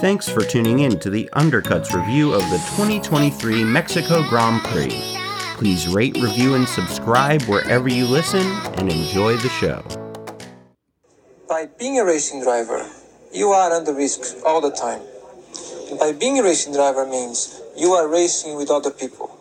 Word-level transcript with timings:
Thanks 0.00 0.28
for 0.28 0.42
tuning 0.42 0.80
in 0.80 0.98
to 0.98 1.08
the 1.08 1.26
Undercuts 1.32 1.94
review 1.94 2.34
of 2.34 2.42
the 2.50 2.58
2023 2.76 3.64
Mexico 3.64 4.28
Grand 4.28 4.62
Prix. 4.64 4.90
Please 5.56 5.88
rate, 5.88 6.14
review, 6.20 6.54
and 6.54 6.68
subscribe 6.68 7.40
wherever 7.44 7.88
you 7.88 8.04
listen 8.04 8.46
and 8.76 8.92
enjoy 8.92 9.38
the 9.38 9.48
show. 9.48 9.82
By 11.48 11.70
being 11.78 11.98
a 11.98 12.04
racing 12.04 12.42
driver, 12.42 12.86
you 13.32 13.48
are 13.48 13.72
under 13.72 13.94
risk 13.94 14.44
all 14.44 14.60
the 14.60 14.70
time. 14.70 15.00
By 15.98 16.12
being 16.12 16.40
a 16.40 16.42
racing 16.42 16.74
driver 16.74 17.06
means 17.06 17.62
you 17.74 17.92
are 17.92 18.06
racing 18.06 18.54
with 18.56 18.70
other 18.70 18.90
people. 18.90 19.38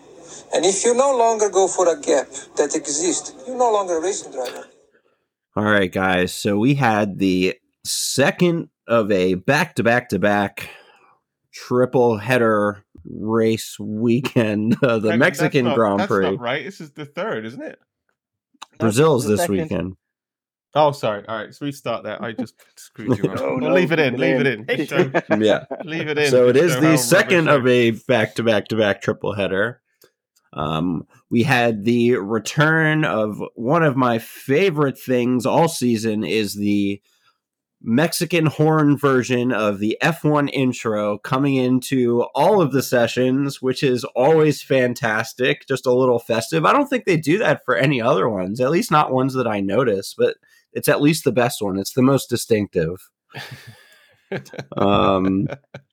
And 0.53 0.65
if 0.65 0.85
you 0.85 0.95
no 0.95 1.17
longer 1.17 1.49
go 1.49 1.67
for 1.67 1.93
a 1.93 1.99
gap 1.99 2.27
that 2.55 2.73
exists, 2.75 3.33
you're 3.45 3.57
no 3.57 3.73
longer 3.73 3.97
a 3.97 4.01
racing 4.01 4.31
driver. 4.31 4.69
All 5.57 5.65
right, 5.65 5.91
guys. 5.91 6.33
So 6.33 6.57
we 6.57 6.75
had 6.75 7.19
the 7.19 7.55
second 7.83 8.69
of 8.87 9.11
a 9.11 9.35
back 9.35 9.75
to 9.75 9.83
back 9.83 10.09
to 10.09 10.19
back 10.19 10.69
triple 11.53 12.17
header 12.17 12.83
race 13.05 13.77
weekend, 13.79 14.75
uh, 14.83 14.99
the 14.99 15.09
That- 15.09 15.17
Mexican 15.19 15.65
not- 15.65 15.75
Grand 15.75 15.99
that's 16.01 16.07
Prix. 16.11 16.31
not 16.31 16.39
right. 16.39 16.63
This 16.65 16.81
is 16.81 16.91
the 16.91 17.05
third, 17.05 17.45
isn't 17.45 17.61
it? 17.61 17.79
Brazil's 18.79 19.25
this 19.27 19.41
second. 19.41 19.55
weekend. 19.57 19.93
Oh, 20.77 20.91
sorry. 20.91 21.25
All 21.27 21.37
right, 21.37 21.53
so 21.53 21.65
restart 21.65 22.03
that. 22.03 22.21
I 22.21 22.33
just 22.33 22.55
screwed 22.75 23.17
you 23.17 23.29
up. 23.29 23.39
No, 23.39 23.55
no, 23.55 23.73
leave 23.73 23.93
it 23.93 23.99
in. 23.99 24.17
Leave 24.17 24.41
it 24.41 24.47
in. 24.47 24.65
in. 24.69 25.41
Yeah. 25.41 25.63
leave 25.85 26.07
it 26.09 26.17
in. 26.17 26.29
so 26.29 26.49
it 26.49 26.53
to 26.53 26.63
is 26.65 26.73
show 26.73 26.81
the 26.81 26.97
second 26.97 27.47
of 27.47 27.65
a 27.65 27.91
back 27.91 28.35
to 28.35 28.43
back 28.43 28.67
to 28.67 28.75
back 28.75 29.01
triple 29.01 29.33
header. 29.33 29.81
Um, 30.51 31.07
we 31.29 31.43
had 31.43 31.85
the 31.85 32.15
return 32.17 33.05
of 33.05 33.41
one 33.55 33.83
of 33.83 33.95
my 33.95 34.19
favorite 34.19 34.97
things 34.99 35.45
all 35.45 35.67
season 35.69 36.23
is 36.25 36.55
the 36.55 37.01
Mexican 37.87 38.47
horn 38.47 38.97
version 38.97 39.51
of 39.51 39.77
the 39.79 39.95
F1 40.01 40.49
intro 40.51 41.19
coming 41.19 41.55
into 41.55 42.23
all 42.33 42.59
of 42.59 42.71
the 42.71 42.81
sessions, 42.81 43.61
which 43.61 43.83
is 43.83 44.03
always 44.15 44.63
fantastic, 44.63 45.67
just 45.67 45.85
a 45.85 45.93
little 45.93 46.17
festive. 46.17 46.65
I 46.65 46.73
don't 46.73 46.87
think 46.87 47.05
they 47.05 47.15
do 47.17 47.37
that 47.37 47.63
for 47.63 47.75
any 47.75 48.01
other 48.01 48.27
ones, 48.27 48.59
at 48.59 48.71
least 48.71 48.89
not 48.91 49.13
ones 49.13 49.35
that 49.35 49.47
I 49.47 49.61
notice, 49.61 50.15
but 50.17 50.37
it's 50.73 50.89
at 50.89 51.01
least 51.01 51.23
the 51.23 51.31
best 51.31 51.61
one. 51.61 51.77
It's 51.77 51.93
the 51.93 52.01
most 52.01 52.27
distinctive. 52.29 53.09
Um, 54.75 55.45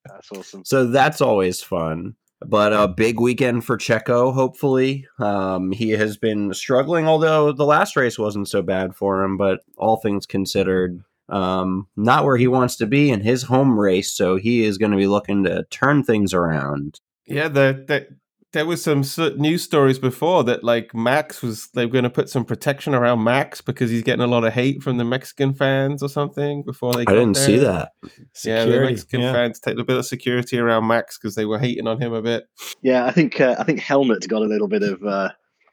That's 0.07 0.33
awesome. 0.33 0.65
so 0.65 0.87
that's 0.87 1.21
always 1.21 1.63
fun. 1.63 2.17
But 2.45 2.73
a 2.73 2.89
big 2.89 3.21
weekend 3.21 3.65
for 3.65 3.77
Checo, 3.77 4.35
hopefully. 4.35 5.07
Um, 5.21 5.71
he 5.71 5.91
has 5.91 6.17
been 6.17 6.53
struggling, 6.55 7.07
although 7.07 7.53
the 7.53 7.67
last 7.67 7.95
race 7.95 8.19
wasn't 8.19 8.49
so 8.49 8.63
bad 8.63 8.97
for 8.97 9.23
him, 9.23 9.37
but 9.37 9.61
all 9.77 9.99
things 9.99 10.27
considered, 10.27 11.05
um, 11.29 11.87
not 11.97 12.25
where 12.25 12.37
he 12.37 12.49
wants 12.49 12.77
to 12.77 12.87
be 12.87 13.11
in 13.11 13.21
his 13.21 13.45
home 13.45 13.79
race. 13.79 14.13
So 14.13 14.37
he 14.37 14.65
is 14.65 14.79
going 14.79 14.93
to 14.93 14.99
be 14.99 15.07
looking 15.07 15.45
to 15.45 15.65
turn 15.71 16.03
things 16.05 16.35
around. 16.35 17.01
Yeah, 17.27 17.49
the, 17.49 17.85
the, 17.87 18.09
there 18.53 18.67
was 18.67 18.83
some 18.83 19.03
news 19.39 19.63
stories 19.63 19.99
before 19.99 20.45
that 20.45 20.63
like 20.63 20.95
Max 20.95 21.41
was 21.41 21.69
they 21.75 21.87
were 21.87 21.93
going 21.93 22.05
to 22.05 22.11
put 22.11 22.29
some 22.29 22.45
protection 22.45 22.95
around 22.95 23.25
Max 23.25 23.63
because 23.63 23.91
he's 23.91 24.03
getting 24.03 24.23
a 24.23 24.27
lot 24.27 24.45
of 24.45 24.53
hate 24.53 24.83
from 24.83 24.99
the 24.99 25.05
Mexican 25.05 25.55
fans 25.55 26.03
or 26.03 26.09
something 26.09 26.63
before 26.63 26.93
they. 26.93 27.03
I 27.03 27.05
got 27.05 27.15
didn't 27.15 27.37
see 27.37 27.57
there. 27.57 27.89
that. 28.03 28.13
Yeah, 28.45 28.65
the 28.67 28.81
Mexican 28.81 29.21
yeah. 29.23 29.33
fans 29.33 29.59
take 29.59 29.79
a 29.79 29.85
bit 29.85 29.97
of 29.97 30.05
security 30.05 30.59
around 30.59 30.87
Max 30.87 31.17
because 31.19 31.35
they 31.35 31.47
were 31.47 31.59
hating 31.59 31.87
on 31.87 32.01
him 32.01 32.13
a 32.13 32.21
bit. 32.21 32.45
Yeah, 32.83 33.07
I 33.07 33.11
think 33.13 33.41
uh, 33.41 33.57
I 33.59 33.65
think 33.65 33.81
Helmut 33.81 34.29
got 34.29 34.43
a 34.43 34.47
little 34.47 34.69
bit 34.69 34.83
of 34.83 35.03
uh, 35.03 35.31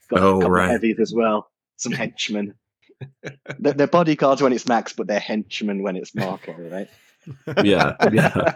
got 0.09 0.21
Oh, 0.21 0.29
a 0.29 0.33
couple 0.35 0.45
of 0.45 0.51
right. 0.51 0.69
heavies 0.69 0.99
as 0.99 1.13
well. 1.13 1.49
Some 1.75 1.91
henchmen. 1.91 2.53
they're, 3.59 3.73
they're 3.73 3.87
bodyguards 3.87 4.41
when 4.41 4.53
it's 4.53 4.67
Max, 4.67 4.93
but 4.93 5.07
they're 5.07 5.19
henchmen 5.19 5.83
when 5.83 5.95
it's 5.95 6.13
Marko, 6.15 6.53
right? 6.57 6.89
Yeah, 7.63 7.95
yeah. 8.11 8.55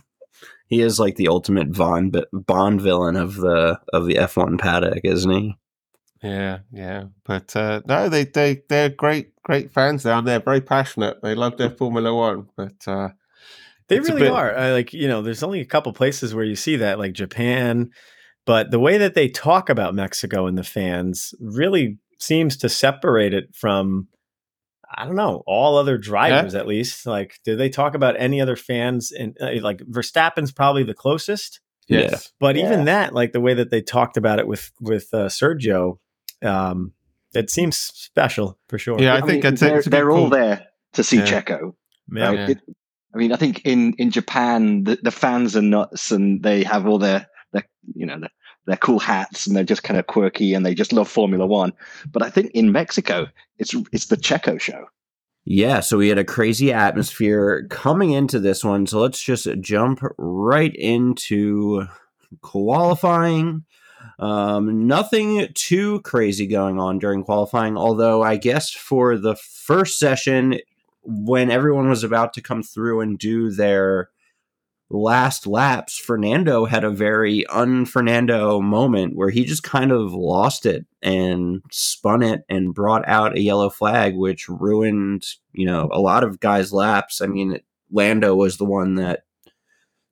he 0.66 0.80
is 0.80 0.98
like 0.98 1.16
the 1.16 1.28
ultimate 1.28 1.72
Bond 1.72 2.24
Bond 2.32 2.80
villain 2.80 3.16
of 3.16 3.36
the 3.36 3.80
of 3.92 4.06
the 4.06 4.18
F 4.18 4.36
one 4.36 4.58
paddock, 4.58 5.00
isn't 5.04 5.30
he? 5.30 5.56
Yeah, 6.22 6.58
yeah, 6.72 7.04
but 7.24 7.54
uh, 7.56 7.80
no, 7.86 8.08
they 8.08 8.24
they 8.24 8.62
they're 8.68 8.88
great 8.88 9.34
great 9.42 9.72
fans 9.72 10.02
down 10.04 10.24
there. 10.24 10.38
They're 10.38 10.44
very 10.44 10.60
passionate. 10.60 11.20
They 11.22 11.34
love 11.34 11.56
their 11.58 11.70
Formula 11.70 12.14
One, 12.14 12.48
but 12.56 12.74
uh, 12.86 13.08
They 13.88 13.98
really 13.98 14.22
bit- 14.22 14.30
are. 14.32 14.54
I, 14.56 14.72
like 14.72 14.92
you 14.92 15.08
know, 15.08 15.22
there's 15.22 15.42
only 15.42 15.60
a 15.60 15.64
couple 15.66 15.92
places 15.92 16.34
where 16.34 16.44
you 16.44 16.54
see 16.56 16.76
that, 16.76 16.98
like 16.98 17.12
Japan, 17.12 17.90
but 18.46 18.70
the 18.70 18.78
way 18.78 18.98
that 18.98 19.14
they 19.14 19.28
talk 19.28 19.68
about 19.68 19.94
Mexico 19.96 20.46
and 20.46 20.56
the 20.56 20.62
fans 20.64 21.34
really 21.40 21.98
seems 22.22 22.56
to 22.58 22.68
separate 22.68 23.34
it 23.34 23.54
from. 23.54 24.08
I 24.94 25.06
don't 25.06 25.14
know 25.16 25.42
all 25.46 25.78
other 25.78 25.96
drivers 25.96 26.54
at 26.54 26.66
least. 26.66 27.06
Like, 27.06 27.38
do 27.44 27.56
they 27.56 27.70
talk 27.70 27.94
about 27.94 28.14
any 28.18 28.42
other 28.42 28.56
fans? 28.56 29.10
And 29.10 29.34
uh, 29.40 29.52
like 29.62 29.78
Verstappen's 29.78 30.52
probably 30.52 30.84
the 30.84 30.92
closest, 30.92 31.60
yes, 31.88 32.30
but 32.38 32.56
Yeah. 32.56 32.66
even 32.66 32.84
that, 32.84 33.14
like 33.14 33.32
the 33.32 33.40
way 33.40 33.54
that 33.54 33.70
they 33.70 33.80
talked 33.80 34.18
about 34.18 34.38
it 34.38 34.46
with 34.46 34.70
with 34.82 35.08
uh, 35.14 35.28
Sergio, 35.28 35.98
um, 36.42 36.92
it 37.34 37.48
seems 37.48 37.76
special 37.78 38.58
for 38.68 38.78
sure. 38.78 39.00
yeah. 39.00 39.14
I, 39.14 39.18
I 39.18 39.20
think 39.22 39.44
mean, 39.44 39.52
it's, 39.54 39.60
they're, 39.62 39.78
it's 39.78 39.88
they're 39.88 40.10
all 40.10 40.28
there 40.28 40.66
to 40.92 41.02
see 41.02 41.16
Yeah. 41.18 41.24
Checo. 41.40 41.72
Yeah. 42.14 42.24
right? 42.26 42.38
Yeah. 42.38 42.48
It- 42.50 42.76
I 43.14 43.18
mean, 43.18 43.30
I 43.32 43.36
think 43.36 43.66
in, 43.66 43.92
in 43.98 44.10
Japan, 44.10 44.84
the, 44.84 44.98
the 45.02 45.10
fans 45.10 45.54
are 45.54 45.60
nuts 45.60 46.12
and 46.12 46.42
they 46.42 46.64
have 46.64 46.86
all 46.86 46.96
their, 46.98 47.26
their 47.52 47.64
you 47.94 48.06
know, 48.06 48.18
their, 48.18 48.30
their 48.66 48.76
cool 48.76 48.98
hats 48.98 49.46
and 49.46 49.56
they're 49.56 49.64
just 49.64 49.82
kind 49.82 49.98
of 49.98 50.06
quirky 50.06 50.54
and 50.54 50.64
they 50.64 50.74
just 50.74 50.92
love 50.92 51.08
Formula 51.08 51.46
One. 51.46 51.72
But 52.10 52.22
I 52.22 52.30
think 52.30 52.50
in 52.52 52.72
Mexico, 52.72 53.26
it's 53.58 53.74
it's 53.92 54.06
the 54.06 54.16
Checo 54.16 54.60
show. 54.60 54.86
Yeah, 55.44 55.80
so 55.80 55.98
we 55.98 56.08
had 56.08 56.18
a 56.18 56.24
crazy 56.24 56.72
atmosphere 56.72 57.66
coming 57.68 58.12
into 58.12 58.38
this 58.38 58.62
one. 58.62 58.86
So 58.86 59.00
let's 59.00 59.20
just 59.20 59.48
jump 59.60 60.00
right 60.16 60.74
into 60.74 61.86
qualifying. 62.42 63.64
Um, 64.20 64.86
nothing 64.86 65.48
too 65.54 66.00
crazy 66.02 66.46
going 66.46 66.78
on 66.78 67.00
during 67.00 67.24
qualifying, 67.24 67.76
although 67.76 68.22
I 68.22 68.36
guess 68.36 68.70
for 68.70 69.18
the 69.18 69.34
first 69.34 69.98
session, 69.98 70.60
when 71.02 71.50
everyone 71.50 71.88
was 71.88 72.04
about 72.04 72.32
to 72.34 72.40
come 72.40 72.62
through 72.62 73.00
and 73.00 73.18
do 73.18 73.50
their 73.50 74.10
last 74.92 75.46
laps, 75.46 75.96
Fernando 75.98 76.66
had 76.66 76.84
a 76.84 76.90
very 76.90 77.46
un 77.46 77.86
Fernando 77.86 78.60
moment 78.60 79.16
where 79.16 79.30
he 79.30 79.44
just 79.44 79.62
kind 79.62 79.90
of 79.90 80.12
lost 80.12 80.66
it 80.66 80.84
and 81.00 81.62
spun 81.70 82.22
it 82.22 82.44
and 82.48 82.74
brought 82.74 83.06
out 83.08 83.36
a 83.36 83.40
yellow 83.40 83.70
flag, 83.70 84.14
which 84.14 84.48
ruined, 84.48 85.24
you 85.52 85.64
know, 85.66 85.88
a 85.92 86.00
lot 86.00 86.22
of 86.24 86.40
guys' 86.40 86.72
laps. 86.72 87.20
I 87.20 87.26
mean, 87.26 87.58
Lando 87.90 88.34
was 88.34 88.58
the 88.58 88.64
one 88.64 88.94
that 88.96 89.20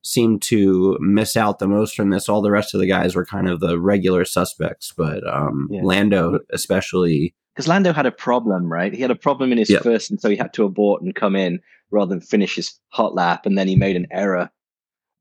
seemed 0.03 0.41
to 0.41 0.97
miss 0.99 1.37
out 1.37 1.59
the 1.59 1.67
most 1.67 1.95
from 1.95 2.09
this. 2.09 2.27
All 2.27 2.41
the 2.41 2.49
rest 2.51 2.73
of 2.73 2.79
the 2.79 2.87
guys 2.87 3.15
were 3.15 3.25
kind 3.25 3.47
of 3.47 3.59
the 3.59 3.79
regular 3.79 4.25
suspects, 4.25 4.91
but 4.97 5.25
um, 5.27 5.67
Yeah. 5.69 5.81
Lando 5.83 6.39
especially. 6.49 7.35
Because 7.53 7.67
Lando 7.67 7.93
had 7.93 8.05
a 8.07 8.11
problem, 8.11 8.71
right? 8.71 8.93
He 8.93 9.01
had 9.01 9.11
a 9.11 9.15
problem 9.15 9.51
in 9.51 9.57
his 9.59 9.69
Yep. 9.69 9.83
first, 9.83 10.09
and 10.09 10.19
so 10.19 10.29
he 10.29 10.37
had 10.37 10.53
to 10.53 10.63
abort 10.63 11.03
and 11.03 11.13
come 11.13 11.35
in 11.35 11.59
rather 11.91 12.09
than 12.09 12.21
finish 12.21 12.55
his 12.55 12.79
hot 12.89 13.13
lap. 13.13 13.45
And 13.45 13.57
then 13.57 13.67
he 13.67 13.75
made 13.75 13.95
an 13.95 14.07
error 14.09 14.49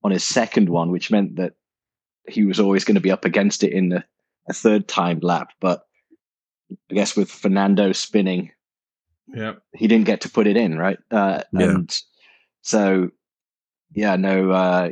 on 0.03 0.11
his 0.11 0.25
second 0.25 0.69
one, 0.69 0.91
which 0.91 1.11
meant 1.11 1.37
that 1.37 1.55
he 2.29 2.45
was 2.45 2.61
always 2.61 2.85
going 2.85 2.95
to 2.95 3.01
be 3.01 3.11
up 3.11 3.25
against 3.25 3.63
it 3.65 3.73
in 3.73 3.89
the 3.91 4.05
a 4.49 4.53
third 4.53 4.89
timed 4.89 5.23
lap. 5.25 5.53
But 5.61 5.87
I 6.91 6.95
guess 6.95 7.17
with 7.17 7.31
Fernando 7.31 7.93
spinning, 7.93 8.53
Yeah, 9.35 9.55
he 9.75 9.87
didn't 9.87 10.07
get 10.07 10.21
to 10.23 10.31
put 10.31 10.47
it 10.47 10.57
in, 10.57 10.79
right? 10.79 10.99
Uh, 11.11 11.43
Yeah. 11.53 11.71
And 11.71 12.01
so, 12.63 13.11
yeah, 13.95 14.17
no. 14.17 14.51
Uh, 14.51 14.91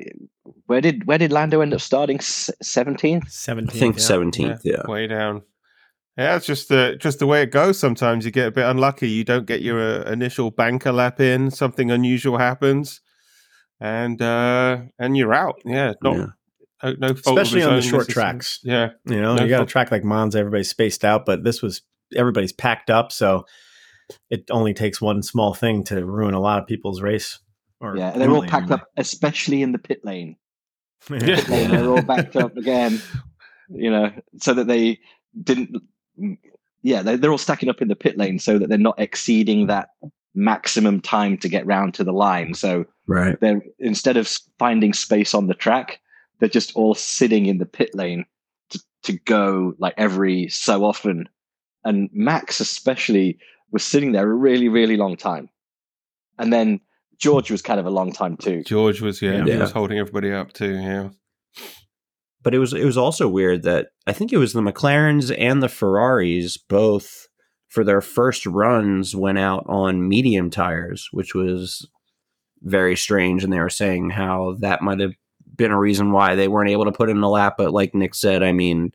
where 0.66 0.80
did 0.80 1.06
where 1.06 1.18
did 1.18 1.32
Lando 1.32 1.60
end 1.60 1.74
up 1.74 1.80
starting? 1.80 2.20
Seventeenth. 2.20 3.24
I 3.26 3.30
Seventeen. 3.30 3.78
think 3.80 3.96
yeah. 3.96 4.02
seventeenth. 4.02 4.60
Yeah. 4.64 4.82
way 4.86 5.06
down. 5.06 5.42
Yeah, 6.16 6.34
it's 6.36 6.46
just 6.46 6.68
the 6.68 6.96
just 6.98 7.20
the 7.20 7.26
way 7.26 7.42
it 7.42 7.52
goes. 7.52 7.78
Sometimes 7.78 8.24
you 8.24 8.30
get 8.32 8.48
a 8.48 8.50
bit 8.50 8.66
unlucky. 8.66 9.08
You 9.08 9.24
don't 9.24 9.46
get 9.46 9.62
your 9.62 9.80
uh, 9.80 10.10
initial 10.10 10.50
banker 10.50 10.90
lap 10.92 11.20
in. 11.20 11.50
Something 11.50 11.90
unusual 11.92 12.38
happens, 12.38 13.00
and 13.80 14.20
uh 14.22 14.78
and 14.98 15.16
you're 15.16 15.34
out. 15.34 15.60
Yeah, 15.64 15.94
not 16.02 16.16
Yeah. 16.16 16.26
uh, 16.82 16.92
no 16.98 17.14
fault 17.14 17.38
especially 17.38 17.62
on 17.62 17.76
the 17.76 17.82
short 17.82 18.08
necessarily. 18.08 18.32
tracks. 18.32 18.60
Yeah, 18.62 18.88
You 19.06 19.20
know, 19.20 19.36
No 19.36 19.42
you 19.44 19.48
got 19.48 19.62
a 19.62 19.66
track 19.66 19.90
like 19.90 20.04
Monza, 20.04 20.38
everybody's 20.38 20.70
spaced 20.70 21.04
out, 21.04 21.24
but 21.26 21.44
this 21.44 21.62
was 21.62 21.82
everybody's 22.16 22.52
packed 22.52 22.90
up, 22.90 23.12
so 23.12 23.44
it 24.30 24.44
only 24.50 24.72
takes 24.74 25.00
one 25.00 25.22
small 25.22 25.52
thing 25.54 25.84
to 25.84 26.04
ruin 26.04 26.34
a 26.34 26.40
lot 26.40 26.58
of 26.60 26.66
people's 26.66 27.02
race. 27.02 27.38
Or 27.80 27.96
Yeah, 27.96 28.10
and 28.12 28.20
they're 28.22 28.30
all 28.30 28.42
packed 28.42 28.64
anyway. 28.70 28.74
up, 28.82 28.88
especially 28.96 29.62
in 29.62 29.72
the 29.72 29.78
pit 29.78 30.00
lane. 30.04 30.36
Yeah. 31.10 31.18
Pit 31.20 31.48
lane, 31.48 31.70
they're 31.70 31.88
all 31.88 32.02
backed 32.02 32.36
up 32.36 32.56
again. 32.56 33.00
You 33.70 33.90
know, 33.90 34.10
so 34.40 34.54
that 34.54 34.66
they 34.66 34.98
didn't. 35.42 35.82
Yeah, 36.82 37.02
they're, 37.02 37.18
they're 37.18 37.30
all 37.30 37.36
stacking 37.36 37.68
up 37.68 37.82
in 37.82 37.88
the 37.88 37.96
pit 37.96 38.16
lane 38.16 38.38
so 38.38 38.58
that 38.58 38.70
they're 38.70 38.78
not 38.78 38.98
exceeding 38.98 39.66
that 39.66 39.90
maximum 40.38 41.00
time 41.00 41.36
to 41.38 41.48
get 41.48 41.66
round 41.66 41.94
to 41.94 42.04
the 42.04 42.12
line. 42.12 42.54
So 42.54 42.84
Right. 43.06 43.38
they're 43.40 43.62
instead 43.78 44.16
of 44.16 44.28
finding 44.58 44.92
space 44.92 45.34
on 45.34 45.46
the 45.46 45.54
track, 45.54 46.00
they're 46.38 46.48
just 46.48 46.74
all 46.76 46.94
sitting 46.94 47.46
in 47.46 47.58
the 47.58 47.66
pit 47.66 47.90
lane 47.94 48.24
to, 48.70 48.80
to 49.04 49.12
go 49.20 49.74
like 49.78 49.94
every 49.96 50.48
so 50.48 50.84
often. 50.84 51.28
And 51.84 52.08
Max 52.12 52.60
especially 52.60 53.38
was 53.72 53.82
sitting 53.84 54.12
there 54.12 54.30
a 54.30 54.34
really, 54.34 54.68
really 54.68 54.96
long 54.96 55.16
time. 55.16 55.48
And 56.38 56.52
then 56.52 56.80
George 57.18 57.50
was 57.50 57.62
kind 57.62 57.80
of 57.80 57.86
a 57.86 57.90
long 57.90 58.12
time 58.12 58.36
too. 58.36 58.62
George 58.62 59.00
was 59.00 59.20
yeah, 59.20 59.44
he 59.44 59.56
was 59.56 59.72
holding 59.72 59.98
everybody 59.98 60.32
up 60.32 60.52
too. 60.52 60.74
Yeah, 60.74 61.08
but 62.42 62.54
it 62.54 62.58
was 62.58 62.72
it 62.72 62.84
was 62.84 62.98
also 62.98 63.26
weird 63.26 63.62
that 63.64 63.88
I 64.06 64.12
think 64.12 64.32
it 64.32 64.38
was 64.38 64.52
the 64.52 64.60
McLarens 64.60 65.34
and 65.36 65.62
the 65.62 65.68
Ferraris 65.68 66.56
both 66.56 67.27
for 67.68 67.84
their 67.84 68.00
first 68.00 68.46
runs 68.46 69.14
went 69.14 69.38
out 69.38 69.64
on 69.66 70.08
medium 70.08 70.50
tires, 70.50 71.08
which 71.12 71.34
was 71.34 71.88
very 72.62 72.96
strange. 72.96 73.44
And 73.44 73.52
they 73.52 73.60
were 73.60 73.70
saying 73.70 74.10
how 74.10 74.56
that 74.60 74.82
might 74.82 75.00
have 75.00 75.12
been 75.56 75.70
a 75.70 75.78
reason 75.78 76.12
why 76.12 76.34
they 76.34 76.48
weren't 76.48 76.70
able 76.70 76.84
to 76.86 76.92
put 76.92 77.10
in 77.10 77.22
a 77.22 77.28
lap. 77.28 77.54
But 77.58 77.72
like 77.72 77.94
Nick 77.94 78.14
said, 78.14 78.42
I 78.42 78.52
mean, 78.52 78.92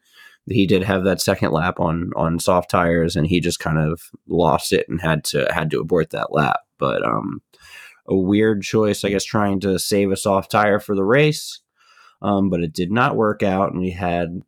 he 0.47 0.65
did 0.65 0.83
have 0.83 1.03
that 1.05 1.21
second 1.21 1.51
lap 1.51 1.79
on 1.79 2.11
on 2.15 2.39
soft 2.39 2.69
tires, 2.69 3.15
and 3.15 3.25
he 3.25 3.39
just 3.39 3.59
kind 3.59 3.77
of 3.77 4.01
lost 4.27 4.73
it 4.73 4.87
and 4.89 4.99
had 4.99 5.23
to 5.25 5.47
had 5.53 5.71
to 5.71 5.79
abort 5.79 6.09
that 6.09 6.33
lap. 6.33 6.59
But 6.77 7.05
um, 7.05 7.41
a 8.07 8.15
weird 8.15 8.61
choice, 8.61 9.05
I 9.05 9.09
guess, 9.09 9.23
trying 9.23 9.61
to 9.61 9.79
save 9.79 10.11
a 10.11 10.17
soft 10.17 10.51
tire 10.51 10.79
for 10.79 10.95
the 10.95 11.05
race 11.05 11.61
um, 12.23 12.49
but 12.49 12.61
it 12.61 12.73
did 12.73 12.91
not 12.91 13.17
work 13.17 13.43
out. 13.43 13.71
And 13.71 13.81
we 13.81 13.91
had, 13.91 14.41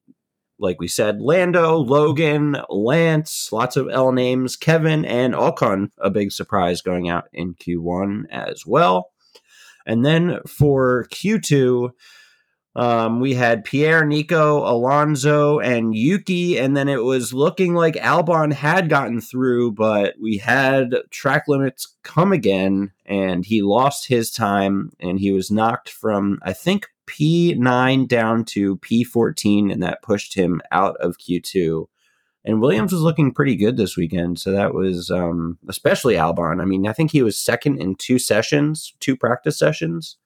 like 0.60 0.80
we 0.80 0.88
said, 0.88 1.22
Lando, 1.22 1.78
Logan, 1.78 2.58
Lance, 2.70 3.52
lots 3.52 3.76
of 3.76 3.90
L 3.90 4.12
names, 4.12 4.56
Kevin, 4.56 5.06
and 5.06 5.34
Ocon, 5.34 5.92
a 6.00 6.10
big 6.10 6.32
surprise 6.32 6.82
going 6.82 7.10
out 7.10 7.26
in 7.34 7.56
Q1 7.56 8.24
as 8.30 8.66
well. 8.66 9.12
And 9.86 10.06
then 10.06 10.40
for 10.48 11.08
Q2, 11.12 11.92
um, 12.76 13.22
we 13.22 13.34
had 13.34 13.64
Pierre, 13.64 14.06
Nico, 14.06 14.70
Alonso, 14.70 15.60
and 15.60 15.96
Yuki, 15.96 16.58
and 16.58 16.76
then 16.76 16.90
it 16.90 17.04
was 17.04 17.34
looking 17.34 17.74
like 17.74 17.96
Albon 17.96 18.52
had 18.52 18.90
gotten 18.90 19.22
through, 19.22 19.72
but 19.72 20.16
we 20.22 20.38
had 20.38 20.94
track 21.10 21.46
limits 21.48 21.96
come 22.04 22.34
again, 22.34 22.92
and 23.06 23.46
he 23.46 23.62
lost 23.62 24.08
his 24.08 24.30
time, 24.30 24.92
and 25.00 25.20
he 25.20 25.32
was 25.32 25.50
knocked 25.50 25.90
from 25.90 26.40
I 26.42 26.52
think 26.52 26.88
P9 27.08 28.08
down 28.08 28.46
to 28.46 28.78
P14, 28.78 29.72
and 29.72 29.84
that 29.84 30.02
pushed 30.02 30.36
him 30.36 30.62
out 30.72 30.96
of 30.98 31.18
Q2. 31.18 31.88
And 32.44 32.62
Williams 32.62 32.94
was 32.94 33.02
looking 33.02 33.34
pretty 33.34 33.56
good 33.56 33.76
this 33.76 33.98
weekend, 33.98 34.40
so 34.40 34.52
that 34.52 34.74
was 34.74 35.10
um, 35.10 35.58
especially 35.68 36.14
Albon. 36.14 36.62
I 36.62 36.66
mean, 36.66 36.88
I 36.88 36.94
think 36.94 37.12
he 37.12 37.24
was 37.24 37.38
second 37.38 37.82
in 37.82 37.96
two 37.96 38.20
sessions, 38.20 38.94
two 39.00 39.18
practice 39.18 39.58
sessions. 39.58 40.18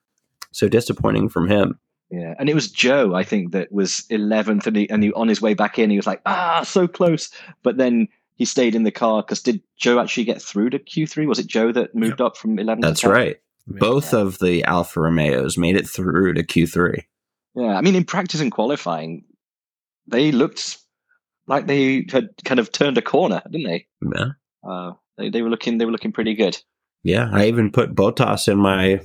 So 0.51 0.67
disappointing 0.67 1.29
from 1.29 1.47
him. 1.47 1.79
Yeah, 2.11 2.33
and 2.39 2.49
it 2.49 2.55
was 2.55 2.73
Zhou, 2.73 3.15
I 3.15 3.23
think, 3.23 3.51
that 3.51 3.71
was 3.71 4.05
eleventh, 4.09 4.65
and 4.65 4.75
he, 4.75 4.89
and 4.89 5.03
he, 5.03 5.13
on 5.13 5.27
his 5.27 5.41
way 5.41 5.53
back 5.53 5.77
in, 5.77 5.91
he 5.91 5.95
was 5.95 6.07
like, 6.07 6.21
"Ah, 6.25 6.63
so 6.63 6.87
close!" 6.87 7.29
But 7.61 7.77
then 7.77 8.07
he 8.35 8.45
stayed 8.45 8.73
in 8.73 8.83
the 8.83 8.91
car 8.91 9.21
because 9.21 9.43
did 9.43 9.61
Zhou 9.79 10.01
actually 10.01 10.23
get 10.23 10.41
through 10.41 10.71
to 10.71 10.79
Q 10.79 11.05
three? 11.05 11.27
Was 11.27 11.39
it 11.39 11.47
Zhou 11.47 11.73
that 11.75 11.93
moved 11.93 12.19
up 12.19 12.35
from 12.35 12.57
11th? 12.57 12.81
That's 12.81 13.01
to 13.01 13.07
10? 13.07 13.11
right. 13.11 13.37
Both 13.69 14.13
of 14.13 14.39
the 14.39 14.63
Alfa 14.63 14.99
Romeos 15.01 15.57
made 15.57 15.75
it 15.75 15.87
through 15.87 16.33
to 16.33 16.43
Q3. 16.43 17.03
Yeah, 17.55 17.75
I 17.77 17.81
mean, 17.81 17.95
in 17.95 18.03
practice 18.05 18.41
and 18.41 18.51
qualifying, 18.51 19.23
they 20.07 20.31
looked 20.31 20.77
like 21.47 21.67
they 21.67 22.05
had 22.11 22.29
kind 22.45 22.59
of 22.59 22.71
turned 22.71 22.97
a 22.97 23.01
corner, 23.01 23.41
didn't 23.51 23.67
they? 23.67 23.87
Yeah. 24.15 24.25
Uh, 24.67 24.93
they, 25.17 25.29
they 25.29 25.41
were 25.41 25.49
looking, 25.49 25.77
they 25.77 25.85
were 25.85 25.91
looking 25.91 26.11
pretty 26.11 26.33
good. 26.35 26.57
Yeah, 27.03 27.29
I 27.31 27.47
even 27.47 27.71
put 27.71 27.95
Bottas 27.95 28.47
in 28.51 28.57
my 28.57 29.01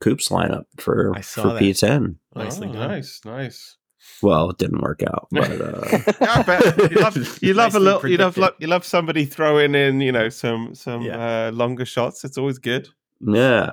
Coops 0.00 0.28
lineup 0.28 0.64
for 0.78 1.12
for 1.22 1.48
that. 1.54 1.60
P10. 1.62 2.16
Nicely 2.34 2.68
Oh, 2.68 2.72
nice, 2.72 3.20
nice. 3.24 3.76
Well, 4.20 4.50
it 4.50 4.58
didn't 4.58 4.80
work 4.80 5.02
out, 5.02 5.28
but 5.30 5.50
uh, 5.60 5.84
Yeah, 6.20 6.44
I 6.46 6.88
you 6.90 6.96
love, 7.00 7.38
you 7.42 7.54
love 7.54 7.74
a 7.74 7.78
Nicely 7.78 7.80
little, 7.80 8.08
you 8.10 8.16
love, 8.16 8.34
predicted. 8.34 8.60
you 8.62 8.66
love 8.68 8.84
somebody 8.84 9.24
throwing 9.24 9.74
in, 9.74 10.00
you 10.00 10.10
know, 10.12 10.28
some 10.28 10.74
some 10.74 11.02
Yeah. 11.02 11.48
uh, 11.48 11.52
longer 11.52 11.84
shots. 11.84 12.24
It's 12.24 12.36
always 12.38 12.58
good. 12.58 12.88
yeah. 13.20 13.72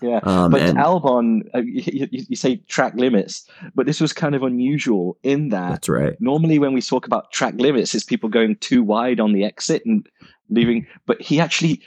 Yeah, 0.00 0.20
Um, 0.22 0.50
but 0.52 0.62
and 0.62 0.78
Albon, 0.78 1.48
uh, 1.54 1.58
you, 1.58 2.08
you, 2.10 2.26
you 2.28 2.36
say 2.36 2.56
track 2.68 2.94
limits, 2.94 3.48
but 3.74 3.86
this 3.86 4.00
was 4.00 4.12
kind 4.12 4.34
of 4.34 4.42
unusual 4.42 5.18
in 5.22 5.48
that 5.48 5.70
that's 5.70 5.88
right. 5.88 6.20
normally 6.20 6.58
when 6.58 6.72
we 6.72 6.80
talk 6.80 7.06
about 7.06 7.32
track 7.32 7.54
limits, 7.56 7.94
it's 7.94 8.04
people 8.04 8.28
going 8.28 8.56
too 8.56 8.82
wide 8.82 9.18
on 9.18 9.32
the 9.32 9.44
exit 9.44 9.82
and 9.84 10.08
leaving, 10.50 10.86
but 11.06 11.20
he 11.20 11.40
actually 11.40 11.82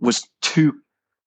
was 0.00 0.28
too 0.42 0.74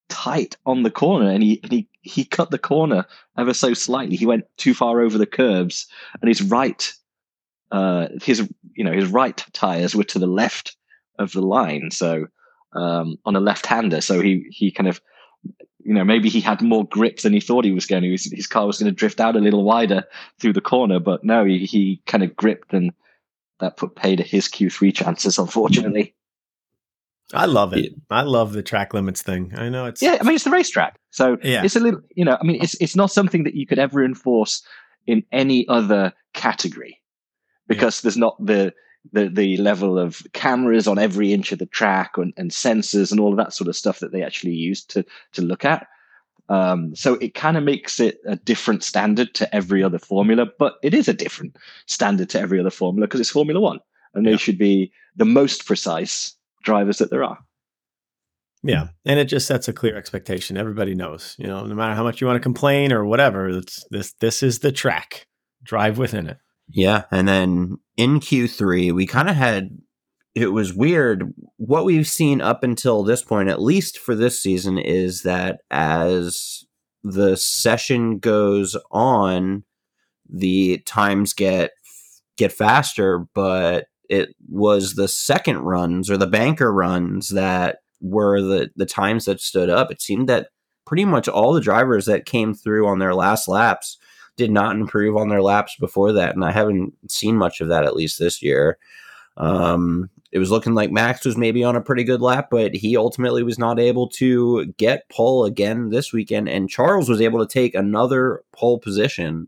tight 0.10 0.56
on 0.66 0.84
the 0.84 0.92
corner 0.92 1.30
and 1.30 1.44
he, 1.44 1.60
and 1.64 1.72
he, 1.72 1.88
he 2.02 2.24
cut 2.24 2.52
the 2.52 2.58
corner 2.58 3.06
ever 3.38 3.54
so 3.54 3.74
slightly. 3.74 4.16
He 4.16 4.26
went 4.26 4.46
too 4.58 4.74
far 4.74 5.02
over 5.02 5.18
the 5.18 5.26
curbs 5.26 5.88
and 6.22 6.30
his 6.30 6.42
right, 6.42 6.94
uh, 7.72 8.08
his, 8.22 8.48
you 8.76 8.84
know, 8.84 8.94
his 8.94 9.08
right 9.08 9.44
tires 9.54 9.96
were 9.96 10.04
to 10.06 10.20
the 10.20 10.28
left 10.28 10.78
of 11.20 11.34
the 11.34 11.42
line. 11.42 11.92
So, 11.92 12.28
um, 12.74 13.18
on 13.26 13.36
a 13.36 13.40
left 13.40 13.66
hander. 13.66 14.02
So 14.02 14.20
he, 14.20 14.48
he 14.50 14.72
kind 14.72 14.88
of, 14.88 15.00
you 15.84 15.94
know, 15.94 16.04
maybe 16.04 16.30
he 16.30 16.40
had 16.40 16.62
more 16.62 16.86
grip 16.88 17.20
than 17.20 17.34
he 17.34 17.40
thought 17.40 17.66
he 17.66 17.72
was 17.72 17.86
going 17.86 18.04
to. 18.04 18.12
His, 18.12 18.32
his 18.32 18.48
car 18.48 18.66
was 18.66 18.80
going 18.80 18.92
to 18.92 18.96
drift 18.96 19.20
out 19.20 19.36
a 19.36 19.40
little 19.40 19.64
wider 19.64 20.06
through 20.40 20.54
the 20.54 20.62
corner, 20.62 21.00
but 21.00 21.24
no, 21.24 21.44
he, 21.46 21.66
he 21.66 22.02
kind 22.06 22.24
of 22.24 22.36
gripped 22.36 22.74
and 22.74 22.92
that 23.60 23.78
put 23.78 23.96
pay 23.96 24.16
to 24.16 24.24
his 24.24 24.48
Q3 24.48 24.94
chances, 24.94 25.38
unfortunately. 25.38 26.16
I 27.34 27.46
love 27.46 27.74
it. 27.74 27.86
Yeah. 27.86 27.90
I 28.10 28.22
love 28.22 28.54
the 28.54 28.64
track 28.64 28.94
limits 28.94 29.22
thing. 29.22 29.54
I 29.58 29.70
know 29.70 29.86
it's 29.86 30.02
Yeah, 30.02 30.18
I 30.20 30.24
mean, 30.24 30.36
it's 30.36 30.44
the 30.44 30.52
racetrack. 30.52 31.00
So 31.12 31.38
Yeah. 31.42 31.64
it's 31.64 31.76
a 31.76 31.80
little, 31.80 32.02
you 32.16 32.26
know, 32.26 32.38
I 32.40 32.44
mean, 32.44 32.62
it's, 32.62 32.76
it's 32.76 32.96
not 32.96 33.12
something 33.12 33.44
that 33.44 33.56
you 33.56 33.66
could 33.66 33.80
ever 33.80 34.04
enforce 34.04 34.62
in 35.08 35.24
any 35.32 35.68
other 35.68 36.14
category 36.34 37.02
because 37.68 38.02
there's 38.02 38.18
not 38.18 38.36
the, 38.44 38.74
the, 39.12 39.28
the 39.30 39.58
level 39.58 40.00
of 40.00 40.22
cameras 40.34 40.88
on 40.88 40.98
every 40.98 41.34
inch 41.34 41.52
of 41.52 41.60
the 41.60 41.66
track 41.66 42.18
and, 42.18 42.34
and 42.38 42.52
sensors 42.52 43.12
and 43.12 43.20
all 43.20 43.32
of 43.32 43.38
that 43.38 43.54
sort 43.54 43.68
of 43.68 43.76
stuff 43.76 44.00
that 44.00 44.12
they 44.12 44.24
actually 44.24 44.54
use 44.54 44.84
to, 44.86 45.06
to 45.34 45.42
look 45.42 45.66
at. 45.66 45.88
Um, 46.50 46.96
so 46.96 47.16
it 47.16 47.34
kind 47.34 47.58
of 47.58 47.64
makes 47.64 48.00
it 48.00 48.20
a 48.26 48.36
different 48.36 48.84
standard 48.84 49.34
to 49.36 49.56
every 49.56 49.84
other 49.84 50.00
formula, 50.00 50.46
but 50.60 50.76
it 50.84 50.94
is 50.94 51.08
a 51.08 51.14
different 51.14 51.58
standard 51.86 52.30
to 52.32 52.40
every 52.40 52.60
other 52.60 52.70
formula 52.70 53.08
because 53.08 53.20
it's 53.20 53.30
Formula 53.30 53.60
One 53.60 53.80
and 54.14 54.26
they 54.26 54.32
Yeah. 54.32 54.38
should 54.38 54.58
be 54.58 54.92
the 55.16 55.26
most 55.26 55.66
precise 55.66 56.36
drivers 56.64 56.98
that 56.98 57.10
there 57.10 57.24
are. 57.24 57.38
Yeah, 58.66 58.88
and 59.06 59.20
it 59.20 59.26
just 59.26 59.46
sets 59.48 59.68
a 59.68 59.74
clear 59.74 59.98
expectation. 59.98 60.56
Everybody 60.56 60.96
knows, 60.96 61.36
you 61.38 61.48
know, 61.48 61.66
no 61.66 61.76
matter 61.76 61.96
how 61.96 62.04
much 62.04 62.22
you 62.22 62.28
want 62.28 62.38
to 62.38 62.44
complain 62.44 62.94
or 62.94 63.04
whatever, 63.04 63.50
it's 63.50 63.86
this 63.90 64.14
this 64.22 64.42
is 64.42 64.60
the 64.60 64.72
track. 64.72 65.28
Drive 65.64 65.98
within 65.98 66.28
it. 66.28 66.38
Yeah, 66.70 67.04
and 67.12 67.28
then 67.28 67.78
in 67.98 68.20
Q3, 68.20 68.92
we 68.94 69.06
kind 69.06 69.30
of 69.30 69.36
had 69.36 69.70
it 70.36 70.48
was 70.48 70.74
weird. 70.74 71.34
What 71.58 71.86
we've 71.86 72.08
seen 72.08 72.42
up 72.42 72.64
until 72.64 73.04
this 73.04 73.22
point, 73.22 73.50
at 73.50 73.62
least 73.62 74.00
for 74.00 74.16
this 74.16 74.42
season, 74.42 74.78
is 74.80 75.22
that 75.24 75.62
as 75.70 76.66
the 77.04 77.36
session 77.38 78.18
goes 78.20 78.76
on, 78.92 79.64
the 80.30 80.80
times 80.86 81.34
get 81.34 81.72
get 82.38 82.52
faster, 82.52 83.28
but 83.36 83.88
it 84.10 84.30
was 84.50 84.96
the 84.96 85.08
second 85.08 85.60
runs 85.60 86.10
or 86.10 86.18
the 86.18 86.28
banker 86.28 86.74
runs 86.74 87.30
that 87.30 87.80
were 88.02 88.42
the 88.42 88.70
the 88.76 88.86
times 88.86 89.26
that 89.26 89.42
stood 89.42 89.70
up. 89.70 89.92
It 89.92 90.02
seemed 90.02 90.30
that 90.30 90.50
pretty 90.86 91.06
much 91.06 91.28
all 91.28 91.54
the 91.54 91.62
drivers 91.62 92.06
that 92.08 92.26
came 92.26 92.54
through 92.54 92.88
on 92.88 93.00
their 93.00 93.16
last 93.16 93.48
laps 93.48 93.98
did 94.36 94.52
not 94.52 94.76
improve 94.76 95.16
on 95.16 95.30
their 95.30 95.42
laps 95.42 95.76
before 95.80 96.14
that, 96.14 96.36
and 96.36 96.44
I 96.44 96.52
haven't 96.52 96.94
seen 97.10 97.38
much 97.38 97.62
of 97.62 97.68
that 97.70 97.86
at 97.86 97.96
least 97.96 98.20
this 98.20 98.42
year. 98.42 98.78
Um, 99.38 100.10
it 100.32 100.40
was 100.40 100.52
looking 100.52 100.74
like 100.74 100.92
Max 100.92 101.26
was 101.26 101.38
maybe 101.38 101.64
on 101.64 101.76
a 101.76 101.82
pretty 101.82 102.04
good 102.04 102.22
lap, 102.22 102.48
but 102.50 102.74
he 102.76 102.98
ultimately 102.98 103.44
was 103.44 103.60
not 103.60 103.80
able 103.80 104.10
to 104.10 104.66
get 104.78 105.10
pole 105.10 105.46
again 105.46 105.90
this 105.90 106.12
weekend, 106.12 106.50
and 106.50 106.70
Charles 106.70 107.10
was 107.10 107.22
able 107.22 107.40
to 107.40 107.52
take 107.52 107.76
another 107.76 108.44
pole 108.52 108.80
position. 108.80 109.48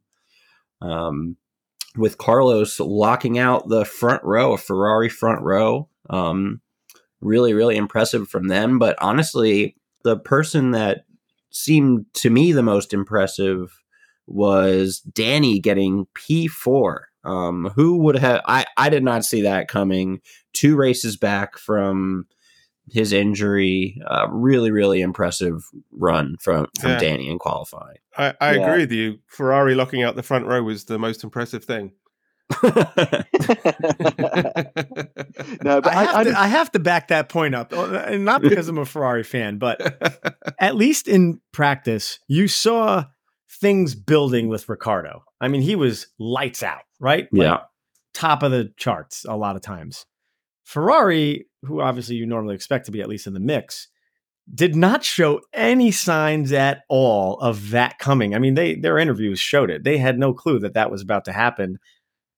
Um, 0.82 1.38
with 1.98 2.18
Carlos 2.18 2.80
locking 2.80 3.38
out 3.38 3.70
the 3.70 3.86
front 3.86 4.24
row, 4.24 4.54
a 4.54 4.58
Ferrari 4.58 5.10
front 5.10 5.42
row. 5.42 5.88
Um, 6.10 6.62
really, 7.22 7.54
really 7.54 7.78
impressive 7.78 8.28
from 8.28 8.48
them. 8.48 8.80
But 8.80 8.96
honestly, 9.02 9.76
the 10.04 10.18
person 10.18 10.72
that 10.72 11.06
seemed 11.50 12.06
to 12.14 12.30
me 12.30 12.52
the 12.52 12.64
most 12.64 12.94
impressive 12.94 13.82
was 14.28 15.00
Danny 15.00 15.60
getting 15.60 16.08
P4. 16.16 16.98
Um, 17.24 17.72
who 17.76 17.98
would 18.00 18.18
have? 18.18 18.42
I, 18.46 18.66
I 18.78 18.90
did 18.90 19.04
not 19.04 19.26
see 19.26 19.42
that 19.44 19.68
coming. 19.68 20.22
Two 20.54 20.76
races 20.76 21.18
back 21.18 21.58
from 21.58 22.28
his 22.92 23.12
injury. 23.12 24.00
Uh, 24.06 24.28
really, 24.30 24.70
really 24.72 25.02
impressive 25.02 25.64
run 25.92 26.36
from, 26.40 26.68
from 26.80 26.92
Yeah. 26.92 27.00
Danny 27.00 27.30
in 27.30 27.40
qualifying. 27.40 27.98
I, 28.18 28.34
I 28.40 28.56
Yeah. 28.56 28.68
agree 28.68 28.82
with 28.84 28.92
you. 28.92 29.20
Ferrari 29.28 29.74
locking 29.76 30.04
out 30.04 30.16
the 30.16 30.24
front 30.24 30.46
row 30.46 30.62
was 30.62 30.86
the 30.86 31.00
most 31.00 31.24
impressive 31.24 31.64
thing. 31.66 31.94
no, 32.62 32.72
but 35.82 35.88
I 35.88 36.04
have, 36.04 36.16
I, 36.16 36.20
I, 36.20 36.24
to, 36.24 36.40
I 36.42 36.48
have 36.48 36.72
to 36.74 36.80
back 36.80 37.08
that 37.08 37.28
point 37.30 37.56
up, 37.56 37.74
Uh, 37.74 37.96
and 38.06 38.24
not 38.26 38.42
because 38.42 38.68
I'm 38.68 38.78
a 38.78 38.86
Ferrari 38.86 39.24
fan, 39.24 39.58
but 39.58 39.82
at 40.60 40.76
least 40.76 41.08
in 41.08 41.42
practice, 41.52 42.20
you 42.28 42.48
saw 42.48 43.06
things 43.60 43.96
building 43.96 44.48
with 44.48 44.68
Ricciardo. 44.70 45.24
I 45.42 45.48
mean, 45.48 45.62
he 45.62 45.76
was 45.76 46.08
lights 46.20 46.64
out, 46.64 46.84
right? 47.00 47.28
Like, 47.32 47.44
yeah. 47.44 47.60
top 48.14 48.44
of 48.44 48.52
the 48.52 48.74
charts 48.78 49.26
a 49.28 49.36
lot 49.36 49.56
of 49.56 49.62
times. 49.62 50.06
Ferrari, 50.64 51.48
who 51.64 51.82
obviously 51.82 52.16
you 52.16 52.26
normally 52.26 52.56
expect 52.56 52.86
to 52.86 52.92
be 52.92 53.02
at 53.02 53.10
least 53.10 53.28
in 53.28 53.34
the 53.34 53.40
mix, 53.40 53.88
did 54.54 54.76
not 54.76 55.04
show 55.04 55.42
any 55.54 55.92
signs 55.92 56.52
at 56.52 56.84
all 56.90 57.40
of 57.40 57.72
that 57.72 57.98
coming. 57.98 58.36
I 58.36 58.40
mean, 58.40 58.54
they 58.54 58.76
their 58.76 58.98
interviews 58.98 59.40
showed 59.40 59.70
it. 59.70 59.84
They 59.84 59.98
had 59.98 60.20
no 60.20 60.34
clue 60.34 60.60
that 60.60 60.74
that 60.74 60.92
was 60.92 61.02
about 61.02 61.26
to 61.26 61.32
happen. 61.32 61.80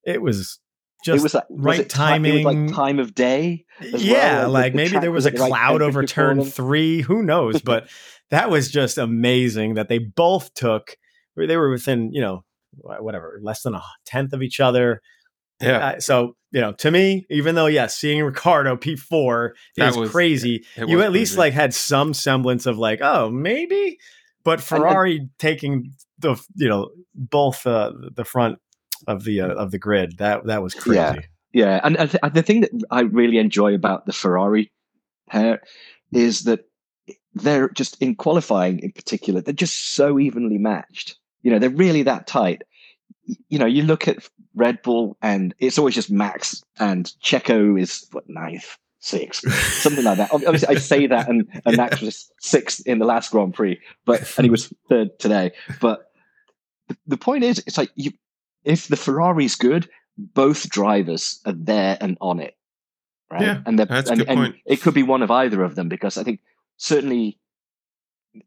It 0.04 0.22
was 0.22 0.58
just 1.04 1.20
it 1.20 1.22
was 1.22 1.34
like, 1.34 1.50
was 1.50 1.64
right 1.64 1.80
it 1.80 1.90
ti- 1.90 1.96
timing. 1.96 2.40
It 2.40 2.44
was 2.44 2.54
like 2.54 2.74
time 2.74 2.98
of 2.98 3.14
day. 3.14 3.66
yeah, 3.80 4.42
well, 4.42 4.50
like 4.50 4.72
the 4.72 4.76
maybe 4.76 4.98
there 4.98 5.12
was 5.12 5.26
a 5.26 5.28
at 5.28 5.36
the 5.36 5.42
right 5.42 5.48
cloud 5.48 5.82
over 5.82 6.04
turn 6.04 6.44
three. 6.44 7.02
Who 7.02 7.22
knows? 7.22 7.60
But 7.60 7.88
that 8.30 8.50
was 8.50 8.70
just 8.70 8.98
amazing 8.98 9.74
that 9.74 9.88
they 9.88 9.98
both 9.98 10.54
took. 10.54 10.96
They 11.46 11.56
were 11.56 11.70
within, 11.70 12.12
you 12.12 12.20
know, 12.20 12.44
whatever, 12.72 13.38
less 13.42 13.62
than 13.62 13.74
a 13.74 13.82
tenth 14.04 14.32
of 14.32 14.42
each 14.42 14.60
other. 14.60 15.00
Yeah. 15.60 15.78
Uh, 15.78 16.00
so 16.00 16.36
you 16.50 16.60
know, 16.60 16.72
to 16.72 16.90
me, 16.90 17.26
even 17.30 17.54
though 17.54 17.66
yes, 17.66 17.96
seeing 17.96 18.22
Ricciardo 18.22 18.76
P 18.76 18.96
four 18.96 19.54
is 19.76 19.96
was- 19.96 20.10
crazy, 20.10 20.64
it 20.76 20.88
you 20.88 20.96
was 20.96 21.06
at 21.06 21.12
least 21.12 21.32
crazy. 21.32 21.38
like 21.38 21.52
had 21.52 21.74
some 21.74 22.14
semblance 22.14 22.66
of 22.66 22.78
like, 22.78 23.00
oh, 23.02 23.30
maybe. 23.30 23.98
But 24.44 24.52
And- 24.52 24.58
and- 24.60 24.64
Ferrari 24.64 25.28
taking 25.38 25.92
the 26.18 26.36
you 26.54 26.68
know 26.68 26.90
both 27.14 27.66
uh, 27.66 27.92
the 28.14 28.24
front 28.24 28.58
of 29.06 29.24
the 29.24 29.40
uh, 29.42 29.48
of 29.54 29.70
the 29.70 29.78
grid 29.78 30.18
that 30.18 30.46
that 30.46 30.62
was 30.62 30.74
crazy. 30.74 30.96
Yeah. 30.98 31.14
Yeah, 31.54 31.80
and, 31.82 31.96
and 31.96 32.10
th- 32.10 32.32
the 32.34 32.42
thing 32.42 32.60
that 32.60 32.70
I 32.90 33.00
really 33.00 33.38
enjoy 33.38 33.74
about 33.74 34.04
the 34.04 34.12
Ferrari 34.12 34.70
pair 35.30 35.62
is 36.12 36.42
that 36.42 36.60
they're 37.32 37.70
just 37.70 38.00
in 38.02 38.16
qualifying 38.16 38.80
in 38.80 38.92
particular, 38.92 39.40
they're 39.40 39.54
just 39.54 39.94
so 39.94 40.18
evenly 40.18 40.58
matched. 40.58 41.16
You 41.48 41.54
know, 41.54 41.60
they're 41.60 41.70
really 41.70 42.02
that 42.02 42.26
tight. 42.26 42.60
You 43.48 43.58
know, 43.58 43.64
you 43.64 43.84
look 43.84 44.06
at 44.06 44.28
Red 44.54 44.82
Bull 44.82 45.16
and 45.22 45.54
it's 45.58 45.78
always 45.78 45.94
just 45.94 46.10
Max 46.10 46.62
and 46.78 47.10
Checo 47.24 47.80
is 47.80 48.06
what 48.12 48.28
ninth, 48.28 48.76
sixth, 48.98 49.50
something 49.80 50.04
like 50.04 50.18
that. 50.18 50.30
Obviously, 50.30 50.68
I 50.68 50.78
say 50.78 51.06
that, 51.06 51.26
and, 51.26 51.48
and 51.64 51.76
Max 51.78 52.02
was 52.02 52.30
sixth 52.38 52.86
in 52.86 52.98
the 52.98 53.06
last 53.06 53.30
Grand 53.30 53.54
Prix, 53.54 53.80
but 54.04 54.30
and 54.36 54.44
he 54.44 54.50
was 54.50 54.70
third 54.90 55.18
today. 55.18 55.52
But 55.80 56.12
the, 56.88 56.98
the 57.06 57.16
point 57.16 57.44
is, 57.44 57.60
it's 57.66 57.78
like 57.78 57.92
you, 57.94 58.10
if 58.62 58.88
the 58.88 58.96
Ferrari's 58.96 59.54
good, 59.54 59.88
both 60.18 60.68
drivers 60.68 61.40
are 61.46 61.54
there 61.54 61.96
and 61.98 62.18
on 62.20 62.40
it, 62.40 62.58
right? 63.30 63.40
Yeah, 63.40 63.62
and 63.64 63.78
that's 63.78 64.10
a 64.10 64.16
good 64.16 64.28
and 64.28 64.38
point. 64.38 64.56
it 64.66 64.82
could 64.82 64.92
be 64.92 65.02
one 65.02 65.22
of 65.22 65.30
either 65.30 65.62
of 65.62 65.76
them 65.76 65.88
because 65.88 66.18
I 66.18 66.24
think 66.24 66.40
certainly 66.76 67.38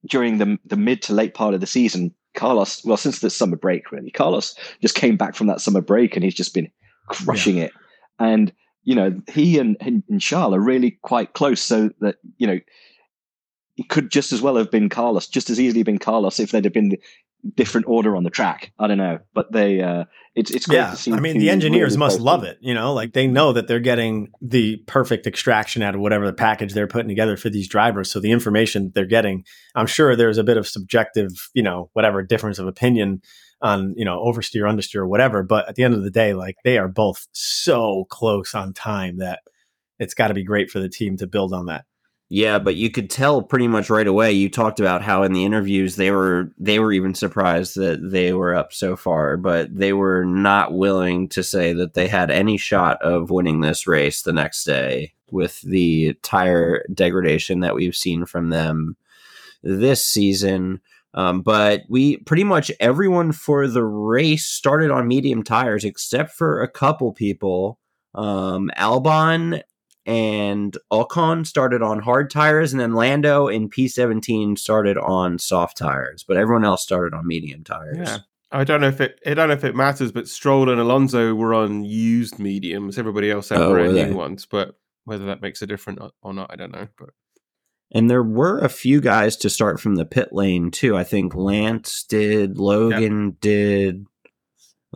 during 0.08 0.38
the 0.38 0.60
the 0.66 0.78
mid 0.78 1.02
to 1.04 1.14
late 1.14 1.34
part 1.34 1.56
of 1.56 1.62
the 1.62 1.68
season, 1.68 2.14
Carlos, 2.34 2.84
well, 2.86 2.98
since 2.98 3.20
the 3.20 3.30
summer 3.30 3.58
break, 3.58 3.92
really, 3.92 4.12
Carlos 4.12 4.56
just 4.82 4.96
came 4.96 5.18
back 5.18 5.36
from 5.36 5.48
that 5.48 5.62
summer 5.62 5.82
break 5.82 6.16
and 6.16 6.24
he's 6.24 6.36
just 6.36 6.54
been 6.54 6.72
crushing 7.08 7.58
it. 7.58 7.72
And 8.20 8.54
you 8.84 8.96
know, 8.96 9.22
he 9.32 9.60
and, 9.60 9.78
and 9.80 10.04
and 10.10 10.22
Charles 10.22 10.56
are 10.56 10.60
really 10.60 10.92
quite 11.04 11.34
close, 11.34 11.62
so 11.62 11.92
that 12.00 12.16
you 12.38 12.48
know, 12.48 12.60
it 13.78 13.90
could 13.90 14.12
just 14.12 14.32
as 14.32 14.42
well 14.42 14.56
have 14.56 14.72
been 14.72 14.90
Carlos, 14.90 15.28
just 15.28 15.50
as 15.50 15.60
easily 15.60 15.84
been 15.84 16.00
Carlos 16.00 16.40
if 16.40 16.52
they'd 16.52 16.64
have 16.64 16.74
been 16.74 16.98
different 17.56 17.88
order 17.88 18.16
on 18.16 18.24
the 18.24 18.30
track. 18.30 18.72
I 18.80 18.88
don't 18.88 18.98
know, 18.98 19.20
but 19.34 19.52
they, 19.52 19.82
uh, 19.82 20.06
it's 20.36 20.52
it's 20.52 20.66
great 20.66 20.78
yeah, 20.78 20.92
to 20.92 20.96
see. 20.96 21.12
I 21.12 21.20
mean, 21.20 21.38
the 21.38 21.50
engineers 21.50 21.92
really 21.92 22.00
must 22.00 22.20
love 22.20 22.44
it. 22.44 22.58
You 22.62 22.74
know, 22.74 22.94
like 22.94 23.14
they 23.14 23.28
know 23.28 23.54
that 23.54 23.68
they're 23.68 23.80
getting 23.80 24.32
the 24.42 24.78
perfect 24.88 25.28
extraction 25.28 25.82
out 25.82 25.96
of 25.96 26.02
whatever 26.02 26.26
the 26.26 26.34
package 26.34 26.74
they're 26.74 26.88
putting 26.88 27.10
together 27.10 27.36
for 27.36 27.50
these 27.50 27.68
drivers. 27.68 28.12
So 28.12 28.20
the 28.20 28.32
information 28.32 28.92
they're 28.96 29.06
getting, 29.06 29.44
I'm 29.76 29.88
sure 29.88 30.16
there's 30.16 30.38
a 30.38 30.44
bit 30.44 30.58
of 30.58 30.68
subjective, 30.68 31.50
you 31.54 31.64
know, 31.64 31.90
whatever 31.94 32.24
difference 32.24 32.60
of 32.60 32.68
opinion 32.68 33.22
on, 33.62 33.94
you 33.98 34.06
know, 34.06 34.20
oversteer, 34.20 34.64
understeer, 34.64 35.00
or 35.00 35.08
whatever. 35.08 35.44
But 35.44 35.68
at 35.68 35.76
the 35.76 35.84
end 35.84 35.94
of 35.94 36.04
the 36.04 36.12
day, 36.12 36.34
like 36.34 36.56
they 36.64 36.78
are 36.78 36.88
both 36.88 37.28
so 37.34 38.06
close 38.10 38.56
on 38.56 38.74
time 38.74 39.18
that 39.18 39.42
it's 40.00 40.14
got 40.14 40.30
to 40.30 40.34
be 40.34 40.44
great 40.44 40.72
for 40.72 40.80
the 40.80 40.90
team 40.90 41.18
to 41.18 41.28
build 41.28 41.54
on 41.54 41.68
that. 41.68 41.86
Yeah, 42.34 42.60
but 42.60 42.78
you 42.78 42.90
could 42.90 43.10
tell 43.10 43.42
pretty 43.42 43.68
much 43.68 43.90
right 43.90 44.08
away. 44.08 44.32
You 44.32 44.50
talked 44.50 44.80
about 44.80 45.02
how 45.02 45.24
in 45.24 45.34
the 45.34 45.44
interviews 45.44 45.98
they 45.98 46.12
were 46.12 46.50
they 46.58 46.80
were 46.80 46.94
even 46.94 47.14
surprised 47.14 47.76
that 47.76 48.00
they 48.10 48.32
were 48.32 48.56
up 48.56 48.72
so 48.72 48.96
far, 48.96 49.36
but 49.36 49.68
they 49.76 49.92
were 49.92 50.24
not 50.24 50.74
willing 50.74 51.28
to 51.28 51.44
say 51.44 51.74
that 51.74 51.94
they 51.94 52.08
had 52.08 52.32
any 52.32 52.56
shot 52.56 53.02
of 53.02 53.32
winning 53.32 53.60
this 53.60 53.86
race 53.86 54.22
the 54.22 54.32
next 54.32 54.64
day 54.64 55.12
with 55.30 55.60
the 55.64 56.14
tire 56.22 56.86
degradation 56.94 57.60
that 57.60 57.76
we've 57.76 57.98
seen 57.98 58.26
from 58.26 58.50
them 58.50 58.96
this 59.62 60.06
season. 60.06 60.80
Um, 61.14 61.42
but 61.42 61.82
we 61.90 62.16
pretty 62.20 62.46
much 62.46 62.72
everyone 62.80 63.34
for 63.34 63.68
the 63.68 63.84
race 63.84 64.46
started 64.46 64.90
on 64.90 65.06
medium 65.06 65.44
tires 65.44 65.84
except 65.84 66.32
for 66.32 66.62
a 66.62 66.70
couple 66.70 67.12
people. 67.12 67.78
Um, 68.16 68.72
Albon 68.78 69.64
and 70.06 70.78
Ocon 70.92 71.46
started 71.46 71.82
on 71.82 72.00
hard 72.00 72.30
tires, 72.32 72.74
and 72.74 72.80
then 72.80 72.94
Lando 72.94 73.48
and 73.48 73.72
P17 73.72 74.58
started 74.58 74.98
on 74.98 75.38
soft 75.40 75.78
tires. 75.78 76.24
But 76.28 76.38
everyone 76.38 76.66
else 76.66 76.84
started 76.84 77.16
on 77.16 77.28
medium 77.28 77.64
tires. 77.64 77.98
Yeah. 77.98 78.18
I 78.54 78.64
don't 78.66 78.82
know 78.82 78.88
if 78.90 79.00
it. 79.00 79.20
I 79.26 79.34
don't 79.34 79.48
know 79.48 79.54
if 79.54 79.64
it 79.64 79.76
matters, 79.76 80.12
but 80.12 80.28
Stroll 80.28 80.70
and 80.70 80.80
Alonso 80.82 81.34
were 81.36 81.54
on 81.54 81.86
used 81.86 82.38
mediums. 82.38 82.98
Everybody 82.98 83.32
else 83.32 83.48
had 83.50 83.60
Oh, 83.62 83.72
brand 83.72 83.94
new 83.94 84.14
ones. 84.14 84.46
But 84.46 84.78
whether 85.06 85.26
that 85.28 85.42
makes 85.42 85.62
a 85.62 85.68
difference 85.68 86.00
or 86.22 86.34
not, 86.34 86.52
I 86.52 86.58
don't 86.58 86.74
know. 86.74 86.88
But 86.98 87.12
And 87.94 88.10
there 88.10 88.24
were 88.24 88.60
a 88.60 88.68
few 88.68 89.00
guys 89.00 89.38
to 89.38 89.50
start 89.50 89.80
from 89.80 89.96
the 89.96 90.04
pit 90.06 90.30
lane 90.34 90.70
too. 90.70 90.98
I 90.98 91.06
think 91.06 91.34
Lance 91.34 92.04
did, 92.04 92.58
Logan 92.58 93.38
did. 93.40 94.06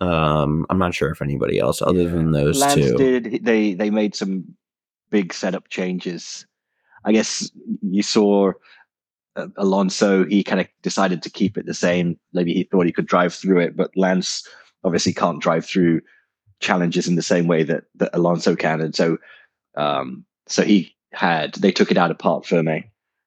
Um, 0.02 0.66
I'm 0.70 0.78
not 0.78 0.94
sure 0.94 1.10
if 1.12 1.22
anybody 1.22 1.58
else 1.58 1.82
other 1.82 2.10
than 2.10 2.32
those 2.32 2.60
Lance 2.60 2.74
two. 2.74 2.98
did. 2.98 3.46
They 3.46 3.74
they 3.74 3.90
made 3.90 4.16
some 4.16 4.56
big 5.16 5.34
setup 5.34 5.70
changes. 5.70 6.46
I 7.06 7.14
guess 7.14 7.50
you 7.82 8.04
saw 8.04 8.52
uh, 9.38 9.48
Alonso. 9.56 10.26
He 10.26 10.44
kind 10.44 10.60
of 10.60 10.68
decided 10.82 11.24
to 11.24 11.30
keep 11.30 11.58
it 11.58 11.66
the 11.66 11.74
same. 11.74 12.20
Maybe 12.34 12.54
he 12.54 12.64
thought 12.64 12.86
he 12.86 12.92
could 12.92 13.06
drive 13.08 13.34
through 13.34 13.62
it, 13.62 13.78
but 13.78 13.96
Lance 13.96 14.46
obviously 14.84 15.14
can't 15.14 15.42
drive 15.42 15.66
through 15.66 16.02
challenges 16.60 17.08
in 17.08 17.16
the 17.16 17.22
same 17.22 17.48
way 17.48 17.64
that 17.64 17.86
that 17.96 18.10
Alonso 18.12 18.58
can, 18.58 18.82
and 18.82 18.94
so 18.94 19.18
um, 19.78 20.26
so 20.48 20.64
he 20.64 20.94
had. 21.14 21.54
They 21.54 21.72
took 21.72 21.92
it 21.92 21.98
out 21.98 22.12
of 22.12 22.20
Parc 22.20 22.44
Ferme. 22.44 22.84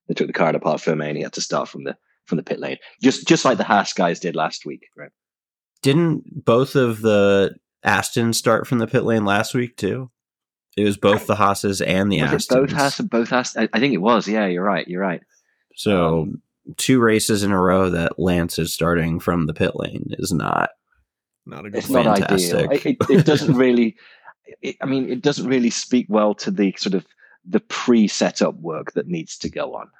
They 0.08 0.14
took 0.14 0.26
the 0.26 0.34
car 0.34 0.48
out 0.48 0.56
of 0.56 0.60
Parc 0.60 0.82
Ferme, 0.82 1.08
and 1.08 1.16
he 1.16 1.22
had 1.22 1.32
to 1.32 1.40
start 1.40 1.70
from 1.70 1.84
the 1.84 1.96
from 2.26 2.36
the 2.36 2.44
pit 2.44 2.60
lane, 2.60 2.76
just 3.00 3.26
just 3.26 3.46
like 3.46 3.56
the 3.56 3.64
Haas 3.64 3.94
guys 3.94 4.20
did 4.20 4.36
last 4.36 4.66
week. 4.66 4.88
Right? 4.94 5.12
Didn't 5.80 6.44
both 6.44 6.76
of 6.76 7.00
the 7.00 7.56
Astons 7.82 8.34
start 8.34 8.66
from 8.66 8.78
the 8.78 8.86
pit 8.86 9.04
lane 9.04 9.24
last 9.24 9.54
week 9.54 9.78
too? 9.78 10.10
It 10.78 10.84
was 10.84 10.96
both 10.96 11.26
the 11.26 11.34
Haas's 11.36 11.80
and 11.80 12.10
the 12.12 12.22
Was 12.22 12.30
Astons. 12.30 12.52
it 12.56 12.60
both 12.60 12.72
Haas 12.72 13.00
and 13.00 13.10
both 13.10 13.28
Haas? 13.30 13.56
I, 13.56 13.68
I 13.72 13.80
think 13.80 13.94
it 13.94 13.98
was. 13.98 14.28
Yeah, 14.28 14.46
you're 14.46 14.64
right. 14.64 14.86
You're 14.86 15.02
right. 15.02 15.20
So 15.74 16.22
Um, 16.22 16.42
two 16.76 17.00
races 17.00 17.42
in 17.42 17.50
a 17.52 17.60
row 17.60 17.90
that 17.90 18.18
Lance 18.18 18.58
is 18.58 18.72
starting 18.72 19.18
from 19.20 19.46
the 19.46 19.54
pit 19.54 19.72
lane 19.74 20.06
is 20.18 20.32
not. 20.32 20.70
Not 21.46 21.66
a 21.66 21.70
good 21.70 21.78
it's 21.78 21.90
not 21.90 22.06
ideal. 22.06 22.26
Fantastic. 22.26 22.86
It, 22.86 22.96
it, 23.10 23.10
it 23.20 23.26
doesn't 23.26 23.56
really. 23.56 23.96
It, 24.62 24.76
I 24.80 24.86
mean, 24.86 25.10
it 25.10 25.20
doesn't 25.20 25.46
really 25.46 25.68
speak 25.68 26.06
well 26.08 26.34
to 26.36 26.50
the 26.50 26.74
sort 26.78 26.94
of 26.94 27.04
the 27.44 27.60
pre-setup 27.60 28.54
work 28.54 28.92
that 28.92 29.06
needs 29.06 29.36
to 29.38 29.50
go 29.50 29.74
on, 29.74 29.90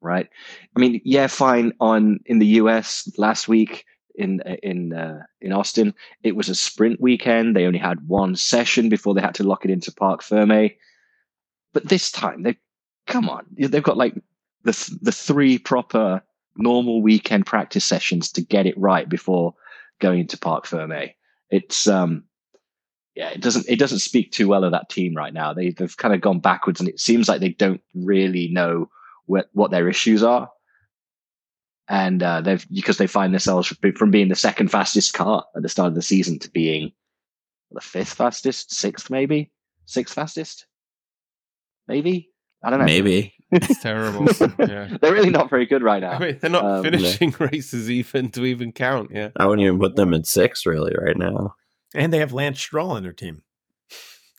right? 0.00 0.28
I 0.76 0.78
mean, 0.80 1.00
yeah, 1.04 1.26
fine. 1.26 1.72
On 1.80 2.20
in 2.26 2.38
the 2.38 2.46
US 2.62 3.10
last 3.18 3.48
week 3.48 3.84
in 4.16 4.40
in 4.62 4.92
uh, 4.92 5.22
in 5.40 5.52
Austin, 5.52 5.94
it 6.22 6.36
was 6.36 6.48
a 6.48 6.54
sprint 6.54 7.00
weekend. 7.00 7.54
They 7.54 7.66
only 7.66 7.78
had 7.78 8.08
one 8.08 8.36
session 8.36 8.88
before 8.88 9.14
they 9.14 9.20
had 9.20 9.34
to 9.36 9.44
lock 9.44 9.64
it 9.64 9.70
into 9.70 9.92
Parc 9.92 10.22
Ferme. 10.22 10.70
But 11.72 11.88
this 11.88 12.10
time, 12.10 12.42
they 12.42 12.56
come 13.06 13.28
on, 13.28 13.46
they've 13.56 13.82
got 13.82 13.96
like 13.96 14.14
the 14.64 14.72
th- 14.72 14.98
the 15.00 15.12
three 15.12 15.58
proper 15.58 16.22
normal 16.56 17.02
weekend 17.02 17.46
practice 17.46 17.84
sessions 17.84 18.32
to 18.32 18.40
get 18.40 18.66
it 18.66 18.78
right 18.78 19.08
before 19.08 19.54
going 20.00 20.20
into 20.20 20.38
Parc 20.38 20.66
Ferme. 20.66 21.10
It's 21.50 21.86
um 21.86 22.24
yeah, 23.14 23.30
it 23.30 23.40
doesn't 23.40 23.66
it 23.68 23.78
doesn't 23.78 24.00
speak 24.00 24.32
too 24.32 24.48
well 24.48 24.64
of 24.64 24.72
that 24.72 24.90
team 24.90 25.14
right 25.14 25.32
now. 25.32 25.52
They 25.52 25.70
they've 25.70 25.96
kind 25.96 26.14
of 26.14 26.20
gone 26.20 26.40
backwards 26.40 26.80
and 26.80 26.88
it 26.88 27.00
seems 27.00 27.28
like 27.28 27.40
they 27.40 27.50
don't 27.50 27.80
really 27.94 28.48
know 28.48 28.90
what 29.26 29.48
what 29.52 29.70
their 29.70 29.88
issues 29.88 30.22
are. 30.22 30.50
And 31.88 32.22
uh, 32.22 32.40
they've 32.40 32.66
because 32.72 32.98
they 32.98 33.06
find 33.06 33.32
themselves 33.32 33.68
from 33.96 34.10
being 34.10 34.28
the 34.28 34.34
second 34.34 34.70
fastest 34.72 35.14
car 35.14 35.44
at 35.54 35.62
the 35.62 35.68
start 35.68 35.88
of 35.88 35.94
the 35.94 36.02
season 36.02 36.38
to 36.40 36.50
being 36.50 36.90
the 37.70 37.80
fifth 37.80 38.14
fastest, 38.14 38.72
sixth 38.74 39.08
maybe, 39.10 39.50
sixth 39.84 40.14
fastest, 40.14 40.66
maybe. 41.86 42.30
I 42.64 42.70
don't 42.70 42.80
know. 42.80 42.86
Maybe. 42.86 43.34
it's 43.52 43.80
terrible. 43.80 44.26
yeah. 44.58 44.96
They're 45.00 45.12
really 45.12 45.30
not 45.30 45.48
very 45.50 45.66
good 45.66 45.82
right 45.82 46.00
now. 46.00 46.12
I 46.12 46.18
mean, 46.18 46.38
they're 46.40 46.50
not 46.50 46.64
Um, 46.64 46.82
finishing 46.82 47.32
races 47.38 47.88
even 47.88 48.30
to 48.32 48.44
even 48.44 48.72
count. 48.72 49.10
Yeah. 49.12 49.28
I 49.36 49.46
wouldn't 49.46 49.64
even 49.64 49.78
put 49.78 49.94
them 49.94 50.12
in 50.12 50.24
six 50.24 50.66
really 50.66 50.92
right 51.00 51.16
now. 51.16 51.54
And 51.94 52.12
they 52.12 52.18
have 52.18 52.32
Lance 52.32 52.58
Stroll 52.60 52.90
on 52.90 53.04
their 53.04 53.12
team. 53.12 53.42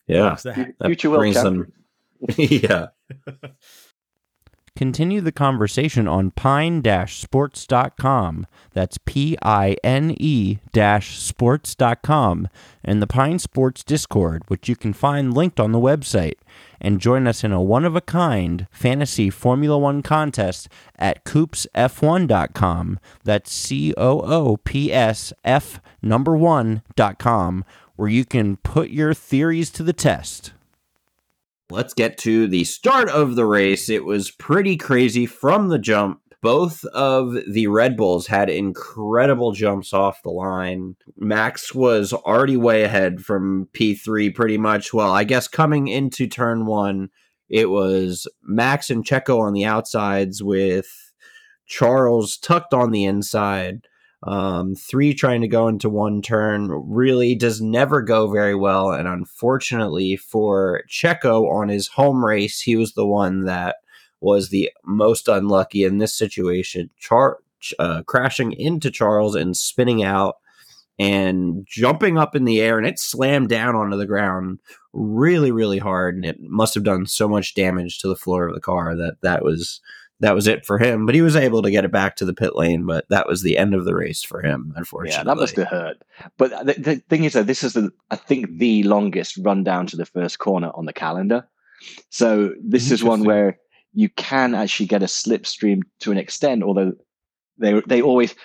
Yeah. 0.07 0.31
What's 0.31 0.43
that? 0.43 0.73
That 0.79 0.85
Future 0.87 1.09
world 1.09 1.21
brings 1.21 1.35
champion. 1.37 1.71
them. 2.27 2.35
yeah. 2.37 2.87
Continue 4.77 5.19
the 5.21 5.31
conversation 5.31 6.07
on 6.07 6.29
pine-sports.com. 6.29 8.45
That's 8.73 8.99
P-I-N-E 8.99 10.59
sports.com 11.01 12.47
and 12.83 13.01
the 13.01 13.07
Pine 13.07 13.39
Sports 13.39 13.83
Discord, 13.83 14.43
which 14.49 14.69
you 14.69 14.75
can 14.75 14.93
find 14.93 15.33
linked 15.33 15.59
on 15.59 15.71
the 15.71 15.79
website. 15.79 16.35
And 16.79 17.01
join 17.01 17.25
us 17.25 17.43
in 17.43 17.51
a 17.51 17.59
one-of-a-kind 17.59 18.67
fantasy 18.69 19.31
Formula 19.31 19.79
One 19.79 20.03
contest 20.03 20.69
at 20.99 21.25
coopsf1.com. 21.25 22.99
That's 23.23 23.51
C-O-O-P-S 23.51 25.33
F 25.43 25.81
number 26.03 26.37
one.com, 26.37 27.65
where 27.95 28.09
you 28.09 28.25
can 28.25 28.57
put 28.57 28.91
your 28.91 29.15
theories 29.15 29.71
to 29.71 29.81
the 29.81 29.93
test. 29.93 30.53
Let's 31.69 31.93
get 31.93 32.17
to 32.19 32.47
the 32.47 32.63
start 32.63 33.09
of 33.09 33.35
the 33.35 33.45
race. 33.45 33.89
It 33.89 34.05
was 34.05 34.31
pretty 34.31 34.77
crazy 34.77 35.25
from 35.25 35.67
the 35.67 35.77
jump. 35.77 36.21
Both 36.41 36.85
of 36.85 37.33
the 37.51 37.67
Red 37.67 37.97
Bulls 37.97 38.27
had 38.27 38.49
incredible 38.49 39.51
jumps 39.51 39.91
off 39.91 40.23
the 40.23 40.29
line. 40.29 40.95
Max 41.17 41.75
was 41.75 42.13
already 42.13 42.55
way 42.55 42.83
ahead 42.83 43.19
from 43.19 43.67
P3 43.73 44.33
pretty 44.33 44.57
much. 44.57 44.93
Well, 44.93 45.11
I 45.11 45.25
guess 45.25 45.49
coming 45.49 45.89
into 45.89 46.25
turn 46.25 46.67
one, 46.67 47.09
it 47.49 47.69
was 47.69 48.27
Max 48.43 48.89
and 48.89 49.03
Checo 49.03 49.39
on 49.39 49.51
the 49.51 49.65
outsides 49.65 50.41
with 50.41 50.87
Charles 51.65 52.37
tucked 52.37 52.73
on 52.73 52.91
the 52.91 53.03
inside. 53.03 53.87
Um, 54.23 54.73
three 54.75 55.13
trying 55.13 55.41
to 55.41 55.47
go 55.47 55.67
into 55.67 55.89
one 55.89 56.21
turn 56.21 56.69
really 56.69 57.35
does 57.35 57.61
never 57.61 58.01
go 58.01 58.27
very 58.31 58.55
well. 58.55 58.91
And 58.91 59.07
unfortunately 59.07 60.15
for 60.15 60.81
Checo 60.89 61.49
on 61.51 61.69
his 61.69 61.87
home 61.87 62.25
race, 62.25 62.61
he 62.61 62.75
was 62.75 62.93
the 62.93 63.05
one 63.05 63.43
that 63.45 63.77
was 64.19 64.49
the 64.49 64.71
most 64.83 65.27
unlucky 65.27 65.83
in 65.83 65.99
this 65.99 66.17
situation. 66.17 66.89
Char- 66.97 67.39
uh, 67.79 68.03
crashing 68.03 68.53
into 68.53 68.91
Charles 68.91 69.35
and 69.35 69.55
spinning 69.55 70.03
out 70.03 70.37
and 70.99 71.65
jumping 71.69 72.17
up 72.17 72.35
in 72.35 72.45
the 72.45 72.59
air, 72.59 72.77
and 72.77 72.87
it 72.87 72.97
slammed 72.97 73.49
down 73.49 73.75
onto 73.75 73.97
the 73.97 74.07
ground 74.07 74.59
really, 74.93 75.51
really 75.51 75.77
hard. 75.77 76.15
And 76.15 76.25
it 76.25 76.37
must 76.39 76.73
have 76.73 76.83
done 76.83 77.05
so 77.05 77.27
much 77.27 77.53
damage 77.53 77.99
to 77.99 78.07
the 78.07 78.15
floor 78.15 78.47
of 78.47 78.55
the 78.55 78.61
car 78.61 78.95
that 78.95 79.17
that 79.21 79.43
was 79.43 79.79
that 80.19 80.35
was 80.35 80.47
it 80.47 80.65
for 80.65 80.79
him. 80.79 81.05
But 81.05 81.15
he 81.15 81.21
was 81.21 81.35
able 81.35 81.61
to 81.61 81.71
get 81.71 81.85
it 81.85 81.91
back 81.91 82.15
to 82.17 82.25
the 82.25 82.33
pit 82.33 82.55
lane. 82.55 82.85
But 82.85 83.05
that 83.09 83.27
was 83.27 83.41
the 83.41 83.57
end 83.57 83.73
of 83.73 83.85
the 83.85 83.95
race 83.95 84.23
for 84.23 84.41
him, 84.41 84.73
unfortunately. 84.75 85.19
Yeah, 85.19 85.23
that 85.23 85.39
must 85.39 85.55
have 85.55 85.67
hurt. 85.67 85.97
But 86.37 86.65
the, 86.65 86.73
the 86.73 86.95
thing 87.09 87.23
is, 87.23 87.33
that 87.33 87.47
this 87.47 87.63
is 87.63 87.73
the 87.73 87.91
I 88.09 88.15
think 88.15 88.57
the 88.57 88.83
longest 88.83 89.37
run 89.37 89.63
down 89.63 89.87
to 89.87 89.97
the 89.97 90.05
first 90.05 90.39
corner 90.39 90.71
on 90.73 90.85
the 90.85 90.93
calendar. 90.93 91.47
So 92.09 92.53
this 92.63 92.89
is 92.89 93.03
one 93.03 93.23
where 93.23 93.59
you 93.93 94.09
can 94.09 94.55
actually 94.55 94.87
get 94.87 95.03
a 95.03 95.07
slipstream 95.07 95.81
to 95.99 96.11
an 96.11 96.17
extent, 96.17 96.63
although 96.63 96.93
they 97.57 97.81
they 97.87 98.01
always. 98.01 98.35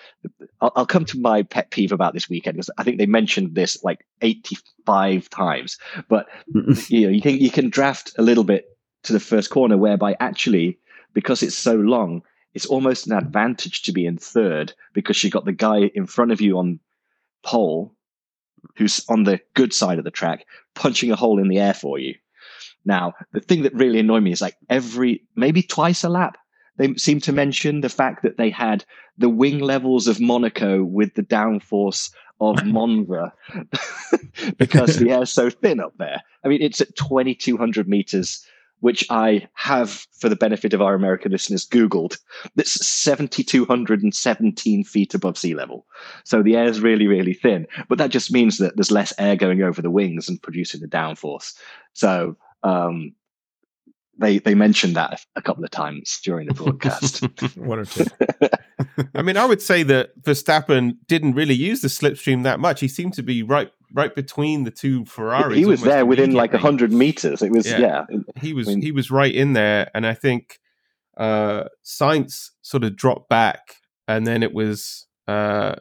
I'll, 0.61 0.73
I'll 0.76 0.87
come 0.87 1.05
to 1.07 1.19
my 1.19 1.43
pet 1.43 1.71
peeve 1.71 1.91
about 1.91 2.14
this 2.14 2.29
weekend 2.29 2.57
because 2.57 2.71
I 2.79 2.85
think 2.85 2.99
they 2.99 3.07
mentioned 3.07 3.55
this 3.55 3.83
like 3.83 4.07
eighty 4.21 4.57
five 4.85 5.31
times. 5.31 5.79
But 6.09 6.29
you 6.88 7.07
know, 7.07 7.09
you 7.09 7.23
can 7.23 7.38
you 7.38 7.50
can 7.50 7.71
draft 7.71 8.12
a 8.19 8.23
little 8.23 8.45
bit 8.45 8.67
to 9.05 9.12
the 9.12 9.21
first 9.21 9.50
corner, 9.50 9.79
whereby 9.79 10.17
actually 10.21 10.79
because 11.14 11.42
it's 11.42 11.57
so 11.57 11.75
long, 11.75 12.23
it's 12.54 12.66
almost 12.66 13.07
an 13.07 13.16
advantage 13.16 13.83
to 13.83 13.92
be 13.92 14.07
in 14.07 14.19
third 14.19 14.73
because 14.92 15.23
you 15.23 15.31
got 15.31 15.45
the 15.45 15.52
guy 15.52 15.90
in 15.95 16.07
front 16.07 16.33
of 16.33 16.40
you 16.40 16.59
on 16.59 16.81
pole 17.42 17.95
who's 18.76 19.04
on 19.09 19.25
the 19.25 19.40
good 19.54 19.73
side 19.73 19.99
of 19.99 20.04
the 20.04 20.11
track 20.11 20.47
punching 20.75 21.11
a 21.11 21.16
hole 21.16 21.38
in 21.38 21.49
the 21.49 21.59
air 21.59 21.75
for 21.75 21.99
you. 21.99 22.14
Now, 22.85 23.14
the 23.33 23.40
thing 23.40 23.62
that 23.62 23.75
really 23.75 24.00
annoyed 24.00 24.23
me 24.23 24.33
is 24.33 24.40
like 24.40 24.57
every, 24.69 25.23
maybe 25.37 25.62
twice 25.62 26.04
a 26.04 26.09
lap, 26.09 26.37
they 26.76 26.95
seem 26.95 27.21
to 27.21 27.33
mention 27.33 27.81
the 27.81 27.88
fact 27.88 28.23
that 28.23 28.38
they 28.38 28.50
had 28.50 28.85
the 29.19 29.28
wing 29.28 29.61
levels 29.61 30.09
of 30.09 30.21
Monaco 30.21 30.83
with 30.83 31.14
the 31.14 31.23
downforce 31.23 32.12
of 32.40 32.64
Monza 32.66 33.33
because 34.59 34.97
the 34.97 35.11
air's 35.11 35.31
so 35.31 35.50
thin 35.50 35.81
up 35.81 35.97
there. 35.99 36.23
I 36.45 36.49
mean, 36.49 36.62
it's 36.62 36.81
at 36.81 36.97
2,200 36.97 37.88
meters 37.88 38.45
which 38.83 39.07
I 39.11 39.47
have, 39.55 40.07
for 40.19 40.29
the 40.29 40.35
benefit 40.35 40.75
of 40.75 40.83
our 40.83 40.95
American 40.95 41.31
listeners, 41.31 41.68
Googled. 41.68 42.18
That's 42.57 42.85
7,217 42.85 44.85
feet 44.85 45.14
above 45.14 45.38
sea 45.38 45.55
level. 45.55 45.87
So 46.25 46.42
the 46.42 46.57
air 46.57 46.64
is 46.64 46.81
really, 46.81 47.07
really 47.07 47.33
thin. 47.33 47.68
But 47.88 47.99
that 47.99 48.11
just 48.11 48.33
means 48.33 48.59
that 48.59 48.75
there's 48.75 48.90
less 48.90 49.14
air 49.18 49.37
going 49.37 49.62
over 49.62 49.81
the 49.81 49.90
wings 49.90 50.29
and 50.29 50.42
producing 50.42 50.81
the 50.81 50.88
downforce. 50.88 51.55
So 51.92 52.37
um, 52.64 53.14
they 54.18 54.38
they 54.38 54.57
mentioned 54.57 54.97
that 54.97 55.25
a 55.37 55.42
couple 55.42 55.62
of 55.62 55.71
times 55.71 56.18
during 56.25 56.49
the 56.49 56.55
broadcast. 56.55 57.23
One 57.57 57.79
or 57.79 57.85
two. 57.85 58.07
I 59.14 59.23
mean, 59.23 59.37
I 59.37 59.47
would 59.47 59.62
say 59.62 59.85
that 59.85 60.21
Verstappen 60.21 60.97
didn't 61.07 61.35
really 61.35 61.55
use 61.55 61.83
the 61.83 61.88
slipstream 61.88 62.42
that 62.42 62.59
much. 62.59 62.81
He 62.81 62.88
seemed 62.88 63.14
to 63.14 63.23
be 63.23 63.45
right 63.45 63.71
right 63.92 64.14
between 64.14 64.64
the 64.64 64.70
two 64.70 65.05
Ferraris. 65.05 65.57
He 65.57 65.64
was 65.64 65.83
there 65.83 66.07
within 66.07 66.33
like 66.33 66.52
hundred 66.52 66.92
meters. 66.92 67.42
It 67.42 67.52
was 67.52 67.66
yeah. 67.66 67.78
yeah. 67.78 68.05
He 68.40 68.52
was 68.52 68.68
I 68.68 68.72
mean, 68.72 68.83
he 68.83 68.92
was 68.92 69.11
right 69.11 69.35
in 69.35 69.52
there, 69.52 69.90
and 69.94 70.07
I 70.07 70.14
think 70.14 70.59
uh 71.16 71.64
Sainz 71.85 72.50
sort 72.62 72.85
of 72.85 72.96
dropped 72.96 73.28
back, 73.28 73.76
and 74.09 74.26
then 74.26 74.42
it 74.42 74.52
was 74.52 75.07
uh 75.28 75.76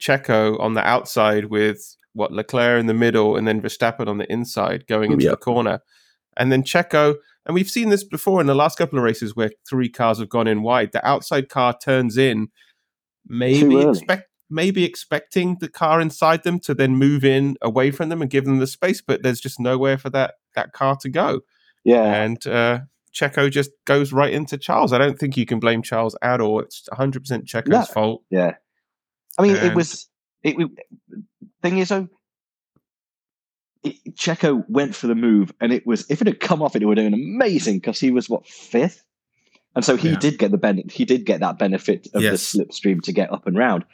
Checo 0.00 0.58
on 0.60 0.74
the 0.74 0.86
outside 0.86 1.46
with 1.46 1.96
what 2.12 2.32
Leclerc 2.32 2.80
in 2.80 2.86
the 2.86 2.94
middle, 2.94 3.36
and 3.36 3.46
then 3.46 3.60
Verstappen 3.60 4.08
on 4.08 4.18
the 4.18 4.30
inside 4.30 4.86
going 4.86 5.12
into 5.12 5.24
yep. 5.24 5.32
the 5.32 5.38
corner, 5.38 5.80
and 6.36 6.50
then 6.50 6.62
Checo. 6.62 7.16
And 7.46 7.54
we've 7.54 7.70
seen 7.70 7.88
this 7.88 8.04
before 8.04 8.40
in 8.42 8.46
the 8.46 8.54
last 8.54 8.76
couple 8.76 8.98
of 8.98 9.02
races 9.02 9.34
where 9.34 9.50
three 9.68 9.88
cars 9.88 10.18
have 10.18 10.28
gone 10.28 10.46
in 10.46 10.62
wide. 10.62 10.92
The 10.92 11.04
outside 11.06 11.48
car 11.48 11.74
turns 11.82 12.18
in, 12.18 12.48
maybe 13.26 13.80
expect 13.80 14.29
maybe 14.50 14.84
expecting 14.84 15.56
the 15.60 15.68
car 15.68 16.00
inside 16.00 16.42
them 16.42 16.58
to 16.60 16.74
then 16.74 16.96
move 16.96 17.24
in 17.24 17.56
away 17.62 17.90
from 17.90 18.08
them 18.08 18.20
and 18.20 18.30
give 18.30 18.44
them 18.44 18.58
the 18.58 18.66
space, 18.66 19.00
but 19.00 19.22
there's 19.22 19.40
just 19.40 19.60
nowhere 19.60 19.96
for 19.96 20.10
that 20.10 20.34
that 20.54 20.72
car 20.72 20.96
to 21.02 21.08
go. 21.08 21.40
Yeah, 21.84 22.22
and 22.22 22.44
uh, 22.46 22.80
Checo 23.14 23.50
just 23.50 23.70
goes 23.84 24.12
right 24.12 24.32
into 24.32 24.58
Charles. 24.58 24.92
I 24.92 24.98
don't 24.98 25.18
think 25.18 25.36
you 25.36 25.46
can 25.46 25.60
blame 25.60 25.82
Charles 25.82 26.16
at 26.22 26.40
all. 26.40 26.60
It's 26.60 26.88
100 26.88 27.20
percent 27.20 27.46
Checo's 27.46 27.68
no. 27.68 27.84
fault. 27.84 28.22
Yeah, 28.30 28.54
I 29.38 29.42
mean, 29.42 29.56
and... 29.56 29.66
it 29.68 29.74
was. 29.74 30.08
It, 30.42 30.56
it, 30.58 30.70
thing 31.62 31.78
is, 31.78 31.90
though, 31.90 32.08
it, 33.82 34.16
Checo 34.16 34.64
went 34.68 34.94
for 34.94 35.06
the 35.06 35.14
move, 35.14 35.52
and 35.60 35.72
it 35.72 35.86
was 35.86 36.10
if 36.10 36.20
it 36.20 36.26
had 36.26 36.40
come 36.40 36.62
off, 36.62 36.76
it 36.76 36.84
would 36.84 36.98
have 36.98 37.10
been 37.10 37.14
amazing 37.14 37.76
because 37.76 38.00
he 38.00 38.10
was 38.10 38.28
what 38.28 38.46
fifth, 38.46 39.04
and 39.74 39.84
so 39.84 39.96
he 39.96 40.10
yeah. 40.10 40.18
did 40.18 40.38
get 40.38 40.50
the 40.50 40.58
benefit. 40.58 40.92
He 40.92 41.04
did 41.04 41.24
get 41.24 41.40
that 41.40 41.58
benefit 41.58 42.08
of 42.14 42.22
yes. 42.22 42.52
the 42.52 42.64
slipstream 42.64 43.02
to 43.02 43.12
get 43.12 43.32
up 43.32 43.46
and 43.46 43.56
round. 43.56 43.84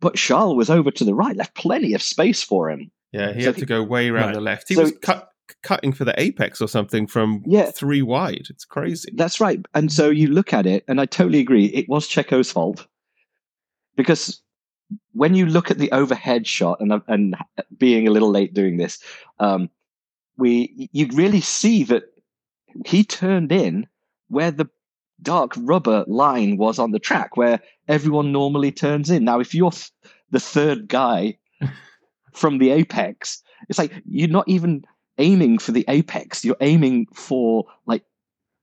But 0.00 0.14
Charles 0.14 0.56
was 0.56 0.70
over 0.70 0.90
to 0.90 1.04
the 1.04 1.14
right, 1.14 1.36
left 1.36 1.54
plenty 1.54 1.94
of 1.94 2.02
space 2.02 2.42
for 2.42 2.70
him. 2.70 2.90
Yeah, 3.12 3.32
he 3.32 3.40
so 3.40 3.46
had 3.46 3.56
he, 3.56 3.60
to 3.60 3.66
go 3.66 3.82
way 3.82 4.08
around 4.08 4.26
right. 4.26 4.34
the 4.34 4.40
left. 4.40 4.68
He 4.68 4.74
so, 4.74 4.82
was 4.82 4.92
cut, 5.02 5.32
cutting 5.62 5.92
for 5.92 6.04
the 6.04 6.18
apex 6.20 6.60
or 6.60 6.68
something 6.68 7.06
from 7.06 7.42
yeah, 7.46 7.70
three 7.70 8.02
wide. 8.02 8.46
It's 8.50 8.64
crazy. 8.64 9.10
That's 9.14 9.40
right. 9.40 9.60
And 9.74 9.92
so 9.92 10.10
you 10.10 10.28
look 10.28 10.52
at 10.52 10.66
it, 10.66 10.84
and 10.88 11.00
I 11.00 11.06
totally 11.06 11.40
agree. 11.40 11.66
It 11.66 11.88
was 11.88 12.06
Checo's 12.06 12.52
fault 12.52 12.86
because 13.96 14.40
when 15.12 15.34
you 15.34 15.46
look 15.46 15.70
at 15.70 15.78
the 15.78 15.90
overhead 15.92 16.46
shot, 16.46 16.80
and 16.80 17.02
and 17.08 17.36
being 17.76 18.06
a 18.06 18.10
little 18.10 18.30
late 18.30 18.54
doing 18.54 18.76
this, 18.76 18.98
um, 19.40 19.70
we 20.36 20.88
you 20.92 21.08
really 21.12 21.40
see 21.40 21.84
that 21.84 22.04
he 22.86 23.04
turned 23.04 23.52
in 23.52 23.86
where 24.28 24.50
the 24.50 24.68
dark 25.22 25.52
rubber 25.58 26.04
line 26.06 26.56
was 26.56 26.78
on 26.78 26.92
the 26.92 26.98
track 26.98 27.36
where 27.36 27.60
everyone 27.88 28.32
normally 28.32 28.72
turns 28.72 29.10
in. 29.10 29.24
Now, 29.24 29.40
if 29.40 29.54
you're 29.54 29.70
th- 29.70 29.90
the 30.30 30.40
third 30.40 30.88
guy 30.88 31.38
from 32.32 32.58
the 32.58 32.70
apex, 32.70 33.42
it's 33.68 33.78
like 33.78 33.92
you're 34.06 34.28
not 34.28 34.48
even 34.48 34.84
aiming 35.18 35.58
for 35.58 35.72
the 35.72 35.84
apex. 35.88 36.44
You're 36.44 36.56
aiming 36.60 37.06
for 37.14 37.66
like 37.86 38.04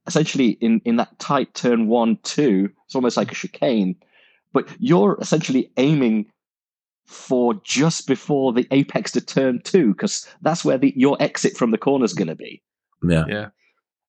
essentially 0.07 0.51
in 0.61 0.81
in 0.85 0.97
that 0.97 1.17
tight 1.19 1.53
turn 1.53 1.87
one 1.87 2.17
two. 2.23 2.69
It's 2.85 2.95
almost 2.95 3.17
like 3.17 3.31
a 3.31 3.35
chicane, 3.35 3.95
but 4.53 4.67
you're 4.79 5.17
essentially 5.19 5.71
aiming 5.77 6.27
for 7.05 7.53
just 7.63 8.07
before 8.07 8.51
the 8.51 8.67
apex 8.71 9.11
to 9.11 9.21
turn 9.21 9.61
two 9.63 9.93
because 9.93 10.27
that's 10.41 10.65
where 10.65 10.77
the 10.77 10.93
your 10.95 11.17
exit 11.19 11.55
from 11.55 11.71
the 11.71 11.77
corner 11.77 12.05
is 12.05 12.13
going 12.13 12.27
to 12.27 12.35
be. 12.35 12.63
Yeah, 13.03 13.25
yeah 13.27 13.49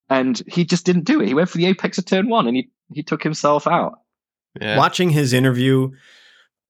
and 0.09 0.41
he 0.47 0.65
just 0.65 0.87
didn't 0.87 1.05
do 1.05 1.21
it. 1.21 1.29
He 1.29 1.35
went 1.35 1.49
for 1.49 1.59
the 1.59 1.67
apex 1.67 1.99
of 1.99 2.05
turn 2.05 2.29
one, 2.29 2.47
and 2.47 2.57
he 2.57 2.71
he 2.93 3.03
took 3.03 3.23
himself 3.23 3.67
out. 3.67 3.95
Yeah. 4.61 4.79
Watching 4.79 5.11
his 5.11 5.33
interview, 5.33 5.91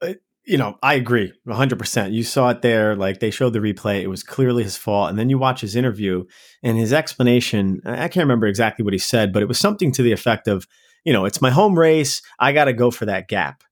uh, 0.02 0.14
you 0.44 0.56
know, 0.56 0.76
I 0.82 0.94
agree 0.94 1.32
100%. 1.46 2.12
You 2.12 2.22
saw 2.22 2.50
it 2.50 2.62
there. 2.62 2.96
Like 2.96 3.20
they 3.20 3.30
showed 3.30 3.52
the 3.52 3.58
replay. 3.58 4.00
It 4.02 4.08
was 4.08 4.22
clearly 4.22 4.62
his 4.62 4.76
fault. 4.76 5.10
And 5.10 5.18
then 5.18 5.28
you 5.28 5.38
watch 5.38 5.60
his 5.60 5.76
interview 5.76 6.24
and 6.62 6.78
his 6.78 6.92
explanation. 6.92 7.80
I 7.84 8.08
can't 8.08 8.24
remember 8.24 8.46
exactly 8.46 8.84
what 8.84 8.92
he 8.92 8.98
said, 8.98 9.32
but 9.32 9.42
it 9.42 9.46
was 9.46 9.58
something 9.58 9.92
to 9.92 10.02
the 10.02 10.12
effect 10.12 10.48
of, 10.48 10.66
you 11.04 11.12
know, 11.12 11.24
it's 11.24 11.40
my 11.40 11.50
home 11.50 11.78
race. 11.78 12.22
I 12.38 12.52
got 12.52 12.64
to 12.64 12.72
go 12.72 12.90
for 12.90 13.06
that 13.06 13.28
gap. 13.28 13.62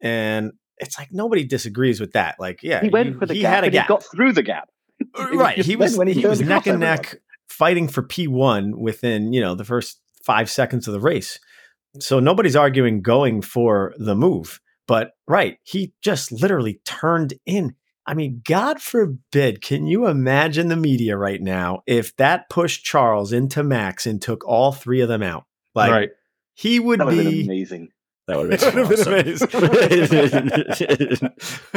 And 0.00 0.52
it's 0.78 0.98
like 0.98 1.08
nobody 1.12 1.44
disagrees 1.44 2.00
with 2.00 2.12
that. 2.12 2.36
Like, 2.38 2.62
yeah, 2.62 2.80
he 2.80 2.88
went 2.88 3.10
you, 3.10 3.18
for 3.18 3.26
the 3.26 3.40
gap. 3.40 3.54
Had 3.54 3.64
a 3.64 3.70
gap. 3.70 3.86
He 3.86 3.88
got 3.88 4.04
through 4.04 4.32
the 4.32 4.42
gap. 4.42 4.70
Right. 5.16 5.58
He 5.58 5.76
was, 5.76 5.96
he, 6.06 6.12
he 6.14 6.26
was 6.26 6.40
neck 6.40 6.66
and 6.66 6.80
neck 6.80 7.20
fighting 7.50 7.88
for 7.88 8.02
P1 8.02 8.76
within, 8.76 9.32
you 9.32 9.40
know, 9.40 9.54
the 9.54 9.64
first 9.64 10.00
five 10.24 10.50
seconds 10.50 10.86
of 10.86 10.94
the 10.94 11.00
race. 11.00 11.38
So 11.98 12.20
nobody's 12.20 12.56
arguing 12.56 13.02
going 13.02 13.42
for 13.42 13.94
the 13.98 14.14
move. 14.14 14.60
But 14.86 15.12
right, 15.28 15.58
he 15.62 15.92
just 16.02 16.32
literally 16.32 16.80
turned 16.84 17.34
in. 17.46 17.74
I 18.06 18.14
mean, 18.14 18.42
God 18.44 18.80
forbid, 18.80 19.62
can 19.62 19.86
you 19.86 20.06
imagine 20.06 20.68
the 20.68 20.76
media 20.76 21.16
right 21.16 21.40
now 21.40 21.82
if 21.86 22.16
that 22.16 22.48
pushed 22.48 22.84
Charles 22.84 23.32
into 23.32 23.62
Max 23.62 24.06
and 24.06 24.20
took 24.20 24.44
all 24.46 24.72
three 24.72 25.00
of 25.00 25.08
them 25.08 25.22
out? 25.22 25.44
Like 25.74 25.92
right. 25.92 26.10
he 26.54 26.80
would 26.80 27.00
That 27.00 27.06
would 27.06 27.16
be 27.16 27.44
amazing. 27.44 27.90
That 28.26 28.38
would 28.40 28.52
It 28.52 28.60
have 28.62 28.74
been, 28.74 28.88
would've 28.88 29.08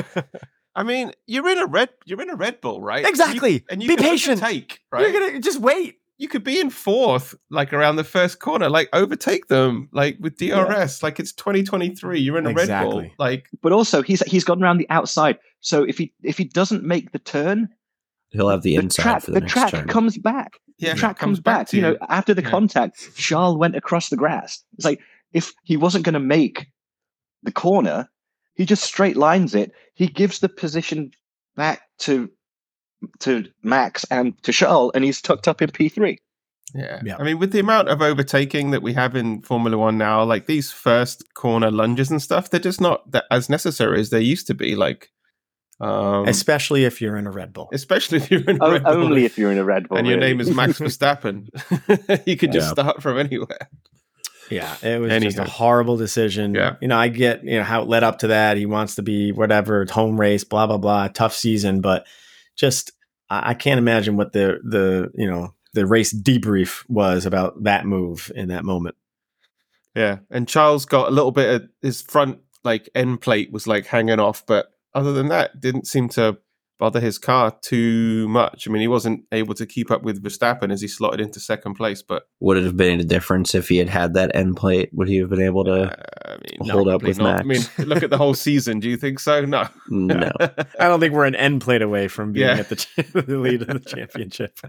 awesome. 0.06 0.26
I 0.76 0.84
mean, 0.84 1.12
you're 1.28 1.48
in 1.50 1.60
a 1.60 1.66
red. 1.68 1.90
You're 2.06 2.22
in 2.22 2.30
a 2.30 2.36
Red 2.36 2.60
Bull, 2.62 2.82
right? 2.82 3.06
Exactly. 3.06 3.54
You- 3.54 3.62
and 3.70 3.82
you 3.84 3.90
Be 3.90 3.96
patient. 3.98 4.40
Take 4.42 4.80
right. 4.92 5.02
You're 5.12 5.14
gonna 5.30 5.40
just 5.40 5.60
wait. 5.60 6.00
you 6.18 6.28
could 6.28 6.44
be 6.44 6.60
in 6.60 6.70
fourth, 6.70 7.36
like 7.52 7.74
around 7.74 7.98
the 7.98 8.04
first 8.04 8.40
corner, 8.40 8.70
like 8.70 8.90
overtake 8.94 9.48
them, 9.48 9.90
like 9.92 10.18
with 10.20 10.38
DRS. 10.38 11.04
Like 11.04 11.20
it's 11.20 11.32
2023. 11.34 12.20
You're 12.20 12.38
in 12.38 12.48
a 12.48 12.54
Red 12.54 12.70
Bull. 12.84 13.06
Like 13.20 13.48
But 13.62 13.72
also, 13.72 14.02
he's 14.02 14.22
he's 14.24 14.44
gone 14.44 14.64
around 14.64 14.78
the 14.80 14.90
outside. 14.90 15.38
So 15.60 15.84
if 15.84 15.98
he 15.98 16.14
if 16.24 16.38
he 16.38 16.46
doesn't 16.46 16.84
make 16.84 17.12
the 17.12 17.20
turn, 17.20 17.70
He'll 18.32 18.50
have 18.50 18.64
the, 18.64 18.76
the 18.78 18.84
inside 18.84 19.04
track 19.04 19.22
for 19.22 19.28
the, 19.28 19.34
the 19.36 19.40
next 19.42 19.54
track 19.54 19.72
turn. 19.72 19.88
comes 19.88 20.18
back. 20.18 20.60
yeah, 20.80 20.94
the 20.94 21.00
track 21.00 21.18
it 21.18 21.20
comes, 21.20 21.40
back. 21.40 21.68
to 21.68 21.76
You 21.76 21.84
know, 21.84 21.98
after 22.10 22.34
the 22.34 22.42
Yeah. 22.42 22.50
contact, 22.50 23.16
Charles 23.16 23.58
went 23.60 23.76
across 23.76 24.10
the 24.10 24.18
grass. 24.18 24.64
It's 24.76 24.86
like 24.86 25.02
if 25.34 25.54
he 25.64 25.78
wasn't 25.78 26.04
going 26.04 26.14
to 26.16 26.20
make 26.20 26.66
the 27.44 27.52
corner, 27.52 28.10
he 28.56 28.66
just 28.66 28.84
straight 28.84 29.18
lines 29.18 29.56
it. 29.56 29.72
He 29.94 30.08
gives 30.08 30.40
the 30.40 30.50
position 30.50 31.12
back 31.56 31.82
to 32.00 32.30
to 33.20 33.46
Max 33.64 34.06
and 34.12 34.42
to 34.44 34.52
Charles, 34.54 34.92
and 34.96 35.04
he's 35.04 35.22
tucked 35.22 35.48
up 35.48 35.62
in 35.62 35.70
P 35.72 35.90
three. 35.90 36.18
Yeah. 36.74 37.02
Yeah. 37.06 37.18
I 37.20 37.24
mean, 37.24 37.38
with 37.38 37.52
the 37.52 37.60
amount 37.60 37.90
of 37.90 38.02
overtaking 38.02 38.72
that 38.72 38.82
we 38.82 38.94
have 38.94 39.16
in 39.16 39.42
Formula 39.44 39.78
One 39.78 39.98
now, 39.98 40.24
like 40.24 40.48
these 40.48 40.72
first 40.72 41.34
corner 41.36 41.70
lunges 41.70 42.10
and 42.10 42.22
stuff, 42.22 42.50
they're 42.50 42.60
just 42.60 42.82
not 42.82 43.12
that 43.12 43.26
as 43.30 43.50
necessary 43.50 44.00
as 44.00 44.10
they 44.10 44.22
used 44.22 44.48
to 44.48 44.54
be. 44.56 44.76
Like, 44.76 45.12
um, 45.82 46.28
Especially 46.28 46.86
if 46.86 47.00
you're 47.02 47.18
in 47.18 47.28
a 47.28 47.32
Red 47.32 47.52
Bull. 47.54 47.70
especially 47.74 48.18
if 48.20 48.32
you're 48.32 48.42
in 48.50 48.58
a 48.62 48.64
O- 48.66 48.72
Red 48.72 48.84
Bull 48.86 48.94
only 48.94 49.26
if 49.26 49.38
you're 49.38 49.52
in 49.52 49.58
a 49.60 49.64
Red 49.66 49.88
Bull. 49.90 49.98
and 50.00 50.08
your 50.08 50.18
name 50.18 50.40
is 50.40 50.50
Max 50.50 50.80
Verstappen. 50.80 51.48
you 52.26 52.38
could 52.38 52.52
just 52.54 52.68
Yeah. 52.68 52.72
start 52.84 53.04
from 53.04 53.20
anywhere. 53.20 53.70
Yeah, 54.54 54.76
it 54.82 55.00
was 55.00 55.22
just 55.22 55.38
a 55.38 55.46
horrible 55.46 55.98
decision. 55.98 56.54
Yeah. 56.54 56.76
You 56.82 56.88
know, 56.88 56.98
I 56.98 57.08
get, 57.08 57.44
you 57.44 57.58
know, 57.58 57.64
how 57.64 57.82
it 57.82 57.88
led 57.88 58.04
up 58.04 58.20
to 58.20 58.28
that. 58.28 58.58
He 58.58 58.66
wants 58.66 58.96
to 58.96 59.02
be 59.02 59.32
whatever, 59.32 59.86
home 59.90 60.20
race, 60.20 60.44
blah, 60.44 60.68
blah, 60.68 60.78
blah, 60.78 61.08
tough 61.08 61.36
season, 61.36 61.82
but 61.82 62.06
just 62.56 62.92
I, 63.30 63.52
I 63.52 63.54
can't 63.54 63.78
imagine 63.78 64.18
what 64.18 64.34
the 64.34 64.60
the, 64.64 65.12
you 65.16 65.30
know, 65.30 65.54
the 65.74 65.86
race 65.86 66.14
debrief 66.14 66.88
was 66.88 67.26
about 67.26 67.64
that 67.64 67.86
move 67.86 68.32
in 68.36 68.50
that 68.50 68.64
moment. 68.64 68.96
Yeah, 69.96 70.20
and 70.30 70.48
Charles 70.48 70.86
got 70.86 71.08
a 71.08 71.12
little 71.12 71.32
bit 71.32 71.50
of 71.50 71.70
his 71.82 72.02
front 72.02 72.40
like 72.64 72.90
end 72.96 73.22
plate 73.22 73.52
was 73.52 73.68
like 73.68 73.86
hanging 73.86 74.20
off, 74.20 74.46
but 74.46 74.68
other 74.94 75.14
than 75.14 75.30
that, 75.30 75.60
didn't 75.60 75.88
seem 75.88 76.10
to 76.10 76.38
bother 76.84 77.00
his 77.00 77.18
car 77.18 77.56
too 77.62 78.28
much. 78.28 78.68
I 78.68 78.72
mean, 78.72 78.82
he 78.82 78.90
wasn't 78.90 79.24
able 79.32 79.54
to 79.54 79.66
keep 79.66 79.90
up 79.90 80.04
with 80.04 80.22
Verstappen 80.22 80.70
as 80.70 80.82
he 80.82 80.88
slotted 80.90 81.22
into 81.22 81.40
second 81.40 81.76
place, 81.76 82.02
but 82.02 82.24
Would 82.42 82.58
it 82.58 82.66
have 82.66 82.76
been 82.76 83.00
a 83.00 83.06
difference 83.06 83.56
if 83.56 83.70
he 83.70 83.78
had 83.78 83.88
had 83.88 84.16
that 84.16 84.36
end 84.36 84.58
plate? 84.58 84.90
Would 84.92 85.08
he 85.08 85.16
have 85.20 85.30
been 85.30 85.42
able 85.42 85.64
to? 85.64 85.84
uh, 85.84 85.96
I 86.26 86.38
mean, 86.60 86.70
hold 86.70 86.90
up 86.90 87.00
probably 87.00 87.08
with 87.12 87.20
not. 87.20 87.40
I 87.40 87.44
mean, 87.44 87.62
look 87.78 88.04
at 88.04 88.10
the 88.10 88.18
whole 88.18 88.34
season. 88.34 88.82
Do 88.82 88.90
you 88.90 88.98
think 88.98 89.22
so? 89.22 89.46
No, 89.46 89.70
No. 89.88 90.30
I 90.40 90.88
don't 90.90 91.00
think 91.00 91.14
we're 91.14 91.24
an 91.24 91.36
end 91.36 91.62
plate 91.62 91.82
away 91.82 92.10
from 92.10 92.34
being 92.34 92.48
Yeah. 92.48 92.56
at 92.58 92.68
the, 92.68 92.76
ch- 92.76 92.96
the 93.14 93.38
lead 93.38 93.62
of 93.62 93.70
the 93.70 93.80
championship. 93.80 94.60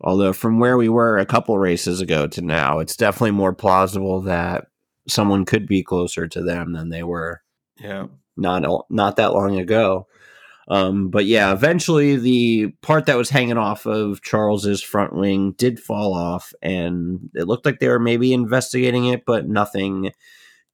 Although 0.00 0.32
from 0.32 0.58
where 0.58 0.78
we 0.78 0.88
were 0.88 1.18
a 1.18 1.26
couple 1.26 1.58
races 1.58 2.00
ago 2.00 2.26
to 2.28 2.40
now, 2.40 2.78
it's 2.78 2.96
definitely 2.96 3.32
more 3.32 3.52
plausible 3.52 4.22
that 4.22 4.68
someone 5.06 5.44
could 5.44 5.66
be 5.66 5.82
closer 5.82 6.26
to 6.28 6.42
them 6.42 6.72
than 6.72 6.88
they 6.88 7.02
were 7.02 7.42
yeah, 7.78 8.06
not 8.38 8.64
not 8.88 9.16
that 9.16 9.34
long 9.34 9.58
ago. 9.58 10.06
Um, 10.68 11.08
but 11.08 11.24
yeah, 11.24 11.52
eventually 11.52 12.16
the 12.16 12.68
part 12.82 13.06
that 13.06 13.16
was 13.16 13.30
hanging 13.30 13.56
off 13.56 13.86
of 13.86 14.22
Charles's 14.22 14.82
front 14.82 15.14
wing 15.14 15.52
did 15.52 15.80
fall 15.80 16.12
off, 16.12 16.52
and 16.60 17.30
it 17.34 17.48
looked 17.48 17.64
like 17.64 17.80
they 17.80 17.88
were 17.88 17.98
maybe 17.98 18.34
investigating 18.34 19.06
it, 19.06 19.24
but 19.24 19.48
nothing 19.48 20.12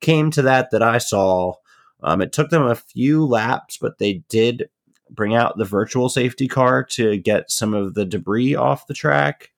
came 0.00 0.30
to 0.32 0.42
that 0.42 0.70
that 0.72 0.82
I 0.82 0.98
saw. 0.98 1.54
Um, 2.02 2.20
it 2.20 2.32
took 2.32 2.50
them 2.50 2.66
a 2.66 2.74
few 2.74 3.24
laps, 3.24 3.78
but 3.80 3.98
they 3.98 4.24
did 4.28 4.68
bring 5.10 5.34
out 5.34 5.56
the 5.56 5.64
virtual 5.64 6.08
safety 6.08 6.48
car 6.48 6.82
to 6.82 7.16
get 7.16 7.50
some 7.50 7.72
of 7.72 7.94
the 7.94 8.04
debris 8.04 8.56
off 8.56 8.88
the 8.88 8.94
track. 8.94 9.50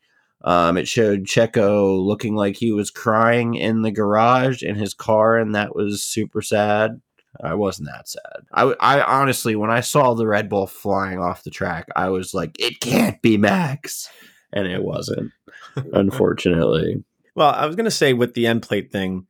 Um, 0.43 0.77
it 0.77 0.87
showed 0.87 1.25
Checo 1.25 1.99
looking 2.05 2.37
like 2.37 2.57
he 2.57 2.73
was 2.73 2.91
crying 2.91 3.55
in 3.55 3.83
the 3.83 3.91
garage 3.91 4.63
in 4.63 4.77
his 4.77 4.93
car, 4.93 5.39
and 5.39 5.55
that 5.55 5.75
was 5.75 6.03
super 6.03 6.43
sad. 6.43 7.01
I 7.43 7.55
wasn't 7.55 7.89
that 7.89 8.09
sad. 8.09 8.45
I, 8.53 8.75
I 8.81 9.03
honestly, 9.03 9.57
when 9.57 9.71
I 9.71 9.81
saw 9.81 10.15
the 10.15 10.27
Red 10.27 10.49
Bull 10.49 10.67
flying 10.67 11.19
off 11.19 11.45
the 11.45 11.51
track, 11.51 11.89
I 11.95 12.09
was 12.11 12.35
like, 12.35 12.57
it 12.59 12.81
can't 12.81 13.21
be 13.23 13.37
Max. 13.37 14.09
And 14.53 14.67
it 14.67 14.83
wasn't, 14.83 15.33
unfortunately. 15.93 17.05
Well, 17.35 17.51
I 17.51 17.67
was 17.67 17.77
going 17.77 17.85
to 17.85 17.91
say 17.91 18.15
with 18.15 18.35
the 18.35 18.47
end 18.47 18.63
plate 18.63 18.91
thing, 18.91 19.27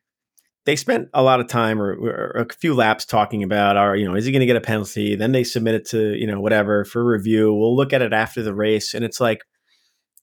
they 0.67 0.77
spent 0.77 1.09
a 1.15 1.23
lot 1.23 1.41
of 1.41 1.49
time 1.49 1.81
or, 1.81 1.93
or 1.95 2.47
a 2.49 2.55
few 2.55 2.75
laps 2.75 3.05
talking 3.05 3.43
about, 3.43 3.77
are 3.77 3.97
you 3.97 4.07
know, 4.07 4.17
is 4.17 4.27
he 4.27 4.33
going 4.33 4.41
to 4.41 4.47
get 4.47 4.57
a 4.57 4.61
penalty? 4.61 5.15
Then 5.15 5.33
they 5.33 5.45
submit 5.45 5.75
it 5.77 5.87
to 5.91 6.15
you 6.15 6.27
know 6.27 6.41
whatever 6.41 6.85
for 6.85 7.05
review. 7.05 7.55
We'll 7.55 7.77
look 7.77 7.93
at 7.93 8.03
it 8.03 8.13
after 8.13 8.43
the 8.43 8.55
race, 8.55 8.93
and 8.93 9.05
it's 9.05 9.21
like 9.21 9.43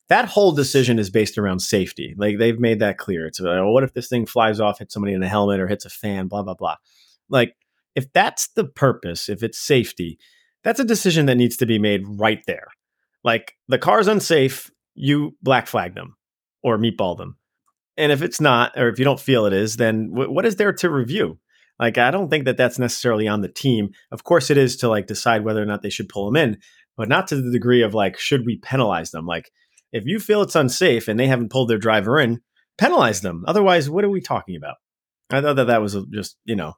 that 0.09 0.25
whole 0.25 0.51
decision 0.51 0.99
is 0.99 1.09
based 1.09 1.37
around 1.37 1.61
safety. 1.61 2.13
Like 2.17 2.37
they've 2.37 2.59
made 2.59 2.79
that 2.79 2.97
clear. 2.97 3.25
It's 3.25 3.39
like, 3.39 3.55
well, 3.55 3.73
what 3.73 3.83
if 3.83 3.93
this 3.93 4.09
thing 4.09 4.25
flies 4.25 4.59
off, 4.59 4.79
hits 4.79 4.93
somebody 4.93 5.13
in 5.13 5.21
the 5.21 5.29
helmet, 5.29 5.61
or 5.61 5.67
hits 5.67 5.85
a 5.85 5.89
fan? 5.89 6.27
Blah 6.27 6.43
blah 6.43 6.55
blah. 6.55 6.75
Like 7.29 7.55
if 7.95 8.11
that's 8.13 8.49
the 8.49 8.65
purpose, 8.65 9.29
if 9.29 9.43
it's 9.43 9.59
safety, 9.59 10.17
that's 10.63 10.79
a 10.79 10.85
decision 10.85 11.25
that 11.27 11.35
needs 11.35 11.57
to 11.57 11.65
be 11.65 11.79
made 11.79 12.03
right 12.07 12.41
there. 12.47 12.67
Like 13.23 13.55
the 13.67 13.77
car's 13.77 14.07
unsafe, 14.07 14.71
you 14.95 15.35
black 15.41 15.67
flag 15.67 15.95
them 15.95 16.15
or 16.61 16.77
meatball 16.77 17.17
them. 17.17 17.37
And 17.97 18.11
if 18.11 18.21
it's 18.21 18.41
not, 18.41 18.77
or 18.77 18.89
if 18.89 18.97
you 18.97 19.05
don't 19.05 19.19
feel 19.19 19.45
it 19.45 19.53
is, 19.53 19.77
then 19.77 20.09
w- 20.09 20.31
what 20.31 20.45
is 20.45 20.55
there 20.55 20.73
to 20.73 20.89
review? 20.89 21.39
Like, 21.79 21.97
I 21.97 22.11
don't 22.11 22.29
think 22.29 22.45
that 22.45 22.57
that's 22.57 22.79
necessarily 22.79 23.27
on 23.27 23.41
the 23.41 23.49
team. 23.49 23.89
Of 24.11 24.23
course, 24.23 24.49
it 24.49 24.57
is 24.57 24.77
to 24.77 24.89
like 24.89 25.07
decide 25.07 25.43
whether 25.43 25.61
or 25.61 25.65
not 25.65 25.81
they 25.81 25.89
should 25.89 26.09
pull 26.09 26.25
them 26.25 26.35
in, 26.35 26.57
but 26.97 27.09
not 27.09 27.27
to 27.27 27.35
the 27.35 27.51
degree 27.51 27.81
of 27.81 27.93
like, 27.93 28.17
should 28.17 28.45
we 28.45 28.57
penalize 28.57 29.11
them? 29.11 29.25
Like, 29.25 29.51
if 29.91 30.05
you 30.05 30.19
feel 30.19 30.41
it's 30.41 30.55
unsafe 30.55 31.07
and 31.07 31.19
they 31.19 31.27
haven't 31.27 31.51
pulled 31.51 31.69
their 31.69 31.77
driver 31.77 32.19
in, 32.19 32.41
penalize 32.77 33.21
them. 33.21 33.43
Otherwise, 33.47 33.89
what 33.89 34.03
are 34.03 34.09
we 34.09 34.21
talking 34.21 34.55
about? 34.55 34.77
I 35.31 35.41
thought 35.41 35.55
that 35.55 35.67
that 35.67 35.81
was 35.81 35.95
just, 36.11 36.37
you 36.45 36.55
know, 36.55 36.73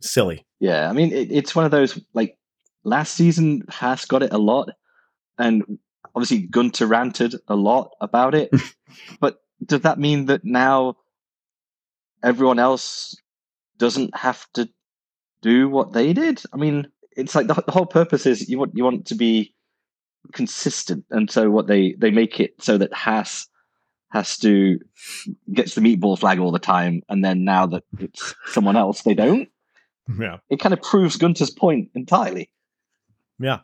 silly. 0.00 0.46
Yeah, 0.58 0.88
I 0.88 0.92
mean, 0.92 1.12
it, 1.12 1.32
it's 1.32 1.54
one 1.54 1.64
of 1.64 1.70
those 1.70 1.98
like 2.12 2.36
last 2.84 3.14
season 3.14 3.64
Haas 3.68 4.04
got 4.04 4.22
it 4.22 4.32
a 4.32 4.38
lot, 4.38 4.70
and 5.38 5.78
obviously 6.14 6.38
Gunter 6.38 6.86
ranted 6.86 7.34
a 7.48 7.56
lot 7.56 7.92
about 8.00 8.34
it. 8.34 8.50
but 9.20 9.38
does 9.64 9.82
that 9.82 9.98
mean 9.98 10.26
that 10.26 10.44
now 10.44 10.96
everyone 12.22 12.58
else 12.58 13.16
doesn't 13.78 14.16
have 14.16 14.46
to 14.54 14.68
do 15.42 15.68
what 15.68 15.92
they 15.92 16.12
did? 16.12 16.42
I 16.52 16.56
mean, 16.56 16.88
it's 17.16 17.34
like 17.34 17.46
the, 17.46 17.54
the 17.54 17.72
whole 17.72 17.86
purpose 17.86 18.26
is 18.26 18.48
you 18.48 18.58
want 18.58 18.72
you 18.74 18.84
want 18.84 19.06
to 19.06 19.14
be 19.14 19.54
consistent, 20.32 21.04
and 21.10 21.30
so 21.30 21.50
what 21.50 21.66
they 21.66 21.94
they 21.98 22.10
make 22.10 22.40
it 22.40 22.54
so 22.60 22.78
that 22.78 22.92
Haas 22.92 23.48
has 24.10 24.36
to 24.38 24.78
gets 25.52 25.74
the 25.74 25.80
meatball 25.80 26.18
flag 26.18 26.38
all 26.38 26.52
the 26.52 26.58
time, 26.58 27.02
and 27.08 27.24
then 27.24 27.44
now 27.44 27.66
that 27.66 27.84
it's 27.98 28.34
someone 28.46 28.76
else, 28.76 29.02
they 29.02 29.14
don't 29.14 29.48
Yeah. 30.18 30.38
it 30.48 30.58
kind 30.60 30.72
of 30.72 30.82
proves 30.82 31.16
Gunter's 31.16 31.50
point 31.50 31.90
entirely. 31.94 32.50
Yeah. 33.38 33.60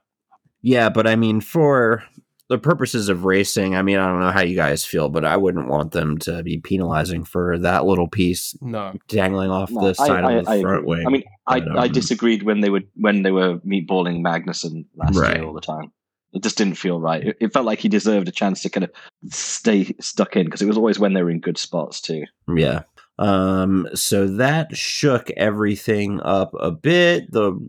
Yeah, 0.63 0.89
but 0.89 1.07
I 1.07 1.17
mean, 1.17 1.41
for 1.41 2.03
the 2.49 2.59
purposes 2.59 3.09
of 3.09 3.25
racing, 3.25 3.75
I 3.75 3.83
mean, 3.83 3.99
I 3.99 4.07
don't 4.07 4.21
know 4.21 4.31
how 4.31 4.43
you 4.43 4.55
guys 4.57 4.85
feel, 4.85 5.09
but 5.09 5.25
I 5.25 5.37
wouldn't 5.37 5.69
want 5.69 5.93
them 5.93 6.19
to 6.19 6.43
be 6.43 6.59
penalizing 6.59 7.25
for 7.25 7.59
that 7.59 7.85
little 7.85 8.09
piece 8.09 8.57
no, 8.61 8.95
dangling 9.09 9.51
off 9.51 9.71
No, 9.71 9.81
the 9.89 9.95
side 9.95 10.25
I- 10.25 10.33
of 10.35 10.45
the 10.45 10.51
I 10.51 10.61
front 10.63 10.79
agree. 10.79 10.87
wing. 10.97 11.07
I 11.07 11.11
mean, 11.11 11.23
I, 11.47 11.61
But, 11.61 11.79
I 11.79 11.87
um, 11.87 11.93
disagreed 11.93 12.43
when 12.45 12.61
they 12.61 12.71
were 12.71 12.83
when 12.95 13.23
they 13.23 13.33
were 13.33 13.59
meatballing 13.59 14.21
Magnussen 14.23 14.87
last 14.95 15.17
Right. 15.17 15.37
year 15.37 15.45
all 15.45 15.55
the 15.55 15.61
time. 15.61 15.93
It 16.33 16.43
just 16.43 16.59
didn't 16.59 16.75
feel 16.75 17.01
right. 17.01 17.25
It, 17.29 17.37
it 17.41 17.53
felt 17.53 17.65
like 17.67 17.79
he 17.79 17.89
deserved 17.89 18.29
a 18.29 18.33
chance 18.33 18.61
to 18.63 18.69
kind 18.71 18.85
of 18.85 18.91
stay 19.31 19.95
stuck 20.01 20.37
in 20.37 20.45
because 20.45 20.61
it 20.63 20.67
was 20.67 20.77
always 20.77 20.99
when 20.99 21.15
they 21.15 21.23
were 21.23 21.31
in 21.31 21.41
good 21.41 21.57
spots 21.59 22.01
too. 22.01 22.25
Yeah. 22.55 22.83
Um, 23.19 23.89
so 23.95 24.27
that 24.37 24.77
shook 24.77 25.31
everything 25.31 26.21
up 26.21 26.55
a 26.59 26.71
bit. 26.71 27.31
The 27.31 27.69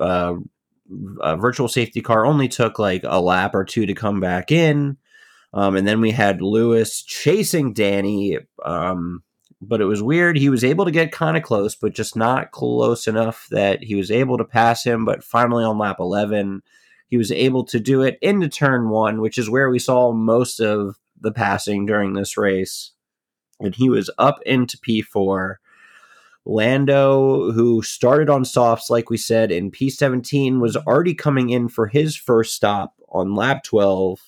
uh, 0.00 0.34
uh, 1.20 1.36
virtual 1.36 1.68
safety 1.68 2.00
car 2.00 2.24
only 2.24 2.48
took 2.48 2.78
like 2.78 3.02
a 3.04 3.20
lap 3.20 3.54
or 3.54 3.64
two 3.64 3.86
to 3.86 3.94
come 3.94 4.20
back 4.20 4.50
in. 4.50 4.96
Um, 5.52 5.76
and 5.76 5.86
then 5.86 6.00
we 6.00 6.10
had 6.10 6.40
Lewis 6.40 7.02
chasing 7.02 7.72
Danny. 7.72 8.38
Um, 8.64 9.22
but 9.60 9.80
it 9.80 9.86
was 9.86 10.02
weird. 10.02 10.36
He 10.38 10.48
was 10.48 10.64
able 10.64 10.84
to 10.84 10.90
get 10.90 11.12
kind 11.12 11.36
of 11.36 11.42
close, 11.42 11.74
but 11.74 11.94
just 11.94 12.16
not 12.16 12.52
close 12.52 13.06
enough 13.06 13.48
that 13.50 13.82
he 13.82 13.94
was 13.94 14.10
able 14.10 14.38
to 14.38 14.44
pass 14.44 14.84
him. 14.84 15.04
But 15.04 15.24
finally, 15.24 15.64
on 15.64 15.78
lap 15.78 15.96
11, 15.98 16.62
he 17.08 17.16
was 17.16 17.32
able 17.32 17.64
to 17.66 17.80
do 17.80 18.02
it 18.02 18.18
into 18.22 18.48
turn 18.48 18.88
one, 18.90 19.20
which 19.20 19.38
is 19.38 19.50
where 19.50 19.68
we 19.68 19.78
saw 19.78 20.12
most 20.12 20.60
of 20.60 20.96
the 21.20 21.32
passing 21.32 21.86
during 21.86 22.12
this 22.12 22.36
race, 22.36 22.92
and 23.60 23.74
he 23.74 23.88
was 23.88 24.10
up 24.18 24.40
into 24.46 24.78
P4. 24.78 25.56
Lando, 26.46 27.52
who 27.52 27.82
started 27.82 28.30
on 28.30 28.44
softs, 28.44 28.88
like 28.88 29.10
we 29.10 29.18
said, 29.18 29.52
in 29.52 29.70
P17, 29.70 30.60
was 30.60 30.76
already 30.76 31.14
coming 31.14 31.50
in 31.50 31.68
for 31.68 31.86
his 31.86 32.16
first 32.16 32.54
stop 32.54 32.94
on 33.10 33.34
lap 33.34 33.62
12. 33.64 34.18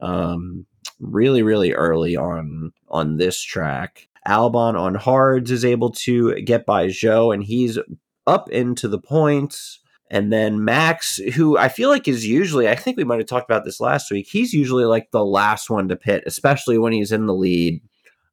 Um, 0.00 0.66
really, 1.00 1.42
really 1.42 1.72
early 1.72 2.16
on 2.16 2.72
on 2.88 3.16
this 3.16 3.40
track. 3.40 4.08
Albon 4.26 4.78
on 4.78 4.96
hards 4.96 5.50
is 5.50 5.64
able 5.64 5.90
to 5.90 6.40
get 6.42 6.66
by 6.66 6.88
Zhou, 6.88 7.32
and 7.32 7.44
he's 7.44 7.78
up 8.26 8.50
into 8.50 8.88
the 8.88 8.98
points. 8.98 9.80
And 10.10 10.32
then 10.32 10.64
Max, 10.64 11.16
who 11.34 11.58
I 11.58 11.68
feel 11.68 11.90
like 11.90 12.06
is 12.06 12.26
usually, 12.26 12.68
I 12.68 12.76
think 12.76 12.96
we 12.96 13.04
might 13.04 13.18
have 13.18 13.26
talked 13.26 13.50
about 13.50 13.64
this 13.64 13.80
last 13.80 14.10
week. 14.10 14.28
He's 14.30 14.52
usually 14.52 14.84
like 14.84 15.10
the 15.10 15.24
last 15.24 15.68
one 15.68 15.88
to 15.88 15.96
pit, 15.96 16.22
especially 16.26 16.78
when 16.78 16.92
he's 16.92 17.10
in 17.10 17.26
the 17.26 17.34
lead. 17.34 17.82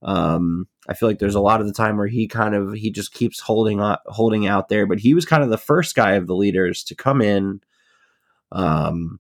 Um, 0.04 0.68
I 0.88 0.94
feel 0.94 1.08
like 1.08 1.20
there's 1.20 1.36
a 1.36 1.42
lot 1.42 1.62
of 1.62 1.68
the 1.68 1.74
time 1.74 1.98
where 1.98 2.08
he 2.08 2.28
kind 2.28 2.56
of 2.56 2.74
he 2.74 2.92
just 2.92 3.14
keeps 3.14 3.40
holding 3.40 3.80
on, 3.80 3.98
holding 4.08 4.48
out 4.48 4.70
there, 4.70 4.86
but 4.86 5.00
he 5.00 5.14
was 5.14 5.26
kind 5.26 5.44
of 5.44 5.50
the 5.50 5.58
first 5.58 5.96
guy 5.96 6.14
of 6.14 6.28
the 6.28 6.36
leaders 6.36 6.84
to 6.86 6.96
come 6.96 7.22
in. 7.22 7.62
Um, 8.52 9.20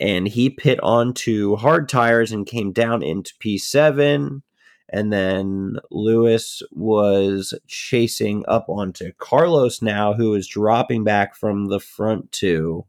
and 0.00 0.28
he 0.28 0.50
pit 0.50 0.80
onto 0.82 1.56
hard 1.56 1.88
tires 1.88 2.32
and 2.32 2.46
came 2.46 2.72
down 2.72 3.02
into 3.02 3.34
P7. 3.40 4.42
And 4.88 5.12
then 5.12 5.78
Lewis 5.90 6.62
was 6.70 7.54
chasing 7.66 8.44
up 8.46 8.68
onto 8.68 9.12
Carlos 9.18 9.80
now, 9.80 10.12
who 10.12 10.34
is 10.34 10.46
dropping 10.46 11.02
back 11.04 11.34
from 11.34 11.66
the 11.66 11.80
front 11.80 12.30
two. 12.30 12.84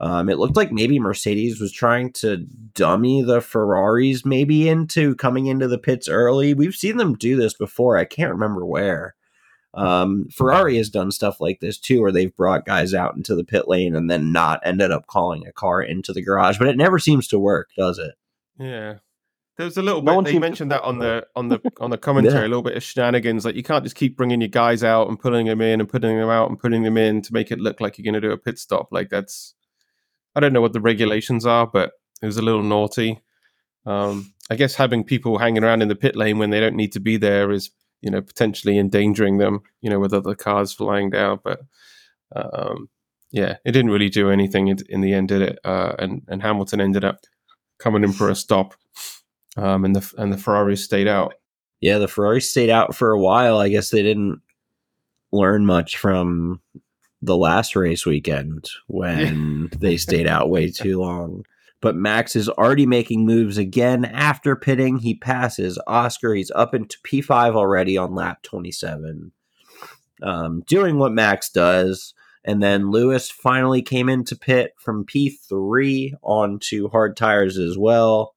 Um, 0.00 0.28
it 0.28 0.38
looked 0.38 0.56
like 0.56 0.70
maybe 0.70 1.00
Mercedes 1.00 1.60
was 1.60 1.72
trying 1.72 2.12
to 2.14 2.36
dummy 2.74 3.22
the 3.22 3.40
Ferraris 3.40 4.24
maybe 4.24 4.68
into 4.68 5.16
coming 5.16 5.46
into 5.46 5.66
the 5.66 5.78
pits 5.78 6.08
early. 6.08 6.54
We've 6.54 6.74
seen 6.76 6.98
them 6.98 7.14
do 7.16 7.34
this 7.36 7.54
before. 7.54 7.96
I 7.96 8.04
can't 8.04 8.30
remember 8.30 8.64
where. 8.64 9.16
Um, 9.74 10.28
Ferrari 10.32 10.76
has 10.76 10.88
done 10.88 11.10
stuff 11.10 11.40
like 11.40 11.60
this 11.60 11.78
too, 11.78 12.00
where 12.00 12.12
they've 12.12 12.34
brought 12.34 12.64
guys 12.64 12.94
out 12.94 13.16
into 13.16 13.34
the 13.34 13.44
pit 13.44 13.68
lane 13.68 13.94
and 13.94 14.10
then 14.10 14.32
not 14.32 14.60
ended 14.64 14.90
up 14.92 15.06
calling 15.08 15.46
a 15.46 15.52
car 15.52 15.82
into 15.82 16.12
the 16.12 16.22
garage. 16.22 16.58
But 16.58 16.68
it 16.68 16.76
never 16.76 16.98
seems 16.98 17.28
to 17.28 17.38
work, 17.38 17.68
does 17.76 17.98
it? 17.98 18.14
Yeah. 18.58 18.94
There 19.56 19.64
was 19.66 19.76
a 19.76 19.82
little 19.82 20.00
No 20.02 20.12
bit. 20.12 20.14
one 20.16 20.24
They 20.24 20.30
seems- 20.32 20.40
mentioned 20.40 20.70
that 20.70 20.82
on 20.82 20.98
the 21.00 21.26
on 21.36 21.48
the 21.48 21.60
on 21.80 21.90
the 21.90 21.98
commentary. 21.98 22.34
Yeah. 22.42 22.46
A 22.46 22.48
little 22.48 22.62
bit 22.62 22.76
of 22.76 22.82
shenanigans. 22.84 23.44
Like 23.44 23.56
you 23.56 23.62
can't 23.64 23.82
just 23.84 23.96
keep 23.96 24.16
bringing 24.16 24.40
your 24.40 24.48
guys 24.48 24.82
out 24.84 25.08
and 25.08 25.18
putting 25.18 25.46
them 25.46 25.60
in 25.60 25.80
and 25.80 25.88
putting 25.88 26.16
them 26.16 26.30
out 26.30 26.48
and 26.48 26.58
putting 26.58 26.84
them 26.84 26.96
in 26.96 27.20
to 27.22 27.32
make 27.34 27.50
it 27.50 27.58
look 27.58 27.80
like 27.80 27.98
you're 27.98 28.04
going 28.04 28.20
to 28.20 28.20
do 28.26 28.32
a 28.32 28.38
pit 28.38 28.58
stop. 28.58 28.88
Like 28.92 29.10
that's. 29.10 29.54
I 30.38 30.40
don't 30.40 30.52
know 30.52 30.60
what 30.60 30.72
the 30.72 30.80
regulations 30.80 31.44
are, 31.44 31.66
but 31.66 31.90
it 32.22 32.26
was 32.26 32.36
a 32.36 32.42
little 32.42 32.62
naughty. 32.62 33.20
Um, 33.84 34.32
I 34.48 34.54
guess 34.54 34.76
having 34.76 35.02
people 35.02 35.38
hanging 35.38 35.64
around 35.64 35.82
in 35.82 35.88
the 35.88 35.96
pit 35.96 36.14
lane 36.14 36.38
when 36.38 36.50
they 36.50 36.60
don't 36.60 36.76
need 36.76 36.92
to 36.92 37.00
be 37.00 37.16
there 37.16 37.50
is, 37.50 37.70
you 38.02 38.08
know, 38.08 38.22
potentially 38.22 38.78
endangering 38.78 39.38
them. 39.38 39.62
You 39.80 39.90
know, 39.90 39.98
with 39.98 40.14
other 40.14 40.36
cars 40.36 40.72
flying 40.72 41.10
down. 41.10 41.40
But 41.42 41.62
um, 42.36 42.88
yeah, 43.32 43.56
it 43.64 43.72
didn't 43.72 43.90
really 43.90 44.10
do 44.10 44.30
anything 44.30 44.68
in, 44.68 44.78
in 44.88 45.00
the 45.00 45.12
end, 45.12 45.28
did 45.28 45.42
it? 45.42 45.58
Uh, 45.64 45.94
and 45.98 46.22
and 46.28 46.40
Hamilton 46.40 46.80
ended 46.80 47.04
up 47.04 47.18
coming 47.78 48.04
in 48.04 48.12
for 48.12 48.30
a 48.30 48.36
stop, 48.36 48.74
um, 49.56 49.84
and 49.84 49.96
the 49.96 50.14
and 50.18 50.32
the 50.32 50.38
Ferraris 50.38 50.84
stayed 50.84 51.08
out. 51.08 51.34
Yeah, 51.80 51.98
the 51.98 52.06
Ferrari 52.06 52.40
stayed 52.40 52.70
out 52.70 52.94
for 52.94 53.10
a 53.10 53.20
while. 53.20 53.58
I 53.58 53.68
guess 53.70 53.90
they 53.90 54.02
didn't 54.04 54.40
learn 55.32 55.66
much 55.66 55.96
from 55.96 56.60
the 57.20 57.36
last 57.36 57.74
race 57.74 58.06
weekend 58.06 58.68
when 58.86 59.70
they 59.78 59.96
stayed 59.96 60.26
out 60.26 60.50
way 60.50 60.70
too 60.70 61.00
long. 61.00 61.44
But 61.80 61.94
Max 61.94 62.34
is 62.34 62.48
already 62.48 62.86
making 62.86 63.24
moves 63.24 63.56
again 63.56 64.04
after 64.04 64.56
pitting. 64.56 64.98
He 64.98 65.14
passes 65.14 65.78
Oscar. 65.86 66.34
He's 66.34 66.50
up 66.50 66.74
into 66.74 66.98
P5 67.04 67.54
already 67.54 67.96
on 67.96 68.14
lap 68.14 68.42
27, 68.42 69.30
um, 70.22 70.64
doing 70.66 70.98
what 70.98 71.12
Max 71.12 71.50
does. 71.50 72.14
And 72.44 72.62
then 72.62 72.90
Lewis 72.90 73.30
finally 73.30 73.82
came 73.82 74.08
into 74.08 74.34
pit 74.34 74.72
from 74.78 75.04
P3 75.04 76.14
onto 76.22 76.88
hard 76.88 77.16
tires 77.16 77.58
as 77.58 77.78
well. 77.78 78.34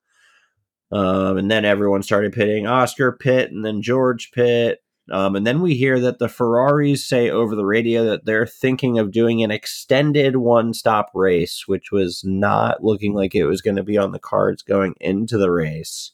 Um, 0.92 1.38
and 1.38 1.50
then 1.50 1.66
everyone 1.66 2.04
started 2.04 2.34
pitting. 2.34 2.68
Oscar 2.68 3.14
pit, 3.14 3.52
and 3.52 3.64
then 3.64 3.82
George 3.82 4.32
pit. 4.32 4.84
Um, 5.10 5.36
and 5.36 5.48
then 5.48 5.62
we 5.62 5.76
hear 5.76 6.00
that 6.00 6.20
the 6.20 6.30
Ferraris 6.30 7.06
say 7.06 7.30
over 7.30 7.56
the 7.56 7.66
radio 7.66 8.06
that 8.06 8.26
they're 8.26 8.46
thinking 8.46 9.00
of 9.00 9.12
doing 9.12 9.44
an 9.44 9.52
extended 9.52 10.38
one 10.38 10.74
stop 10.74 11.10
race, 11.14 11.64
which 11.68 11.92
was 11.92 12.24
not 12.24 12.84
looking 12.84 13.14
like 13.14 13.34
it 13.34 13.46
was 13.46 13.62
going 13.62 13.76
to 13.78 13.84
be 13.84 13.98
on 13.98 14.12
the 14.12 14.20
cards 14.20 14.62
going 14.62 14.94
into 15.02 15.38
the 15.38 15.52
race. 15.52 16.12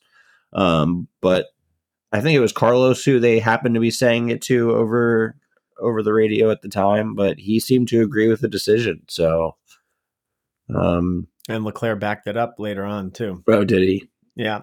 Um, 0.53 1.07
but 1.21 1.47
I 2.11 2.21
think 2.21 2.35
it 2.35 2.39
was 2.39 2.53
Carlos 2.53 3.03
who 3.03 3.19
they 3.19 3.39
happened 3.39 3.75
to 3.75 3.81
be 3.81 3.91
saying 3.91 4.29
it 4.29 4.41
to 4.43 4.71
over 4.71 5.35
over 5.79 6.01
the 6.01 6.13
radio 6.13 6.49
at 6.49 6.61
the 6.63 6.69
time, 6.69 7.13
but 7.13 7.37
he 7.37 7.59
seemed 7.59 7.87
to 7.89 8.01
agree 8.01 8.27
with 8.27 8.41
the 8.41 8.47
decision. 8.47 9.01
So, 9.09 9.57
um, 10.73 11.27
And 11.49 11.63
Leclerc 11.63 11.99
backed 11.99 12.27
it 12.27 12.37
up 12.37 12.55
later 12.57 12.83
on 12.83 13.11
too. 13.11 13.43
oh, 13.47 13.63
did 13.63 13.83
he? 13.83 14.09
Yeah. 14.35 14.61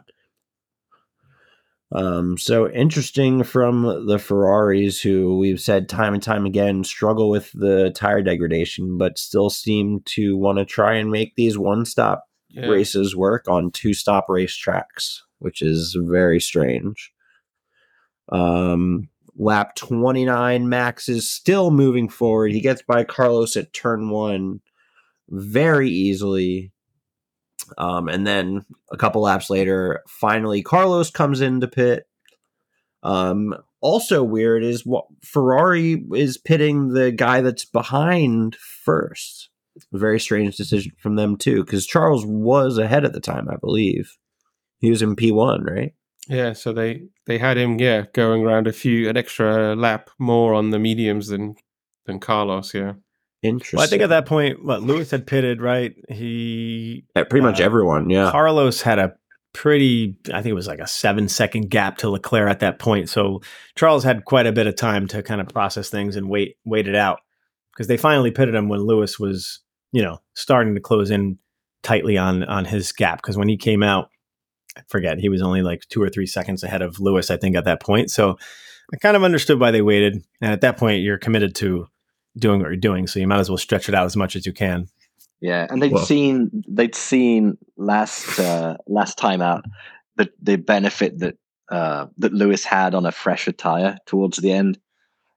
Um, 1.95 2.37
so 2.37 2.69
interesting 2.71 3.45
from 3.45 4.07
the 4.07 4.19
Ferraris, 4.19 5.01
who 5.01 5.39
we've 5.39 5.61
said 5.61 5.89
time 5.89 6.13
and 6.13 6.23
time 6.23 6.45
again 6.45 6.83
struggle 6.83 7.31
with 7.31 7.53
the 7.53 7.93
tire 7.93 8.21
degradation, 8.21 8.99
but 8.99 9.17
still 9.17 9.49
seem 9.49 10.01
to 10.07 10.37
want 10.37 10.59
to 10.59 10.65
try 10.65 10.95
and 10.95 11.11
make 11.13 11.37
these 11.37 11.57
one 11.57 11.85
stop 11.85 12.25
Yeah. 12.49 12.67
races 12.67 13.15
work 13.15 13.47
on 13.49 13.71
two 13.71 13.95
stop 13.95 14.27
race 14.29 14.57
tracks, 14.57 15.23
which 15.39 15.63
is 15.63 15.97
very 15.99 16.41
strange. 16.41 17.13
Um, 18.31 19.09
lap 19.37 19.77
29, 19.77 20.69
Max 20.69 21.09
is 21.09 21.31
still 21.31 21.71
moving 21.71 22.09
forward. 22.09 22.51
He 22.53 22.61
gets 22.61 22.83
by 22.83 23.05
Carlos 23.05 23.57
at 23.57 23.73
turn 23.73 24.11
one 24.11 24.61
very 25.29 25.91
easily. 25.91 26.73
Um, 27.79 28.09
and 28.09 28.27
then 28.27 28.65
a 28.93 28.97
couple 28.97 29.23
laps 29.23 29.51
later, 29.51 30.03
finally 30.09 30.63
Carlos 30.63 31.11
comes 31.11 31.41
into 31.41 31.69
pit. 31.69 32.07
Um, 33.03 33.55
also 33.81 34.23
weird 34.23 34.65
is 34.65 34.87
what 34.87 35.05
Ferrari 35.23 36.05
is 36.15 36.39
pitting 36.39 36.89
the 36.89 37.13
guy 37.13 37.43
that's 37.43 37.65
behind 37.65 38.57
first. 38.57 39.51
Very 39.93 40.21
strange 40.21 40.57
decision 40.57 40.93
from 40.99 41.17
them 41.17 41.37
too, 41.37 41.65
because 41.65 41.87
Charles 41.87 42.25
was 42.25 42.79
ahead 42.79 43.05
at 43.05 43.13
the 43.13 43.21
time, 43.21 43.49
I 43.51 43.57
believe. 43.57 44.17
He 44.79 44.91
was 44.91 45.03
in 45.03 45.17
P 45.17 45.33
one, 45.33 45.65
right? 45.65 45.95
Yeah, 46.29 46.53
so 46.55 46.73
they 46.73 47.03
they 47.27 47.39
had 47.39 47.59
him, 47.59 47.79
yeah, 47.79 48.05
going 48.15 48.43
around 48.43 48.67
a 48.67 48.73
few 48.73 49.09
an 49.09 49.17
extra 49.17 49.75
lap 49.75 50.11
more 50.19 50.55
on 50.55 50.71
the 50.71 50.79
mediums 50.79 51.29
than 51.29 51.57
than 52.07 52.21
Carlos. 52.21 52.73
Yeah, 52.73 52.95
Interesting. 53.45 53.77
Well, 53.77 53.85
I 53.85 53.89
think 53.89 54.03
at 54.03 54.09
that 54.09 54.25
point, 54.25 54.65
what 54.65 54.83
Lewis 54.83 55.11
had 55.11 55.27
pitted, 55.27 55.61
right? 55.61 55.95
He 56.09 57.05
Yeah, 57.15 57.25
pretty 57.25 57.45
much 57.45 57.61
uh, 57.61 57.65
everyone, 57.65 58.09
yeah. 58.09 58.31
Carlos 58.31 58.81
had 58.81 58.99
a 58.99 59.15
pretty, 59.53 60.17
I 60.33 60.41
think 60.41 60.47
it 60.47 60.55
was 60.55 60.67
like 60.67 60.79
a 60.79 60.87
seven 60.87 61.29
second 61.29 61.69
gap 61.71 61.99
to 61.99 62.09
Leclerc 62.09 62.51
at 62.51 62.61
that 62.61 62.79
point. 62.79 63.11
So 63.11 63.43
Charles 63.77 64.03
had 64.03 64.25
quite 64.25 64.47
a 64.47 64.53
bit 64.53 64.67
of 64.67 64.77
time 64.77 65.07
to 65.09 65.23
kind 65.23 65.43
of 65.43 65.49
process 65.49 65.91
things 65.91 66.17
and 66.17 66.31
wait, 66.31 66.57
wait 66.65 66.89
it 66.89 66.95
out 66.95 67.21
because 67.73 67.87
they 67.87 67.99
finally 67.99 68.31
pitted 68.31 68.55
him 68.55 68.71
when 68.71 68.81
Lewis 68.81 69.19
was, 69.19 69.61
you 69.93 70.03
know, 70.03 70.23
starting 70.33 70.75
to 70.75 70.81
close 70.81 71.11
in 71.11 71.39
tightly 71.83 72.17
on 72.17 72.45
on 72.45 72.65
his 72.65 72.93
gap. 72.93 73.19
Because 73.19 73.37
when 73.37 73.49
he 73.49 73.59
came 73.59 73.83
out, 73.83 74.09
I 74.75 74.81
forget 74.89 75.19
he 75.19 75.29
was 75.29 75.43
only 75.43 75.61
like 75.61 75.83
two 75.91 76.03
or 76.03 76.09
three 76.09 76.27
seconds 76.27 76.63
ahead 76.63 76.81
of 76.81 76.99
Lewis, 76.99 77.31
I 77.31 77.37
think, 77.37 77.57
at 77.57 77.67
that 77.67 77.83
point. 77.83 78.11
So 78.11 78.39
I 78.93 78.97
kind 78.97 79.17
of 79.17 79.23
understood 79.23 79.61
why 79.61 79.71
they 79.71 79.83
waited. 79.83 80.25
And 80.41 80.53
at 80.53 80.63
that 80.63 80.79
point, 80.79 81.03
you're 81.03 81.19
committed 81.19 81.55
to 81.57 81.89
doing 82.37 82.61
what 82.61 82.67
you're 82.69 82.77
doing, 82.77 83.07
so 83.07 83.21
you 83.21 83.27
might 83.27 83.41
as 83.41 83.49
well 83.49 83.59
stretch 83.59 83.89
it 83.89 83.95
out 83.95 84.07
as 84.07 84.17
much 84.17 84.37
as 84.37 84.47
you 84.47 84.53
can. 84.53 84.89
Yeah, 85.41 85.67
and 85.69 85.83
they'd 85.83 85.93
Well- 85.93 86.05
seen 86.05 86.65
they'd 86.69 86.95
seen 86.95 87.59
last 87.77 88.39
uh, 88.39 88.77
last 88.87 89.19
time 89.19 89.43
out 89.43 89.65
the 90.17 90.31
the 90.41 90.57
benefit 90.57 91.19
that 91.19 91.37
uh, 91.71 92.07
that 92.19 92.33
Lewis 92.33 92.65
had 92.65 92.95
on 92.95 93.07
a 93.07 93.13
fresher 93.13 93.53
tire 93.53 93.99
towards 94.07 94.39
the 94.39 94.53
end. 94.53 94.79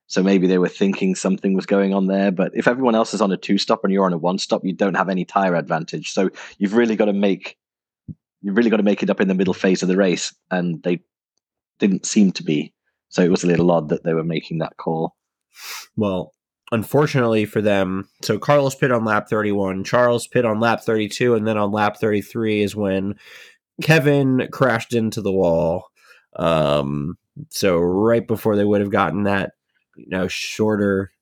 So 0.06 0.22
maybe 0.22 0.46
they 0.46 0.56
were 0.56 0.68
thinking 0.70 1.14
something 1.14 1.52
was 1.54 1.66
going 1.66 1.92
on 1.92 2.06
there. 2.06 2.30
But 2.30 2.52
if 2.54 2.66
everyone 2.66 2.94
else 2.94 3.12
is 3.12 3.20
on 3.20 3.30
a 3.32 3.36
two 3.36 3.58
stop 3.58 3.84
and 3.84 3.92
you're 3.92 4.06
on 4.06 4.14
a 4.14 4.18
one 4.18 4.38
stop, 4.38 4.64
you 4.64 4.72
don't 4.72 4.96
have 4.96 5.10
any 5.10 5.26
tire 5.26 5.54
advantage. 5.54 6.12
So 6.12 6.30
you've 6.56 6.72
really 6.74 6.96
got 6.96 7.06
to 7.06 7.12
make 7.12 7.58
you've 8.40 8.56
really 8.56 8.70
got 8.70 8.78
to 8.78 8.82
make 8.82 9.02
it 9.02 9.10
up 9.10 9.20
in 9.20 9.28
the 9.28 9.34
middle 9.34 9.52
phase 9.54 9.82
of 9.82 9.88
the 9.88 9.96
race, 9.96 10.34
and 10.50 10.82
they 10.82 11.00
didn't 11.78 12.06
seem 12.06 12.32
to 12.32 12.42
be. 12.42 12.72
So 13.10 13.22
it 13.22 13.30
was 13.30 13.44
a 13.44 13.46
little 13.46 13.70
odd 13.70 13.90
that 13.90 14.04
they 14.04 14.14
were 14.14 14.24
making 14.24 14.58
that 14.58 14.76
call. 14.76 15.14
Well, 15.96 16.32
unfortunately 16.72 17.44
for 17.44 17.60
them, 17.60 18.08
so 18.22 18.38
Carlos 18.38 18.74
pit 18.74 18.92
on 18.92 19.04
lap 19.04 19.28
31, 19.28 19.84
Charles 19.84 20.26
pit 20.26 20.44
on 20.44 20.60
lap 20.60 20.82
32, 20.82 21.34
and 21.34 21.46
then 21.46 21.56
on 21.56 21.72
lap 21.72 21.96
33 21.98 22.62
is 22.62 22.76
when 22.76 23.14
Kevin 23.82 24.48
crashed 24.52 24.94
into 24.94 25.22
the 25.22 25.32
wall. 25.32 25.90
Um, 26.36 27.16
so 27.50 27.78
right 27.78 28.26
before 28.26 28.56
they 28.56 28.64
would 28.64 28.80
have 28.80 28.90
gotten 28.90 29.24
that, 29.24 29.52
you 29.96 30.08
know, 30.08 30.28
shorter 30.28 31.12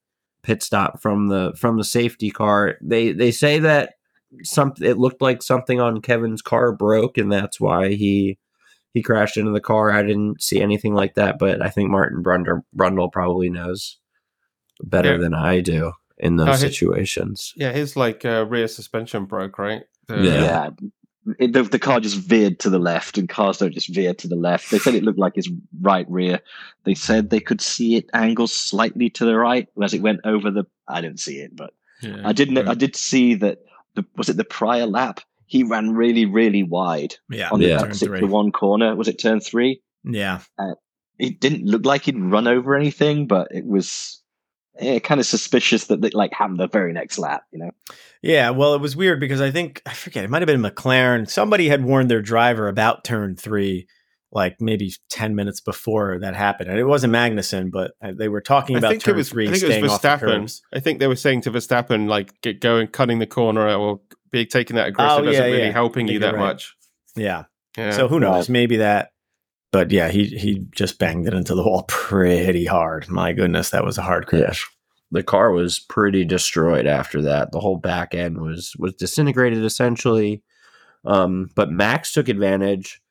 pit 0.42 0.62
stop 0.62 1.02
from 1.02 1.28
the 1.28 1.52
from 1.56 1.76
the 1.76 1.84
safety 1.84 2.30
car, 2.30 2.76
they 2.80 3.12
they 3.12 3.30
say 3.30 3.58
that 3.60 3.94
some 4.42 4.74
it 4.80 4.98
looked 4.98 5.22
like 5.22 5.42
something 5.42 5.80
on 5.80 6.02
Kevin's 6.02 6.42
car 6.42 6.72
broke, 6.72 7.18
and 7.18 7.30
that's 7.30 7.60
why 7.60 7.94
he 7.94 8.38
he 8.92 9.02
crashed 9.02 9.36
into 9.36 9.52
the 9.52 9.60
car. 9.60 9.90
I 9.90 10.02
didn't 10.02 10.42
see 10.42 10.60
anything 10.60 10.94
like 10.94 11.14
that, 11.14 11.38
but 11.38 11.62
I 11.62 11.68
think 11.68 11.90
Martin 11.90 12.22
Brundle, 12.22 12.62
Brundle 12.74 13.12
probably 13.12 13.50
knows 13.50 13.98
better 14.82 15.12
Yeah. 15.12 15.18
than 15.18 15.34
I 15.34 15.60
do 15.60 15.92
in 16.18 16.36
those 16.36 16.48
Uh, 16.48 16.52
he- 16.52 16.72
situations. 16.72 17.52
Yeah, 17.56 17.72
his 17.72 17.96
like 17.96 18.24
uh, 18.24 18.46
rear 18.48 18.68
suspension 18.68 19.24
broke, 19.26 19.58
right? 19.58 19.82
The- 20.08 20.16
Yeah. 20.22 20.42
Yeah. 20.42 20.70
It, 21.40 21.52
the, 21.54 21.64
the 21.64 21.80
car 21.80 21.98
just 21.98 22.18
veered 22.18 22.60
to 22.60 22.70
the 22.70 22.78
left, 22.78 23.18
and 23.18 23.28
cars 23.28 23.58
don't 23.58 23.74
just 23.74 23.92
veer 23.92 24.14
to 24.14 24.28
the 24.28 24.36
left. 24.36 24.70
They 24.70 24.78
said 24.78 24.94
it 24.94 25.02
looked 25.02 25.18
like 25.18 25.34
his 25.34 25.50
right 25.80 26.06
rear. 26.08 26.38
They 26.84 26.94
said 26.94 27.30
they 27.30 27.40
could 27.40 27.60
see 27.60 27.96
it 27.96 28.08
angle 28.14 28.46
slightly 28.46 29.10
to 29.10 29.24
the 29.24 29.36
right 29.36 29.66
as 29.82 29.92
it 29.92 30.02
went 30.02 30.20
over 30.24 30.52
the. 30.52 30.66
I 30.86 31.00
didn't 31.00 31.18
see 31.18 31.38
it, 31.40 31.56
but 31.56 31.74
yeah. 32.00 32.20
I 32.24 32.32
did. 32.32 32.52
not 32.52 32.68
I 32.68 32.74
did 32.74 32.94
see 32.94 33.34
that. 33.36 33.58
The, 33.96 34.04
was 34.16 34.28
it 34.28 34.36
the 34.36 34.44
prior 34.44 34.86
lap? 34.86 35.18
He 35.46 35.64
ran 35.64 35.94
really, 35.94 36.26
really 36.26 36.62
wide 36.62 37.16
Yeah. 37.28 37.48
on 37.50 37.60
Yeah. 37.60 37.74
the 37.76 37.80
turn 37.80 37.88
exit 37.90 38.08
three. 38.08 38.20
to 38.20 38.26
one 38.26 38.52
corner. 38.52 38.94
Was 38.94 39.08
it 39.08 39.18
turn 39.18 39.40
three? 39.40 39.80
Yeah. 40.04 40.40
It 41.18 41.40
didn't 41.40 41.64
look 41.64 41.84
like 41.86 42.02
he'd 42.04 42.18
run 42.20 42.46
over 42.46 42.76
anything, 42.76 43.26
but 43.26 43.48
it 43.50 43.64
was 43.66 44.22
eh, 44.78 44.98
kind 45.00 45.20
of 45.20 45.26
suspicious 45.26 45.86
that 45.86 46.00
they 46.00 46.10
like 46.10 46.32
happened 46.32 46.60
the 46.60 46.68
very 46.68 46.92
next 46.92 47.18
lap. 47.18 47.44
You 47.52 47.58
know. 47.58 47.70
Yeah, 48.22 48.50
well, 48.50 48.74
it 48.74 48.80
was 48.80 48.96
weird 48.96 49.20
because 49.20 49.40
I 49.40 49.50
think 49.50 49.82
I 49.86 49.92
forget 49.92 50.24
it 50.24 50.30
might 50.30 50.42
have 50.42 50.46
been 50.46 50.62
McLaren. 50.62 51.28
Somebody 51.28 51.68
had 51.68 51.84
warned 51.84 52.10
their 52.10 52.22
driver 52.22 52.68
about 52.68 53.04
turn 53.04 53.36
three, 53.36 53.86
like 54.32 54.60
maybe 54.60 54.92
ten 55.10 55.34
minutes 55.34 55.60
before 55.60 56.18
that 56.20 56.34
happened, 56.34 56.70
and 56.70 56.78
it 56.78 56.84
wasn't 56.84 57.12
Magnussen, 57.12 57.70
but 57.70 57.92
uh, 58.02 58.12
they 58.16 58.28
were 58.28 58.40
talking 58.40 58.76
I 58.76 58.78
about 58.80 58.90
think 58.90 59.02
turn 59.02 59.14
it 59.14 59.18
was. 59.18 59.28
three 59.28 59.48
I 59.48 59.52
think 59.52 59.62
it 59.62 59.82
was 59.82 59.92
Verstappen. 59.92 60.60
I 60.74 60.80
think 60.80 60.98
they 60.98 61.06
were 61.06 61.16
saying 61.16 61.42
to 61.42 61.50
Verstappen, 61.50 62.08
like, 62.08 62.40
get 62.40 62.60
going, 62.60 62.88
cutting 62.88 63.18
the 63.18 63.26
corner, 63.26 63.68
or 63.74 64.00
be 64.30 64.46
taking 64.46 64.76
that 64.76 64.88
aggressive 64.88 65.24
Oh, 65.24 65.28
isn't 65.28 65.44
yeah, 65.44 65.50
really 65.50 65.70
helping 65.70 66.08
you 66.08 66.18
that 66.20 66.34
right. 66.34 66.40
much. 66.40 66.74
Yeah. 67.14 67.44
Yeah. 67.76 67.92
So 67.92 68.08
who 68.08 68.18
knows? 68.20 68.48
Right. 68.48 68.52
Maybe 68.54 68.76
that. 68.78 69.10
But 69.76 69.90
yeah, 69.90 70.08
he 70.08 70.24
he 70.24 70.64
just 70.74 70.98
banged 70.98 71.26
it 71.26 71.34
into 71.34 71.54
the 71.54 71.62
wall 71.62 71.82
pretty 71.88 72.64
hard. 72.64 73.10
My 73.10 73.34
goodness, 73.34 73.68
that 73.70 73.84
was 73.84 73.98
a 73.98 74.02
hard 74.02 74.26
crash. 74.26 74.66
The 75.10 75.22
car 75.22 75.50
was 75.50 75.78
pretty 75.78 76.24
destroyed 76.24 76.86
after 76.86 77.20
that. 77.20 77.52
The 77.52 77.60
whole 77.60 77.76
back 77.76 78.14
end 78.14 78.40
was 78.40 78.74
was 78.78 78.94
disintegrated 78.94 79.62
essentially. 79.62 80.42
Um, 81.04 81.50
but 81.54 81.70
Max 81.70 82.14
took 82.14 82.30
advantage. 82.30 83.02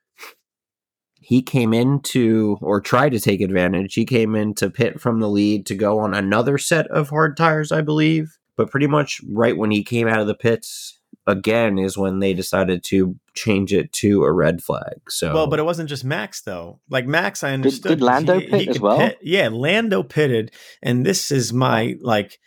He 1.22 1.44
came 1.44 1.72
into 1.72 2.58
or 2.62 2.82
tried 2.82 3.10
to 3.10 3.20
take 3.20 3.42
advantage. 3.42 3.94
He 3.94 4.04
came 4.04 4.34
into 4.34 4.72
pit 4.72 5.00
from 5.00 5.20
the 5.20 5.30
lead 5.30 5.68
to 5.68 5.76
go 5.76 6.00
on 6.00 6.16
another 6.16 6.58
set 6.58 6.88
of 6.88 7.10
hard 7.10 7.38
tires, 7.38 7.72
I 7.72 7.82
believe. 7.82 8.40
But 8.58 8.72
pretty 8.72 8.88
much 8.88 9.22
right 9.30 9.56
when 9.56 9.70
he 9.70 9.84
came 9.84 10.08
out 10.08 10.20
of 10.20 10.26
the 10.26 10.34
pits 10.34 10.95
again 11.28 11.78
is 11.80 11.98
when 11.98 12.20
they 12.20 12.34
decided 12.34 12.84
to 12.86 13.16
change 13.34 13.74
it 13.74 13.92
to 13.94 14.24
a 14.24 14.32
red 14.32 14.62
flag. 14.64 15.02
So 15.10 15.34
Well, 15.34 15.48
but 15.48 15.60
it 15.60 15.64
wasn't 15.64 15.90
just 15.90 16.04
Max 16.06 16.42
though. 16.42 16.80
Like 16.90 17.06
Max, 17.08 17.44
I 17.44 17.52
understood. 17.54 17.90
did 17.90 18.02
Lando 18.02 18.40
he- 18.40 18.48
pit 18.48 18.62
he 18.62 18.70
as 18.70 18.80
well? 18.80 18.98
pit- 18.98 19.18
Yeah, 19.22 19.50
Lando 19.52 20.04
pitted, 20.04 20.52
and 20.84 21.06
this 21.06 21.32
is 21.32 21.52
my 21.52 21.96
like, 22.02 22.40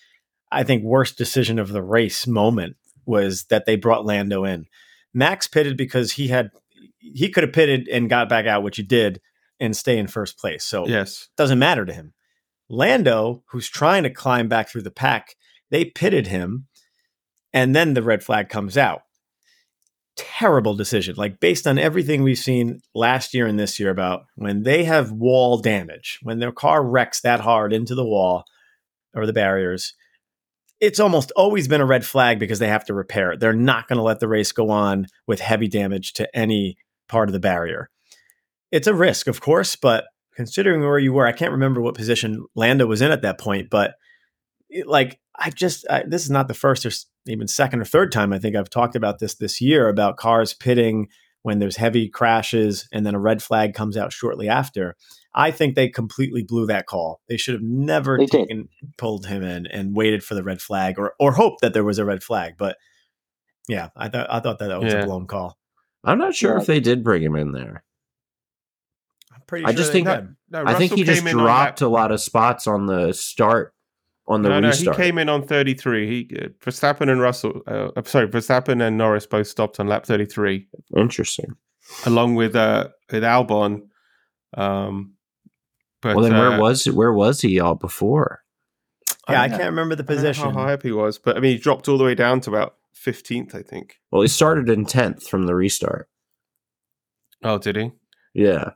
I 0.50 0.62
think 0.64 0.82
worst 0.84 1.18
decision 1.18 1.58
of 1.58 1.68
the 1.68 1.82
race 1.82 2.26
moment 2.26 2.76
was 3.04 3.44
that 3.44 3.66
they 3.66 3.76
brought 3.76 4.04
Lando 4.06 4.44
in. 4.44 4.66
Max 5.12 5.46
pitted 5.46 5.76
because 5.76 6.12
he 6.12 6.28
had 6.28 6.50
he 7.00 7.28
could 7.30 7.42
have 7.42 7.52
pitted 7.52 7.88
and 7.88 8.08
got 8.10 8.28
back 8.28 8.46
out, 8.46 8.62
which 8.62 8.76
he 8.76 8.82
did, 8.82 9.20
and 9.58 9.76
stay 9.76 9.98
in 9.98 10.06
first 10.06 10.38
place. 10.38 10.64
So 10.64 10.86
yes. 10.86 11.28
doesn't 11.36 11.58
matter 11.58 11.84
to 11.84 11.92
him. 11.92 12.12
Lando, 12.68 13.42
who's 13.50 13.68
trying 13.68 14.02
to 14.02 14.10
climb 14.10 14.48
back 14.48 14.68
through 14.68 14.82
the 14.82 14.90
pack, 14.90 15.36
they 15.70 15.84
pitted 15.86 16.26
him, 16.26 16.66
and 17.52 17.74
then 17.74 17.94
the 17.94 18.02
red 18.02 18.22
flag 18.22 18.48
comes 18.48 18.76
out. 18.76 19.02
Terrible 20.16 20.74
decision. 20.74 21.14
Like 21.16 21.40
based 21.40 21.66
on 21.66 21.78
everything 21.78 22.22
we've 22.22 22.38
seen 22.38 22.80
last 22.94 23.34
year 23.34 23.46
and 23.46 23.58
this 23.58 23.78
year 23.78 23.90
about 23.90 24.24
when 24.34 24.62
they 24.62 24.84
have 24.84 25.12
wall 25.12 25.58
damage, 25.58 26.18
when 26.22 26.38
their 26.38 26.52
car 26.52 26.84
wrecks 26.84 27.20
that 27.20 27.40
hard 27.40 27.72
into 27.72 27.94
the 27.94 28.04
wall 28.04 28.44
or 29.14 29.26
the 29.26 29.32
barriers, 29.32 29.94
it's 30.80 31.00
almost 31.00 31.32
always 31.36 31.66
been 31.68 31.80
a 31.80 31.86
red 31.86 32.04
flag 32.04 32.38
because 32.38 32.58
they 32.58 32.68
have 32.68 32.84
to 32.84 32.94
repair 32.94 33.32
it. 33.32 33.40
They're 33.40 33.52
not 33.52 33.88
going 33.88 33.96
to 33.96 34.02
let 34.02 34.20
the 34.20 34.28
race 34.28 34.52
go 34.52 34.70
on 34.70 35.06
with 35.26 35.40
heavy 35.40 35.68
damage 35.68 36.12
to 36.14 36.36
any 36.36 36.76
part 37.08 37.28
of 37.28 37.32
the 37.32 37.40
barrier. 37.40 37.90
It's 38.70 38.86
a 38.86 38.94
risk, 38.94 39.26
of 39.26 39.40
course, 39.40 39.76
but 39.76 40.04
considering 40.34 40.80
where 40.80 40.98
you 40.98 41.12
were, 41.12 41.26
I 41.26 41.32
can't 41.32 41.52
remember 41.52 41.80
what 41.80 41.96
position 41.96 42.44
Lando 42.54 42.86
was 42.86 43.02
in 43.02 43.10
at 43.10 43.22
that 43.22 43.40
point, 43.40 43.70
but 43.70 43.94
it, 44.68 44.86
like 44.86 45.18
I 45.36 45.50
just 45.50 45.84
I, 45.88 46.04
this 46.06 46.24
is 46.24 46.30
not 46.30 46.48
the 46.48 46.54
first 46.54 46.86
or 46.86 46.90
even 47.28 47.48
second 47.48 47.80
or 47.80 47.84
third 47.84 48.10
time 48.12 48.32
I 48.32 48.38
think 48.38 48.56
I've 48.56 48.70
talked 48.70 48.96
about 48.96 49.18
this 49.18 49.34
this 49.34 49.60
year 49.60 49.88
about 49.88 50.16
cars 50.16 50.54
pitting 50.54 51.08
when 51.42 51.58
there's 51.60 51.76
heavy 51.76 52.08
crashes 52.08 52.88
and 52.92 53.06
then 53.06 53.14
a 53.14 53.18
red 53.20 53.42
flag 53.42 53.72
comes 53.74 53.96
out 53.96 54.12
shortly 54.12 54.48
after. 54.48 54.96
I 55.34 55.50
think 55.52 55.74
they 55.76 55.88
completely 55.88 56.42
blew 56.42 56.66
that 56.66 56.86
call. 56.86 57.20
They 57.28 57.36
should 57.36 57.54
have 57.54 57.62
never 57.62 58.18
They 58.18 58.26
did. 58.26 58.38
taken 58.48 58.68
pulled 58.96 59.26
him 59.26 59.42
in 59.42 59.66
and 59.66 59.94
waited 59.94 60.24
for 60.24 60.34
the 60.34 60.42
red 60.42 60.60
flag 60.60 60.98
or 60.98 61.14
or 61.20 61.32
hoped 61.32 61.60
that 61.60 61.74
there 61.74 61.84
was 61.84 61.98
a 61.98 62.04
red 62.04 62.22
flag, 62.22 62.54
but 62.58 62.76
yeah, 63.68 63.90
I 63.96 64.08
thought 64.08 64.26
I 64.30 64.40
thought 64.40 64.58
that, 64.58 64.68
that 64.68 64.80
was 64.80 64.92
Yeah. 64.92 65.02
a 65.02 65.06
blown 65.06 65.26
call. 65.26 65.56
I'm 66.04 66.18
not 66.18 66.34
sure 66.34 66.54
Yeah. 66.54 66.60
if 66.60 66.66
they 66.66 66.80
did 66.80 67.04
bring 67.04 67.22
him 67.22 67.36
in 67.36 67.52
there. 67.52 67.84
I'm 69.32 69.42
pretty 69.46 69.64
I 69.66 69.70
sure 69.70 69.76
just 69.78 69.92
think 69.92 70.08
did. 70.08 70.34
No, 70.50 70.64
I 70.66 70.74
think 70.74 70.92
he 70.92 71.04
just 71.04 71.20
came 71.20 71.28
in 71.28 71.36
on 71.38 71.44
dropped 71.44 71.80
a 71.82 71.88
lot 71.88 72.10
of 72.10 72.20
spots 72.20 72.66
on 72.66 72.86
the 72.86 73.12
start 73.12 73.74
on 74.28 74.42
the 74.42 74.48
no, 74.50 74.60
no, 74.60 74.70
he 74.70 74.88
came 74.92 75.18
in 75.18 75.28
on 75.28 75.42
33. 75.46 76.06
He 76.28 76.36
uh, 76.36 76.48
Verstappen 76.64 77.10
and 77.10 77.20
Russell, 77.20 77.62
uh, 77.66 77.88
I'm 77.96 78.04
sorry, 78.04 78.28
Verstappen 78.28 78.80
and 78.86 78.96
Norris 78.98 79.26
both 79.26 79.46
stopped 79.46 79.80
on 79.80 79.88
lap 79.88 80.04
33, 80.06 80.68
Interesting. 80.96 81.56
along 82.06 82.34
with 82.36 82.54
uh, 82.54 82.88
with 83.10 83.22
Albon. 83.22 83.88
Um, 84.56 85.14
but 86.02 86.14
well, 86.16 86.24
then 86.24 86.34
uh, 86.34 86.40
where 86.50 86.60
was 86.60 86.84
where 86.86 87.12
was 87.12 87.40
he 87.40 87.58
all 87.58 87.74
before? 87.74 88.42
Yeah, 89.28 89.42
I 89.42 89.46
Yeah. 89.46 89.56
can't 89.56 89.70
remember 89.70 89.94
the 89.94 90.02
I 90.04 90.06
don't 90.06 90.16
know 90.16 90.22
position. 90.22 90.44
how 90.44 90.52
high 90.52 90.72
up 90.74 90.82
he 90.82 90.92
was, 90.92 91.18
but 91.18 91.36
I 91.36 91.40
mean, 91.40 91.52
he 91.52 91.58
dropped 91.58 91.88
all 91.88 91.98
the 91.98 92.04
way 92.04 92.14
down 92.14 92.40
to 92.42 92.50
about 92.50 92.76
15th, 92.94 93.54
I 93.54 93.62
think. 93.62 93.96
Well, 94.10 94.22
he 94.22 94.28
started 94.28 94.68
in 94.68 94.84
tenth 94.86 95.26
from 95.28 95.46
the 95.46 95.54
restart. 95.54 96.08
Oh, 97.42 97.58
did 97.58 97.76
he? 97.76 97.90
Yeah, 98.34 98.70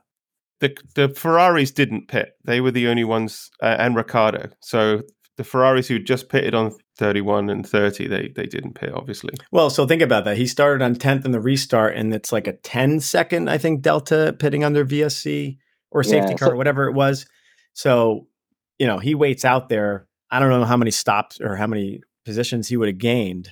the 0.59 0.75
the 0.95 1.09
Ferraris 1.09 1.71
didn't 1.71 2.07
pit. 2.07 2.33
They 2.43 2.59
were 2.61 2.71
the 2.71 2.87
only 2.87 3.03
ones, 3.03 3.49
uh, 3.61 3.75
and 3.79 3.95
Ricciardo. 3.95 4.49
So 4.61 5.01
the 5.37 5.43
Ferraris 5.43 5.87
who 5.87 5.99
just 5.99 6.29
pitted 6.29 6.53
on 6.53 6.73
31 6.99 7.49
and 7.49 7.67
30, 7.67 8.07
they 8.07 8.31
they 8.35 8.45
didn't 8.45 8.73
pit, 8.75 8.91
obviously. 8.93 9.33
Well, 9.51 9.69
so 9.69 9.87
think 9.87 10.01
about 10.01 10.25
that. 10.25 10.37
He 10.37 10.45
started 10.47 10.83
on 10.83 10.95
10th 10.95 11.25
in 11.25 11.31
the 11.31 11.39
restart, 11.41 11.95
and 11.95 12.13
it's 12.13 12.31
like 12.31 12.47
a 12.47 12.53
10 12.53 12.99
second, 12.99 13.49
I 13.49 13.57
think, 13.57 13.81
delta 13.81 14.35
pitting 14.37 14.63
under 14.63 14.85
VSC 14.85 15.57
or 15.91 16.03
safety 16.03 16.31
Yeah, 16.33 16.37
car, 16.37 16.49
so- 16.49 16.55
whatever 16.55 16.87
it 16.87 16.93
was. 16.93 17.25
So, 17.73 18.27
you 18.77 18.85
know, 18.87 18.99
he 18.99 19.15
waits 19.15 19.43
out 19.45 19.69
there. 19.69 20.07
I 20.29 20.39
don't 20.39 20.49
know 20.49 20.65
how 20.65 20.77
many 20.77 20.91
stops 20.91 21.39
or 21.41 21.55
how 21.55 21.67
many 21.67 22.01
positions 22.25 22.67
he 22.67 22.77
would 22.77 22.87
have 22.89 22.97
gained. 22.99 23.49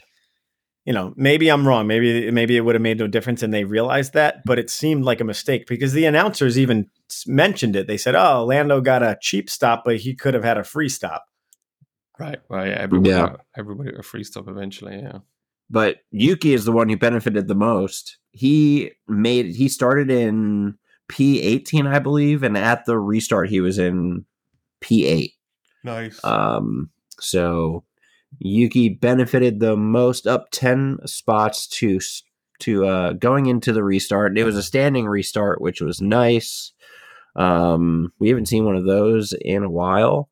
You 0.86 0.94
know, 0.94 1.14
maybe 1.16 1.50
I'm 1.50 1.68
wrong. 1.68 1.86
Maybe 1.86 2.32
maybe 2.32 2.58
it 2.58 2.62
would 2.62 2.74
have 2.74 2.82
made 2.82 2.98
no 2.98 3.06
difference, 3.08 3.44
and 3.44 3.54
they 3.54 3.64
realized 3.66 4.14
that. 4.14 4.44
But 4.46 4.58
it 4.58 4.70
seemed 4.72 5.04
like 5.06 5.22
a 5.22 5.24
mistake 5.24 5.68
because 5.68 5.94
the 5.94 6.06
announcers 6.06 6.58
even 6.58 6.88
mentioned 7.28 7.76
it. 7.76 7.86
They 7.86 7.98
said, 7.98 8.16
"Oh, 8.16 8.46
Lando 8.46 8.82
got 8.82 9.04
a 9.04 9.18
cheap 9.22 9.48
stop, 9.50 9.84
but 9.86 9.98
he 9.98 10.16
could 10.16 10.34
have 10.34 10.44
had 10.44 10.58
a 10.58 10.64
free 10.64 10.90
stop." 10.90 11.26
Right. 12.22 12.40
Well, 12.50 12.66
yeah, 12.68 12.78
everybody, 12.80 13.10
Yeah. 13.10 13.22
Got, 13.28 13.42
everybody 13.58 13.92
got 13.92 14.00
a 14.00 14.04
free 14.04 14.24
stop 14.24 14.48
eventually. 14.48 14.96
Yeah. 14.98 15.20
but 15.70 15.98
Yuki 16.12 16.54
is 16.54 16.66
the 16.66 16.72
one 16.72 16.90
who 16.90 16.98
benefited 16.98 17.48
the 17.48 17.56
most. 17.56 18.18
He 18.32 18.92
made 19.08 19.48
he 19.56 19.68
started 19.70 20.12
in 20.12 20.78
P 21.08 21.42
eighteen, 21.42 21.88
I 21.88 22.00
believe, 22.00 22.44
and 22.44 22.58
at 22.58 22.86
the 22.86 22.98
restart 23.00 23.50
he 23.50 23.60
was 23.62 23.78
in 23.78 24.26
P 24.82 25.06
eight. 25.06 25.34
Nice. 25.84 26.24
Um, 26.24 26.92
so 27.20 27.84
Yuki 28.40 28.90
benefited 28.90 29.60
the 29.60 29.76
most, 29.76 30.28
up 30.28 30.48
ten 30.52 31.00
spots 31.06 31.68
to 31.80 32.00
to 32.60 32.86
uh, 32.86 33.14
going 33.14 33.48
into 33.48 33.74
the 33.74 33.84
restart. 33.84 34.38
It 34.38 34.44
was 34.44 34.56
a 34.56 34.64
standing 34.64 35.08
restart, 35.08 35.60
which 35.62 35.82
was 35.82 36.00
nice. 36.02 36.74
Um, 37.36 38.14
we 38.20 38.30
haven't 38.30 38.48
seen 38.48 38.66
one 38.66 38.76
of 38.76 38.86
those 38.86 39.34
in 39.34 39.64
a 39.64 39.70
while. 39.70 40.30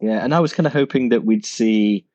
Yeah, 0.00 0.22
and 0.24 0.34
I 0.34 0.40
was 0.40 0.52
kind 0.52 0.66
of 0.66 0.72
hoping 0.72 1.08
that 1.08 1.24
we'd 1.24 1.44
see, 1.44 2.06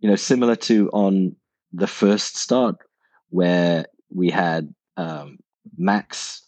you 0.00 0.08
know, 0.08 0.16
similar 0.16 0.56
to 0.56 0.90
on 0.90 1.36
the 1.72 1.86
first 1.86 2.36
start, 2.36 2.76
where 3.30 3.86
we 4.10 4.30
had 4.30 4.74
um, 4.96 5.38
Max 5.76 6.42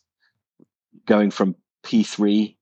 going 1.07 1.31
from 1.31 1.55
P3, 1.85 2.57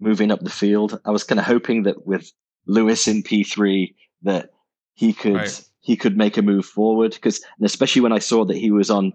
moving 0.00 0.30
up 0.30 0.40
the 0.40 0.50
field. 0.50 1.00
I 1.04 1.10
was 1.10 1.24
kind 1.24 1.38
of 1.38 1.46
hoping 1.46 1.82
that 1.84 2.06
with 2.06 2.32
Lewis 2.66 3.08
in 3.08 3.22
P3, 3.22 3.94
that 4.22 4.50
he 4.94 5.12
could 5.12 5.34
Right. 5.34 5.64
he 5.80 5.96
could 5.96 6.16
make 6.16 6.36
a 6.36 6.42
move 6.42 6.64
forward. 6.64 7.12
Because, 7.12 7.42
and 7.58 7.66
especially 7.66 8.02
when 8.02 8.12
I 8.12 8.18
saw 8.18 8.44
that 8.46 8.56
he 8.56 8.70
was 8.70 8.90
on 8.90 9.12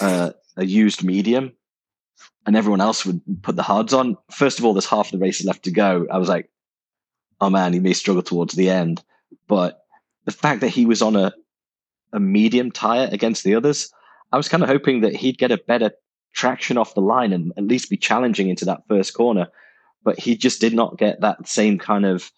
uh, 0.00 0.30
a 0.56 0.64
used 0.64 1.04
medium, 1.04 1.52
and 2.46 2.56
everyone 2.56 2.80
else 2.80 3.06
would 3.06 3.20
put 3.42 3.56
the 3.56 3.62
hards 3.62 3.92
on. 3.92 4.16
First 4.32 4.58
of 4.58 4.64
all, 4.64 4.72
there's 4.74 4.86
half 4.86 5.10
the 5.10 5.18
race 5.18 5.44
left 5.44 5.64
to 5.64 5.70
go. 5.70 6.06
I 6.10 6.18
was 6.18 6.28
like, 6.28 6.50
oh 7.40 7.50
man, 7.50 7.72
he 7.72 7.80
may 7.80 7.92
struggle 7.92 8.22
towards 8.22 8.54
the 8.54 8.70
end. 8.70 9.02
But 9.48 9.80
the 10.24 10.32
fact 10.32 10.60
that 10.60 10.68
he 10.68 10.86
was 10.86 11.02
on 11.02 11.16
a 11.16 11.32
a 12.12 12.20
medium 12.20 12.70
tire 12.70 13.08
against 13.10 13.44
the 13.44 13.54
others. 13.54 13.90
I 14.32 14.36
was 14.36 14.48
kind 14.48 14.62
of 14.62 14.68
hoping 14.68 15.00
that 15.00 15.16
he'd 15.16 15.38
get 15.38 15.52
a 15.52 15.58
better 15.58 15.92
traction 16.34 16.78
off 16.78 16.94
the 16.94 17.00
line 17.00 17.32
and 17.32 17.52
at 17.56 17.64
least 17.64 17.90
be 17.90 17.96
challenging 17.96 18.48
into 18.48 18.64
that 18.66 18.82
first 18.88 19.14
corner. 19.14 19.48
But 20.02 20.18
he 20.18 20.36
just 20.36 20.60
did 20.60 20.72
not 20.72 20.98
get 20.98 21.20
that 21.20 21.46
same 21.46 21.78
kind 21.78 22.06
of, 22.06 22.30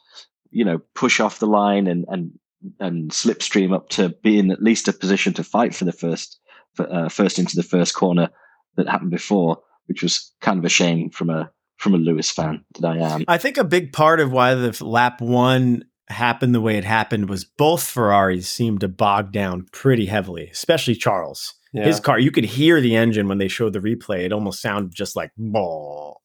you 0.51 0.65
know, 0.65 0.81
push 0.95 1.21
off 1.21 1.39
the 1.39 1.47
line 1.47 1.87
and 1.87 2.05
and 2.09 2.33
and 2.79 3.11
slipstream 3.11 3.75
up 3.75 3.89
to 3.91 4.11
be 4.23 4.39
in 4.39 4.51
at 4.51 4.63
least 4.63 4.89
a 4.89 4.93
position 4.93 5.33
to 5.35 5.45
fight 5.45 5.75
for 5.75 5.85
the 5.85 5.93
first 5.93 6.41
for, 6.75 6.93
uh, 6.93 7.09
first 7.09 7.39
into 7.39 7.57
the 7.57 7.63
first 7.63 7.95
corner 7.95 8.31
that 8.77 8.89
happened 8.89 9.11
before, 9.11 9.59
which 9.87 10.03
was 10.03 10.33
kind 10.41 10.59
of 10.59 10.65
a 10.65 10.69
shame 10.69 11.11
from 11.11 11.31
a 11.31 11.51
from 11.83 11.95
a 11.95 11.99
Lewis 11.99 12.31
fan 12.31 12.65
that 12.79 12.87
I 12.87 12.99
am. 12.99 13.25
I 13.27 13.39
think 13.39 13.59
a 13.59 13.65
big 13.65 13.93
part 13.93 14.21
of 14.21 14.31
why 14.31 14.55
the 14.55 14.85
lap 14.85 15.21
one 15.21 15.85
happened 16.09 16.55
the 16.55 16.61
way 16.61 16.77
it 16.77 16.85
happened 16.85 17.29
was 17.29 17.45
both 17.45 17.83
Ferraris 17.83 18.49
seemed 18.49 18.81
to 18.81 18.89
bog 18.89 19.33
down 19.33 19.67
pretty 19.73 20.07
heavily, 20.07 20.49
especially 20.49 20.95
Charles. 20.95 21.55
Yeah. 21.73 21.85
His 21.85 21.99
car, 21.99 22.21
you 22.21 22.31
could 22.31 22.45
hear 22.45 22.81
the 22.81 22.95
engine 22.95 23.27
when 23.27 23.39
they 23.39 23.49
showed 23.49 23.73
the 23.73 23.81
replay. 23.81 24.21
It 24.21 24.33
almost 24.33 24.63
sounded 24.63 24.95
just 24.95 25.17
like 25.17 25.33
ball. 25.37 26.23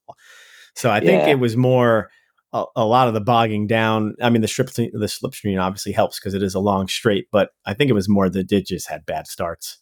So 0.75 0.91
I 0.91 0.99
think 0.99 1.23
yeah. 1.23 1.29
it 1.29 1.39
was 1.39 1.57
more 1.57 2.11
a, 2.53 2.65
a, 2.75 2.85
lot 2.85 3.07
of 3.07 3.15
the 3.15 3.21
bogging 3.21 3.65
down. 3.65 4.13
I 4.21 4.29
mean, 4.29 4.41
the 4.41 4.47
strip, 4.47 4.69
the 4.69 4.91
slipstream 4.91 5.59
obviously 5.59 5.93
helps 5.93 6.19
because 6.19 6.35
it 6.35 6.43
is 6.43 6.53
a 6.53 6.59
long 6.59 6.87
straight, 6.87 7.27
but 7.31 7.49
I 7.65 7.73
think 7.73 7.89
it 7.89 7.93
was 7.93 8.07
more 8.07 8.29
the 8.29 8.43
did 8.43 8.67
just 8.67 8.89
had 8.89 9.07
bad 9.07 9.25
starts. 9.25 9.79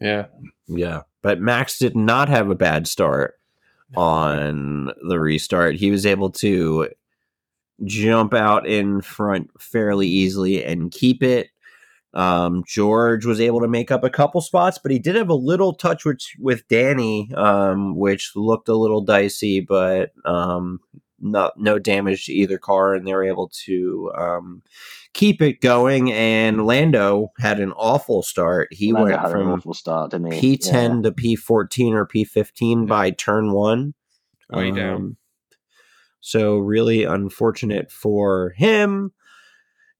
Yeah, 0.00 0.26
yeah. 0.66 1.02
But 1.22 1.40
Max 1.40 1.78
did 1.78 1.94
not 1.94 2.28
have 2.28 2.50
a 2.50 2.54
bad 2.54 2.88
start 2.88 3.34
on 3.96 4.90
the 5.08 5.18
restart. 5.18 5.76
He 5.76 5.90
was 5.90 6.06
able 6.06 6.30
to 6.30 6.88
jump 7.84 8.34
out 8.34 8.66
in 8.66 9.00
front 9.00 9.50
fairly 9.60 10.08
easily 10.08 10.64
and 10.64 10.90
keep 10.90 11.22
it. 11.22 11.48
Um, 12.14 12.64
George 12.66 13.26
was 13.26 13.40
able 13.40 13.60
to 13.60 13.68
make 13.68 13.90
up 13.90 14.02
a 14.02 14.10
couple 14.10 14.40
spots, 14.40 14.78
but 14.78 14.90
he 14.90 14.98
did 14.98 15.14
have 15.14 15.28
a 15.28 15.34
little 15.34 15.74
touch 15.74 16.04
with, 16.04 16.20
with 16.38 16.66
Danny, 16.68 17.30
um, 17.34 17.96
which 17.96 18.32
looked 18.34 18.68
a 18.68 18.74
little 18.74 19.02
dicey, 19.02 19.60
but 19.60 20.10
um, 20.24 20.80
not 21.20 21.58
no 21.58 21.78
damage 21.78 22.26
to 22.26 22.32
either 22.32 22.58
car, 22.58 22.94
and 22.94 23.06
they 23.06 23.12
were 23.12 23.24
able 23.24 23.50
to 23.66 24.10
um, 24.16 24.62
keep 25.14 25.42
it 25.42 25.60
going. 25.60 26.12
And 26.12 26.66
Lando 26.66 27.28
had 27.38 27.60
an 27.60 27.72
awful 27.72 28.22
start. 28.22 28.68
He 28.70 28.92
Lando 28.92 29.16
went 29.16 29.30
from 29.30 29.52
awful 29.52 29.74
start, 29.74 30.12
didn't 30.12 30.32
he? 30.32 30.56
P10 30.56 30.72
yeah. 30.72 31.10
to 31.10 31.12
P14 31.12 31.92
or 31.92 32.06
P15 32.06 32.82
yeah. 32.82 32.86
by 32.86 33.10
turn 33.10 33.52
one. 33.52 33.94
Way 34.50 34.70
down. 34.70 34.94
Um, 34.94 35.16
so 36.20 36.56
really 36.56 37.04
unfortunate 37.04 37.90
for 37.90 38.54
him. 38.56 39.12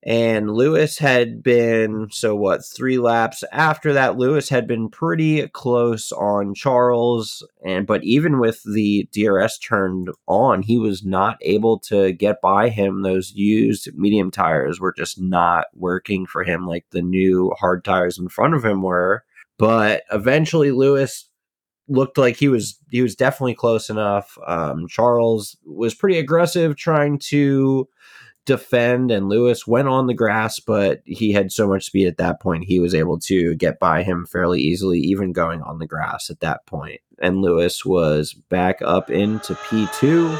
And 0.03 0.51
Lewis 0.51 0.97
had 0.97 1.43
been, 1.43 2.07
so 2.09 2.33
what, 2.33 2.65
three 2.65 2.97
laps 2.97 3.43
after 3.51 3.91
that, 3.93 4.17
Lewis 4.17 4.47
had 4.47 4.65
been 4.65 4.87
pretty 4.87 5.47
close 5.49 6.13
on 6.13 6.53
Charles. 6.53 7.45
And, 7.65 7.85
but 7.85 8.03
even 8.03 8.39
with 8.39 8.61
the 8.63 9.09
DRS 9.11 9.57
turned 9.57 10.09
on, 10.25 10.61
he 10.61 10.77
was 10.77 11.03
not 11.03 11.37
able 11.41 11.79
to 11.79 12.13
get 12.13 12.39
by 12.41 12.69
him. 12.69 13.01
Those 13.01 13.33
used 13.33 13.89
medium 13.93 14.31
tires 14.31 14.79
were 14.79 14.93
just 14.93 15.19
not 15.19 15.65
working 15.75 16.25
for 16.25 16.43
him 16.43 16.65
like 16.65 16.85
the 16.91 17.01
new 17.01 17.53
hard 17.59 17.83
tires 17.83 18.17
in 18.17 18.29
front 18.29 18.53
of 18.53 18.63
him 18.63 18.81
were. 18.81 19.25
But 19.57 20.03
eventually, 20.09 20.71
Lewis 20.71 21.29
looked 21.89 22.17
like 22.17 22.37
he 22.37 22.47
was 22.47 22.79
he 22.89 23.01
was 23.01 23.15
definitely 23.15 23.55
close 23.55 23.89
enough. 23.89 24.37
Um, 24.47 24.87
Charles 24.87 25.57
was 25.65 25.93
pretty 25.93 26.17
aggressive 26.17 26.77
trying 26.77 27.19
to 27.19 27.89
defend, 28.45 29.11
and 29.11 29.29
Lewis 29.29 29.67
went 29.67 29.87
on 29.87 30.07
the 30.07 30.13
grass, 30.13 30.59
but 30.59 31.01
he 31.05 31.31
had 31.33 31.51
so 31.51 31.67
much 31.67 31.85
speed 31.85 32.07
at 32.07 32.17
that 32.17 32.41
point 32.41 32.63
he 32.63 32.79
was 32.79 32.95
able 32.95 33.19
to 33.19 33.55
get 33.55 33.79
by 33.79 34.01
him 34.01 34.25
fairly 34.25 34.59
easily, 34.59 34.99
even 34.99 35.33
going 35.33 35.61
on 35.61 35.79
the 35.79 35.85
grass 35.85 36.29
at 36.29 36.39
that 36.39 36.65
point. 36.65 37.01
And 37.21 37.41
Lewis 37.41 37.85
was 37.85 38.33
back 38.33 38.79
up 38.81 39.11
into 39.11 39.55
P 39.69 39.87
two. 39.99 40.35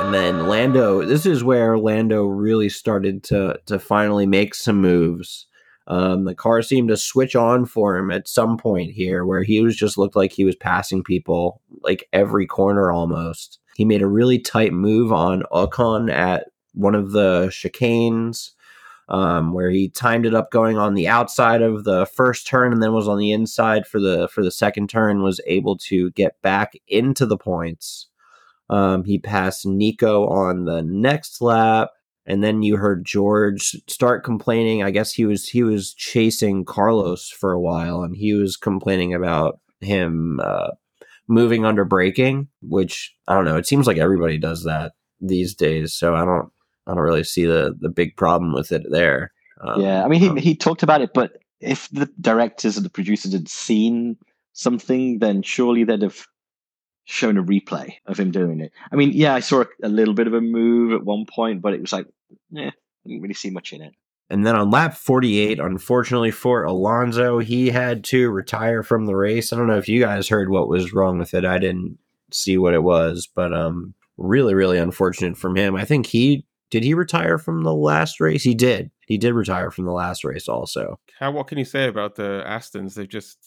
And 0.00 0.12
then 0.12 0.46
Lando, 0.48 1.02
this 1.02 1.24
is 1.24 1.42
where 1.42 1.78
Lando 1.78 2.24
really 2.24 2.68
started 2.68 3.22
to 3.24 3.58
to 3.66 3.78
finally 3.78 4.26
make 4.26 4.54
some 4.54 4.80
moves. 4.80 5.46
Um, 5.86 6.24
the 6.24 6.34
car 6.34 6.62
seemed 6.62 6.88
to 6.88 6.96
switch 6.96 7.36
on 7.36 7.66
for 7.66 7.96
him 7.96 8.10
at 8.10 8.28
some 8.28 8.56
point 8.56 8.92
here 8.92 9.24
where 9.26 9.42
he 9.42 9.60
was 9.60 9.76
just 9.76 9.98
looked 9.98 10.16
like 10.16 10.32
he 10.32 10.44
was 10.44 10.56
passing 10.56 11.02
people 11.02 11.60
like 11.82 12.08
every 12.12 12.46
corner 12.46 12.90
almost. 12.90 13.58
He 13.76 13.84
made 13.84 14.02
a 14.02 14.06
really 14.06 14.38
tight 14.38 14.72
move 14.72 15.12
on 15.12 15.42
Ocon 15.52 16.10
at 16.10 16.46
one 16.72 16.94
of 16.94 17.12
the 17.12 17.48
chicanes 17.50 18.50
um, 19.08 19.52
where 19.52 19.70
he 19.70 19.88
timed 19.88 20.26
it 20.26 20.34
up 20.34 20.50
going 20.50 20.78
on 20.78 20.94
the 20.94 21.08
outside 21.08 21.60
of 21.60 21.84
the 21.84 22.06
first 22.06 22.46
turn 22.46 22.72
and 22.72 22.82
then 22.82 22.92
was 22.92 23.08
on 23.08 23.18
the 23.18 23.32
inside 23.32 23.86
for 23.86 24.00
the 24.00 24.28
for 24.28 24.42
the 24.42 24.50
second 24.50 24.88
turn 24.88 25.22
was 25.22 25.40
able 25.46 25.76
to 25.76 26.10
get 26.12 26.40
back 26.42 26.72
into 26.88 27.26
the 27.26 27.36
points. 27.36 28.08
Um, 28.70 29.04
he 29.04 29.18
passed 29.18 29.66
Nico 29.66 30.26
on 30.26 30.64
the 30.64 30.82
next 30.82 31.42
lap 31.42 31.90
and 32.26 32.42
then 32.42 32.62
you 32.62 32.76
heard 32.76 33.04
George 33.04 33.76
start 33.86 34.24
complaining. 34.24 34.82
I 34.82 34.90
guess 34.90 35.12
he 35.12 35.26
was 35.26 35.48
he 35.48 35.62
was 35.62 35.92
chasing 35.94 36.64
Carlos 36.64 37.28
for 37.28 37.52
a 37.52 37.60
while, 37.60 38.02
and 38.02 38.16
he 38.16 38.34
was 38.34 38.56
complaining 38.56 39.14
about 39.14 39.60
him 39.80 40.40
uh, 40.42 40.70
moving 41.28 41.64
under 41.64 41.84
braking. 41.84 42.48
Which 42.62 43.14
I 43.28 43.34
don't 43.34 43.44
know. 43.44 43.56
It 43.56 43.66
seems 43.66 43.86
like 43.86 43.98
everybody 43.98 44.38
does 44.38 44.64
that 44.64 44.92
these 45.20 45.54
days. 45.54 45.94
So 45.94 46.14
I 46.14 46.24
don't 46.24 46.50
I 46.86 46.94
don't 46.94 47.02
really 47.02 47.24
see 47.24 47.44
the 47.44 47.76
the 47.78 47.90
big 47.90 48.16
problem 48.16 48.52
with 48.52 48.72
it 48.72 48.82
there. 48.90 49.32
Um, 49.60 49.80
yeah, 49.80 50.04
I 50.04 50.08
mean 50.08 50.20
he 50.20 50.28
um, 50.28 50.36
he 50.36 50.56
talked 50.56 50.82
about 50.82 51.02
it, 51.02 51.10
but 51.14 51.38
if 51.60 51.88
the 51.90 52.08
directors 52.20 52.76
and 52.76 52.84
the 52.84 52.90
producers 52.90 53.32
had 53.32 53.48
seen 53.48 54.16
something, 54.52 55.18
then 55.18 55.42
surely 55.42 55.84
they'd 55.84 56.02
have 56.02 56.26
shown 57.04 57.36
a 57.36 57.42
replay 57.42 57.94
of 58.06 58.18
him 58.18 58.30
doing 58.30 58.60
it. 58.60 58.72
I 58.90 58.96
mean, 58.96 59.10
yeah, 59.12 59.34
I 59.34 59.40
saw 59.40 59.62
a, 59.62 59.66
a 59.82 59.88
little 59.88 60.14
bit 60.14 60.26
of 60.26 60.34
a 60.34 60.40
move 60.40 60.92
at 60.92 61.04
one 61.04 61.26
point, 61.26 61.60
but 61.60 61.74
it 61.74 61.80
was 61.80 61.92
like, 61.92 62.06
yeah, 62.50 62.68
I 62.68 63.08
didn't 63.08 63.22
really 63.22 63.34
see 63.34 63.50
much 63.50 63.72
in 63.72 63.82
it. 63.82 63.94
And 64.30 64.46
then 64.46 64.56
on 64.56 64.70
lap 64.70 64.94
48, 64.94 65.60
unfortunately 65.60 66.30
for 66.30 66.64
Alonso, 66.64 67.38
he 67.38 67.68
had 67.70 68.04
to 68.04 68.30
retire 68.30 68.82
from 68.82 69.06
the 69.06 69.14
race. 69.14 69.52
I 69.52 69.56
don't 69.56 69.66
know 69.66 69.76
if 69.76 69.88
you 69.88 70.00
guys 70.00 70.28
heard 70.28 70.48
what 70.48 70.68
was 70.68 70.94
wrong 70.94 71.18
with 71.18 71.34
it. 71.34 71.44
I 71.44 71.58
didn't 71.58 71.98
see 72.32 72.56
what 72.56 72.74
it 72.74 72.82
was, 72.82 73.28
but 73.32 73.52
um 73.52 73.94
really 74.16 74.54
really 74.54 74.78
unfortunate 74.78 75.36
from 75.36 75.56
him. 75.56 75.76
I 75.76 75.84
think 75.84 76.06
he 76.06 76.46
did 76.70 76.84
he 76.84 76.94
retire 76.94 77.38
from 77.38 77.62
the 77.62 77.74
last 77.74 78.18
race? 78.18 78.42
He 78.42 78.54
did. 78.54 78.90
He 79.06 79.18
did 79.18 79.34
retire 79.34 79.70
from 79.70 79.84
the 79.84 79.92
last 79.92 80.24
race 80.24 80.48
also. 80.48 80.98
How 81.18 81.30
what 81.30 81.46
can 81.46 81.58
you 81.58 81.64
say 81.64 81.86
about 81.86 82.16
the 82.16 82.42
Astons? 82.46 82.94
They've 82.94 83.06
just 83.06 83.38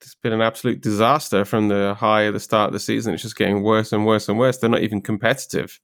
it's 0.00 0.14
been 0.16 0.32
an 0.32 0.40
absolute 0.40 0.80
disaster 0.80 1.44
from 1.44 1.68
the 1.68 1.94
high 1.94 2.22
of 2.22 2.34
the 2.34 2.40
start 2.40 2.68
of 2.68 2.72
the 2.72 2.80
season. 2.80 3.14
It's 3.14 3.22
just 3.22 3.36
getting 3.36 3.62
worse 3.62 3.92
and 3.92 4.06
worse 4.06 4.28
and 4.28 4.38
worse. 4.38 4.58
They're 4.58 4.70
not 4.70 4.82
even 4.82 5.00
competitive. 5.00 5.80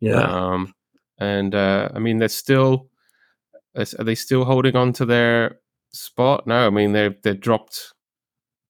Yeah. 0.00 0.22
Um, 0.22 0.74
and 1.18 1.54
uh, 1.54 1.90
I 1.94 1.98
mean, 1.98 2.18
they're 2.18 2.28
still 2.28 2.88
are 3.74 4.04
they 4.04 4.14
still 4.14 4.44
holding 4.44 4.76
on 4.76 4.92
to 4.94 5.06
their 5.06 5.58
spot? 5.92 6.46
No, 6.46 6.66
I 6.66 6.70
mean 6.70 6.92
they're 6.92 7.14
they're 7.22 7.34
dropped. 7.34 7.92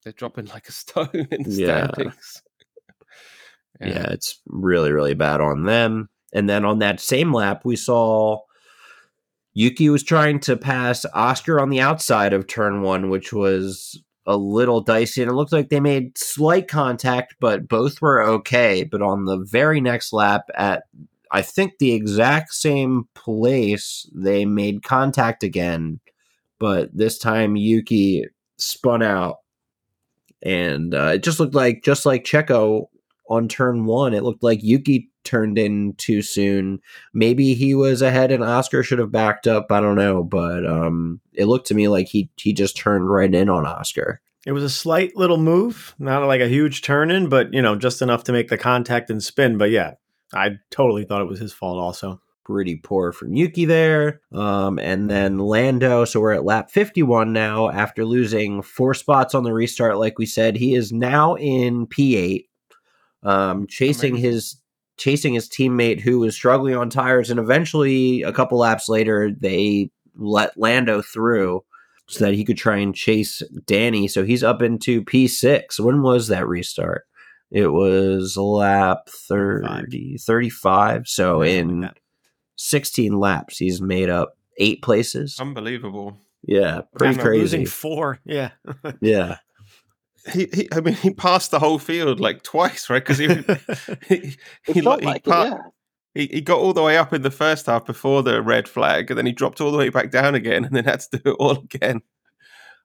They're 0.04 0.12
dropping 0.12 0.46
like 0.46 0.68
a 0.68 0.72
stone 0.72 1.08
in 1.12 1.42
the 1.42 1.50
yeah. 1.50 1.88
standings. 1.88 2.42
yeah. 3.80 3.88
yeah, 3.88 4.10
it's 4.10 4.40
really 4.46 4.92
really 4.92 5.14
bad 5.14 5.40
on 5.40 5.64
them. 5.64 6.08
And 6.34 6.48
then 6.48 6.64
on 6.64 6.78
that 6.78 7.00
same 7.00 7.32
lap, 7.32 7.62
we 7.64 7.76
saw 7.76 8.38
Yuki 9.52 9.90
was 9.90 10.02
trying 10.02 10.40
to 10.40 10.56
pass 10.56 11.04
Oscar 11.12 11.60
on 11.60 11.68
the 11.68 11.80
outside 11.80 12.32
of 12.32 12.46
turn 12.46 12.80
one, 12.80 13.10
which 13.10 13.32
was 13.32 14.02
a 14.26 14.36
little 14.36 14.80
dicey 14.80 15.22
and 15.22 15.30
it 15.30 15.34
looked 15.34 15.52
like 15.52 15.68
they 15.68 15.80
made 15.80 16.16
slight 16.16 16.68
contact 16.68 17.34
but 17.40 17.68
both 17.68 18.00
were 18.00 18.22
okay. 18.22 18.84
But 18.84 19.02
on 19.02 19.24
the 19.24 19.38
very 19.38 19.80
next 19.80 20.12
lap 20.12 20.42
at 20.54 20.84
i 21.30 21.42
think 21.42 21.78
the 21.78 21.92
exact 21.92 22.52
same 22.52 23.08
place 23.14 24.08
they 24.14 24.44
made 24.44 24.82
contact 24.82 25.42
again. 25.42 26.00
But 26.58 26.96
this 26.96 27.18
time 27.18 27.56
yuki 27.56 28.26
spun 28.58 29.02
out. 29.02 29.38
And 30.44 30.94
uh, 30.94 31.12
it 31.14 31.22
just 31.22 31.38
looked 31.38 31.54
like 31.54 31.82
just 31.84 32.04
like 32.04 32.24
checo 32.24 32.86
on 33.28 33.48
turn 33.48 33.84
one 33.84 34.14
it 34.14 34.22
looked 34.22 34.42
like 34.42 34.62
yuki 34.62 35.10
turned 35.24 35.56
in 35.56 35.94
too 35.98 36.20
soon 36.20 36.80
maybe 37.14 37.54
he 37.54 37.74
was 37.74 38.02
ahead 38.02 38.32
and 38.32 38.42
oscar 38.42 38.82
should 38.82 38.98
have 38.98 39.12
backed 39.12 39.46
up 39.46 39.70
i 39.70 39.80
don't 39.80 39.96
know 39.96 40.24
but 40.24 40.66
um 40.66 41.20
it 41.34 41.46
looked 41.46 41.66
to 41.68 41.74
me 41.74 41.88
like 41.88 42.08
he 42.08 42.30
he 42.36 42.52
just 42.52 42.76
turned 42.76 43.10
right 43.10 43.32
in 43.32 43.48
on 43.48 43.66
Oscar. 43.66 44.20
It 44.44 44.52
was 44.52 44.64
a 44.64 44.70
slight 44.70 45.16
little 45.16 45.38
move, 45.38 45.94
not 45.98 46.26
like 46.26 46.40
a 46.40 46.48
huge 46.48 46.82
turn 46.82 47.10
in, 47.10 47.28
but 47.28 47.52
you 47.54 47.62
know, 47.62 47.76
just 47.76 48.02
enough 48.02 48.24
to 48.24 48.32
make 48.32 48.48
the 48.48 48.58
contact 48.58 49.10
and 49.10 49.22
spin. 49.22 49.56
But 49.56 49.70
yeah, 49.70 49.94
I 50.34 50.56
totally 50.70 51.04
thought 51.04 51.22
it 51.22 51.28
was 51.28 51.40
his 51.40 51.52
fault 51.52 51.78
also. 51.78 52.20
Pretty 52.44 52.74
poor 52.74 53.12
from 53.12 53.34
Yuki 53.34 53.66
there. 53.66 54.20
Um, 54.32 54.80
and 54.80 55.08
then 55.08 55.38
Lando. 55.38 56.04
So 56.04 56.18
we're 56.18 56.32
at 56.32 56.44
lap 56.44 56.72
51 56.72 57.32
now 57.32 57.70
after 57.70 58.04
losing 58.04 58.62
four 58.62 58.94
spots 58.94 59.36
on 59.36 59.44
the 59.44 59.52
restart. 59.52 59.96
Like 59.96 60.18
we 60.18 60.26
said, 60.26 60.56
he 60.56 60.74
is 60.74 60.92
now 60.92 61.36
in 61.36 61.86
P8, 61.86 62.46
um, 63.22 63.66
chasing 63.66 64.16
his 64.16 64.56
chasing 64.96 65.34
his 65.34 65.48
teammate 65.48 66.00
who 66.00 66.18
was 66.18 66.34
struggling 66.34 66.76
on 66.76 66.90
tires, 66.90 67.30
and 67.30 67.40
eventually, 67.40 68.22
a 68.22 68.32
couple 68.32 68.58
laps 68.58 68.88
later, 68.88 69.30
they 69.30 69.90
let 70.16 70.56
Lando 70.58 71.02
through 71.02 71.64
so 72.08 72.24
that 72.24 72.34
he 72.34 72.44
could 72.44 72.58
try 72.58 72.76
and 72.76 72.94
chase 72.94 73.42
Danny. 73.66 74.06
So 74.08 74.24
he's 74.24 74.44
up 74.44 74.60
into 74.60 75.02
P6. 75.02 75.80
When 75.80 76.02
was 76.02 76.28
that 76.28 76.46
restart? 76.46 77.06
It 77.50 77.68
was 77.68 78.36
lap 78.36 79.08
30, 79.08 80.18
35. 80.18 81.06
So 81.06 81.42
in 81.42 81.90
16 82.56 83.18
laps, 83.18 83.58
he's 83.58 83.80
made 83.80 84.08
up 84.08 84.36
eight 84.58 84.82
places. 84.82 85.38
Unbelievable. 85.40 86.18
Yeah, 86.42 86.80
pretty 86.96 87.12
After 87.12 87.22
crazy. 87.28 87.40
Losing 87.40 87.66
four. 87.66 88.18
Yeah. 88.24 88.50
yeah. 89.00 89.36
He, 90.30 90.48
he, 90.52 90.68
I 90.72 90.80
mean, 90.80 90.94
he 90.94 91.12
passed 91.12 91.50
the 91.50 91.58
whole 91.58 91.78
field 91.78 92.20
like 92.20 92.42
twice, 92.42 92.88
right? 92.88 93.04
Because 93.04 93.18
he, 93.18 93.26
he, 94.06 94.36
he, 94.66 94.80
felt 94.80 95.00
he, 95.00 95.06
like 95.06 95.24
pa- 95.24 95.42
it, 95.42 95.48
yeah. 95.48 95.58
he, 96.14 96.26
he 96.34 96.40
got 96.40 96.60
all 96.60 96.72
the 96.72 96.82
way 96.82 96.96
up 96.96 97.12
in 97.12 97.22
the 97.22 97.30
first 97.30 97.66
half 97.66 97.84
before 97.84 98.22
the 98.22 98.42
red 98.42 98.68
flag, 98.68 99.10
and 99.10 99.18
then 99.18 99.26
he 99.26 99.32
dropped 99.32 99.60
all 99.60 99.72
the 99.72 99.78
way 99.78 99.88
back 99.88 100.10
down 100.10 100.34
again, 100.34 100.64
and 100.64 100.76
then 100.76 100.84
had 100.84 101.00
to 101.00 101.18
do 101.18 101.30
it 101.30 101.36
all 101.40 101.58
again 101.58 102.02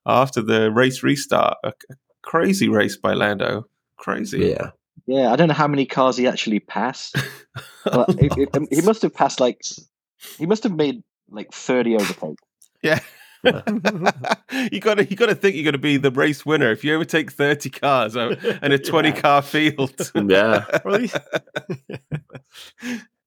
after 0.06 0.42
the 0.42 0.72
race 0.72 1.04
restart. 1.04 1.58
A, 1.64 1.70
a 1.90 1.96
crazy 2.24 2.70
race 2.70 2.98
by 2.98 3.14
Lando. 3.14 3.66
Crazy. 3.98 4.40
Yeah. 4.40 4.72
Yeah, 5.06 5.32
I 5.32 5.36
don't 5.36 5.48
know 5.48 5.54
how 5.54 5.68
many 5.68 5.86
cars 5.86 6.18
he 6.18 6.28
actually 6.28 6.60
passed. 6.60 7.16
But 7.86 8.10
it, 8.22 8.34
it, 8.38 8.68
he 8.70 8.82
must 8.82 9.02
have 9.04 9.14
passed 9.14 9.40
like 9.40 9.62
he 10.38 10.46
must 10.46 10.64
have 10.64 10.76
made 10.76 11.04
like 11.30 11.54
thirty 11.54 11.96
overtakes. 11.96 12.44
Yeah. 12.84 13.00
you 14.72 14.80
got 14.80 14.96
to 14.96 15.06
you 15.06 15.16
got 15.16 15.28
to 15.28 15.36
think 15.36 15.56
you're 15.56 15.64
going 15.64 15.74
to 15.74 15.78
be 15.78 15.98
the 15.98 16.12
race 16.12 16.46
winner 16.46 16.72
if 16.72 16.84
you 16.84 16.94
overtake 16.96 17.32
30 17.32 17.70
cars 17.70 18.16
uh, 18.16 18.36
and 18.62 18.74
a 18.74 18.78
20 18.80 19.12
car 19.14 19.42
field. 19.42 20.12
Yeah. 20.16 20.66
Or 20.86 20.92
at 20.96 21.02
least- 21.02 21.18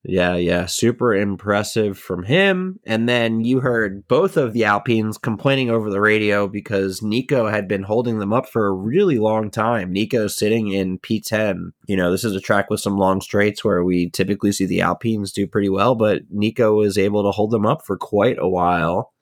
Yeah, 0.03 0.35
yeah, 0.37 0.65
super 0.65 1.15
impressive 1.15 1.99
from 1.99 2.23
him. 2.23 2.81
And 2.87 3.07
then 3.07 3.45
you 3.45 3.61
heard 3.61 4.09
both 4.09 4.39
of 4.39 4.55
the 4.55 4.65
Alpines 4.65 5.19
complaining 5.19 5.69
over 5.69 5.91
the 5.91 6.01
radio 6.01 6.49
because 6.49 7.03
Nico 7.03 7.49
had 7.49 7.69
been 7.69 7.83
holding 7.83 8.19
them 8.19 8.33
up 8.33 8.49
for 8.49 8.67
a 8.67 8.73
really 8.73 9.19
long 9.19 9.51
time. 9.51 9.93
Nico 9.93 10.27
sitting 10.27 10.73
in 10.73 10.99
P10. 11.01 11.73
You 11.87 11.99
know, 11.99 12.11
this 12.11 12.25
is 12.25 12.35
a 12.35 12.41
track 12.41 12.71
with 12.71 12.81
some 12.81 12.97
long 12.97 13.21
straights 13.21 13.63
where 13.63 13.85
we 13.85 14.09
typically 14.09 14.53
see 14.53 14.65
the 14.65 14.81
Alpines 14.81 15.33
do 15.33 15.47
pretty 15.47 15.69
well, 15.69 15.95
but 15.95 16.23
Nico 16.31 16.73
was 16.77 16.97
able 16.97 17.23
to 17.25 17.31
hold 17.31 17.51
them 17.51 17.67
up 17.67 17.85
for 17.85 17.99
quite 17.99 18.39
a 18.39 18.49
while. 18.49 19.13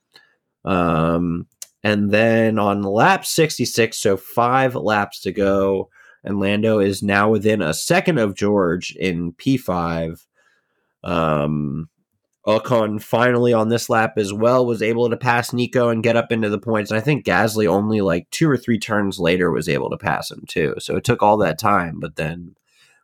Um, 0.64 1.46
and 1.82 2.10
then 2.10 2.58
on 2.58 2.82
lap 2.82 3.24
66, 3.24 3.96
so 3.96 4.16
five 4.16 4.74
laps 4.74 5.20
to 5.22 5.32
go, 5.32 5.88
and 6.24 6.40
Lando 6.40 6.80
is 6.80 7.02
now 7.02 7.30
within 7.30 7.62
a 7.62 7.72
second 7.72 8.18
of 8.18 8.34
George 8.34 8.94
in 8.98 9.32
P5. 9.32 10.26
Um, 11.04 11.88
Ocon 12.46 13.00
finally 13.00 13.52
on 13.52 13.68
this 13.68 13.90
lap 13.90 14.14
as 14.16 14.32
well 14.32 14.64
was 14.64 14.80
able 14.80 15.10
to 15.10 15.16
pass 15.16 15.52
Nico 15.52 15.90
and 15.90 16.02
get 16.02 16.16
up 16.16 16.32
into 16.32 16.48
the 16.48 16.58
points. 16.58 16.90
And 16.90 16.98
I 16.98 17.02
think 17.02 17.26
Gasly 17.26 17.66
only 17.66 18.00
like 18.00 18.28
two 18.30 18.48
or 18.50 18.56
three 18.56 18.78
turns 18.78 19.18
later 19.18 19.50
was 19.50 19.68
able 19.68 19.90
to 19.90 19.98
pass 19.98 20.30
him 20.30 20.44
too. 20.48 20.74
So 20.78 20.96
it 20.96 21.04
took 21.04 21.22
all 21.22 21.36
that 21.38 21.58
time, 21.58 22.00
but 22.00 22.16
then 22.16 22.56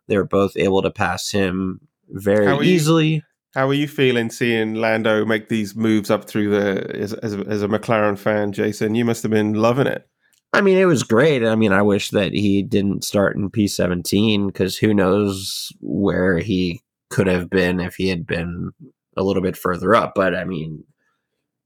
they 0.07 0.17
were 0.17 0.25
both 0.25 0.57
able 0.57 0.83
to 0.83 0.91
pass 0.91 1.31
him 1.31 1.81
very 2.09 2.47
are 2.47 2.63
you- 2.63 2.73
easily. 2.73 3.23
How 3.55 3.69
are 3.69 3.75
you 3.75 3.87
feeling 3.87 4.31
seeing 4.31 4.75
Lando 4.75 5.25
make 5.25 5.49
these 5.49 5.77
moves 5.77 6.11
up 6.11 6.29
through 6.29 6.51
the 6.51 6.97
as, 6.97 7.13
as, 7.13 7.35
a, 7.35 7.41
as 7.41 7.63
a 7.63 7.69
McLaren 7.69 8.19
fan, 8.19 8.53
Jason? 8.53 8.97
You 8.97 9.05
must 9.05 9.23
have 9.23 9.31
been 9.31 9.55
loving 9.55 9.87
it. 9.87 10.09
I 10.53 10.61
mean, 10.61 10.77
it 10.77 10.87
was 10.87 11.05
great. 11.05 11.45
I 11.45 11.55
mean, 11.55 11.73
I 11.73 11.83
wish 11.83 12.11
that 12.11 12.33
he 12.33 12.63
didn't 12.63 13.05
start 13.05 13.37
in 13.37 13.51
P17 13.51 14.49
because 14.49 14.77
who 14.77 14.93
knows 14.93 15.73
where 15.81 16.39
he 16.39 16.83
could 17.11 17.27
have 17.29 17.49
been 17.49 17.81
if 17.81 17.95
he 17.95 18.09
had 18.09 18.27
been 18.27 18.73
a 19.17 19.23
little 19.23 19.43
bit 19.43 19.57
further 19.57 19.95
up. 19.95 20.15
But 20.17 20.35
I 20.35 20.45
mean, 20.45 20.85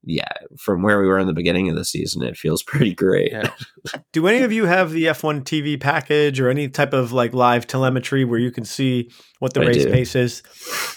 yeah, 0.03 0.31
from 0.57 0.81
where 0.81 0.99
we 0.99 1.07
were 1.07 1.19
in 1.19 1.27
the 1.27 1.33
beginning 1.33 1.69
of 1.69 1.75
the 1.75 1.85
season, 1.85 2.23
it 2.23 2.37
feels 2.37 2.63
pretty 2.67 2.93
great. 2.93 3.31
Yeah. 3.31 3.51
Do 4.13 4.27
any 4.27 4.43
of 4.43 4.51
you 4.51 4.65
have 4.65 4.91
the 4.91 5.05
F1 5.05 5.43
TV 5.43 5.79
package 5.79 6.39
or 6.39 6.49
any 6.49 6.69
type 6.69 6.93
of 6.93 7.11
like 7.11 7.33
live 7.33 7.67
telemetry 7.67 8.25
where 8.25 8.39
you 8.39 8.51
can 8.51 8.65
see 8.65 9.11
what 9.39 9.53
the 9.53 9.61
I 9.61 9.67
race 9.67 9.83
do. 9.83 9.91
pace 9.91 10.15
is? 10.15 10.43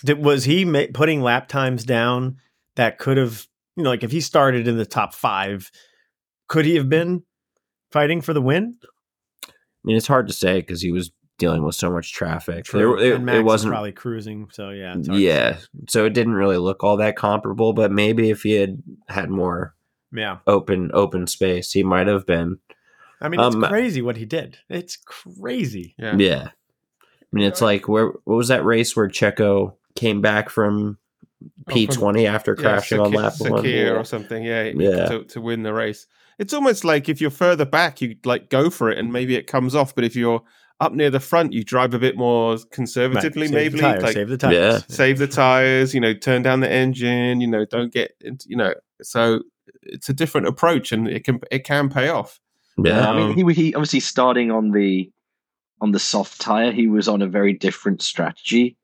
Did, 0.04 0.24
was 0.24 0.44
he 0.44 0.64
ma- 0.64 0.86
putting 0.92 1.20
lap 1.20 1.48
times 1.48 1.84
down 1.84 2.36
that 2.76 2.98
could 2.98 3.16
have, 3.16 3.46
you 3.76 3.84
know, 3.84 3.90
like 3.90 4.04
if 4.04 4.12
he 4.12 4.20
started 4.20 4.68
in 4.68 4.76
the 4.76 4.86
top 4.86 5.14
five, 5.14 5.70
could 6.48 6.64
he 6.64 6.76
have 6.76 6.88
been 6.88 7.24
fighting 7.90 8.20
for 8.20 8.32
the 8.32 8.42
win? 8.42 8.76
I 9.46 9.50
mean, 9.84 9.96
it's 9.96 10.06
hard 10.06 10.28
to 10.28 10.32
say 10.32 10.60
because 10.60 10.80
he 10.80 10.92
was 10.92 11.10
dealing 11.38 11.64
with 11.64 11.74
so 11.74 11.90
much 11.90 12.12
traffic. 12.12 12.64
True. 12.64 12.96
There- 12.96 13.06
it, 13.12 13.16
and 13.16 13.26
Max 13.26 13.36
it 13.36 13.40
is 13.40 13.44
wasn't 13.44 13.72
probably 13.72 13.92
cruising, 13.92 14.48
so 14.52 14.70
yeah. 14.70 14.94
it's 14.96 15.08
hard 15.08 15.18
to 15.18 15.24
yeah 15.24 15.56
so 15.88 16.04
it 16.04 16.12
didn't 16.14 16.34
really 16.34 16.58
look 16.58 16.84
all 16.84 16.96
that 16.98 17.16
comparable 17.16 17.72
but 17.72 17.90
maybe 17.90 18.30
if 18.30 18.42
he 18.42 18.52
had 18.52 18.82
had 19.08 19.30
more 19.30 19.74
yeah. 20.12 20.38
open 20.46 20.90
open 20.94 21.26
space 21.26 21.72
he 21.72 21.82
might 21.82 22.06
have 22.06 22.26
been 22.26 22.58
I 23.20 23.28
mean, 23.28 23.40
it's 23.40 23.54
Um, 23.54 23.62
crazy 23.62 24.02
what 24.02 24.16
he 24.16 24.24
did. 24.24 24.58
It's 24.68 24.96
crazy. 24.96 25.94
Yeah. 25.98 26.16
yeah 26.16 26.48
i 26.50 27.36
mean 27.36 27.46
it's 27.46 27.62
like 27.62 27.88
where 27.88 28.08
what 28.24 28.36
was 28.36 28.48
that 28.48 28.64
race 28.64 28.94
where 28.94 29.08
checo 29.08 29.74
came 29.94 30.20
back 30.20 30.50
from 30.50 30.98
Oh, 31.68 31.72
p20 31.72 32.26
after 32.28 32.54
Yeah, 32.56 32.62
crashing 32.62 33.00
on 33.00 33.10
Sakhir- 33.10 33.16
lap 33.16 33.32
one 33.38 33.64
Sakhir 33.64 33.98
or 33.98 34.04
something. 34.04 34.44
Yeah, 34.44 34.64
Yeah. 34.76 35.06
To, 35.06 35.24
to 35.24 35.40
win 35.40 35.64
the 35.64 35.72
race. 35.72 36.06
It's 36.38 36.52
almost 36.54 36.84
like 36.84 37.08
if 37.08 37.20
you're 37.20 37.30
further 37.30 37.64
back, 37.64 38.00
you 38.00 38.14
like 38.24 38.48
go 38.48 38.70
for 38.70 38.90
it 38.90 38.98
and 38.98 39.12
maybe 39.12 39.34
it 39.34 39.48
comes 39.48 39.74
off. 39.74 39.92
But 39.94 40.04
if 40.04 40.14
you're 40.14 40.42
up 40.82 40.92
near 40.92 41.10
the 41.10 41.20
front, 41.20 41.52
you 41.52 41.64
drive 41.64 41.94
a 41.94 41.98
bit 41.98 42.16
more 42.16 42.58
conservatively. 42.70 43.42
Right, 43.42 43.50
maybe 43.52 43.70
save 43.70 43.72
the 43.72 43.78
tires, 43.80 44.02
like 44.02 44.12
save 44.14 44.28
the 44.28 44.36
tires. 44.36 44.54
Yeah. 44.54 44.78
save 44.88 45.18
the 45.18 45.26
tires. 45.28 45.94
You 45.94 46.00
know, 46.00 46.14
turn 46.14 46.42
down 46.42 46.60
the 46.60 46.70
engine. 46.70 47.40
You 47.40 47.46
know, 47.46 47.64
don't 47.64 47.92
get. 47.92 48.12
into- 48.20 48.46
You 48.48 48.56
know, 48.56 48.74
so 49.02 49.40
it's 49.82 50.08
a 50.08 50.12
different 50.12 50.46
approach, 50.48 50.92
and 50.92 51.08
it 51.08 51.24
can 51.24 51.40
it 51.50 51.64
can 51.64 51.88
pay 51.88 52.08
off. 52.08 52.40
yeah 52.76 53.08
I 53.08 53.10
Um, 53.20 53.34
mean, 53.36 53.48
he 53.48 53.54
he 53.54 53.74
obviously 53.74 54.00
starting 54.00 54.50
on 54.50 54.70
the 54.72 55.10
on 55.80 55.92
the 55.92 55.98
soft 55.98 56.40
tire. 56.40 56.72
He 56.72 56.86
was 56.86 57.08
on 57.08 57.22
a 57.22 57.26
very 57.26 57.52
different 57.52 58.02
strategy 58.02 58.76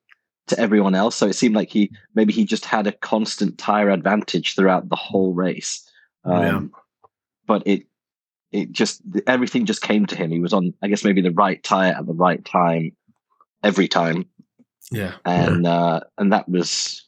to 0.47 0.59
everyone 0.59 0.95
else. 0.95 1.15
So 1.15 1.27
it 1.27 1.33
seemed 1.33 1.55
like 1.55 1.69
he 1.69 1.91
maybe 2.15 2.33
he 2.33 2.43
just 2.45 2.65
had 2.65 2.87
a 2.87 2.91
constant 2.91 3.57
tire 3.57 3.89
advantage 3.89 4.55
throughout 4.55 4.89
the 4.89 4.95
whole 4.95 5.33
race. 5.33 5.87
Um, 6.25 6.41
Yeah. 6.43 6.61
But 7.47 7.63
it 7.65 7.83
it 8.51 8.71
just 8.71 9.01
everything 9.27 9.65
just 9.65 9.81
came 9.81 10.05
to 10.07 10.15
him. 10.15 10.31
He 10.31 10.39
was 10.39 10.53
on, 10.53 10.73
I 10.81 10.87
guess, 10.87 11.03
maybe 11.03 11.21
the 11.21 11.31
right 11.31 11.61
tire 11.63 11.93
at 11.93 12.05
the 12.05 12.13
right 12.13 12.43
time 12.43 12.95
every 13.63 13.87
time, 13.87 14.25
Yeah. 14.91 15.15
and 15.25 15.67
uh, 15.67 16.01
and 16.17 16.33
that 16.33 16.47
was 16.49 17.07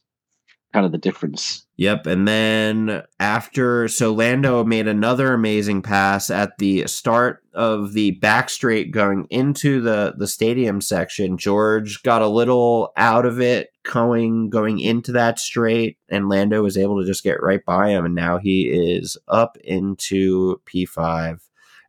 kind 0.73 0.85
of 0.85 0.91
the 0.91 0.97
difference. 0.97 1.65
Yep. 1.77 2.05
And 2.05 2.27
then 2.27 3.03
after, 3.19 3.87
so 3.87 4.13
Lando 4.13 4.63
made 4.63 4.87
another 4.87 5.33
amazing 5.33 5.81
pass 5.81 6.29
at 6.29 6.57
the 6.59 6.87
start 6.87 7.43
of 7.53 7.93
the 7.93 8.11
back 8.11 8.49
straight 8.49 8.91
going 8.91 9.25
into 9.29 9.81
the, 9.81 10.13
the 10.17 10.27
stadium 10.27 10.79
section. 10.79 11.37
George 11.37 12.03
got 12.03 12.21
a 12.21 12.27
little 12.27 12.93
out 12.95 13.25
of 13.25 13.41
it 13.41 13.69
going, 13.83 14.49
going 14.49 14.79
into 14.79 15.11
that 15.11 15.39
straight, 15.39 15.97
and 16.09 16.29
Lando 16.29 16.61
was 16.61 16.77
able 16.77 17.01
to 17.01 17.07
just 17.07 17.23
get 17.23 17.41
right 17.41 17.65
by 17.65 17.89
him. 17.89 18.05
And 18.05 18.15
now 18.15 18.37
he 18.37 18.69
is 18.69 19.17
up 19.27 19.57
into 19.63 20.61
P5. 20.71 21.39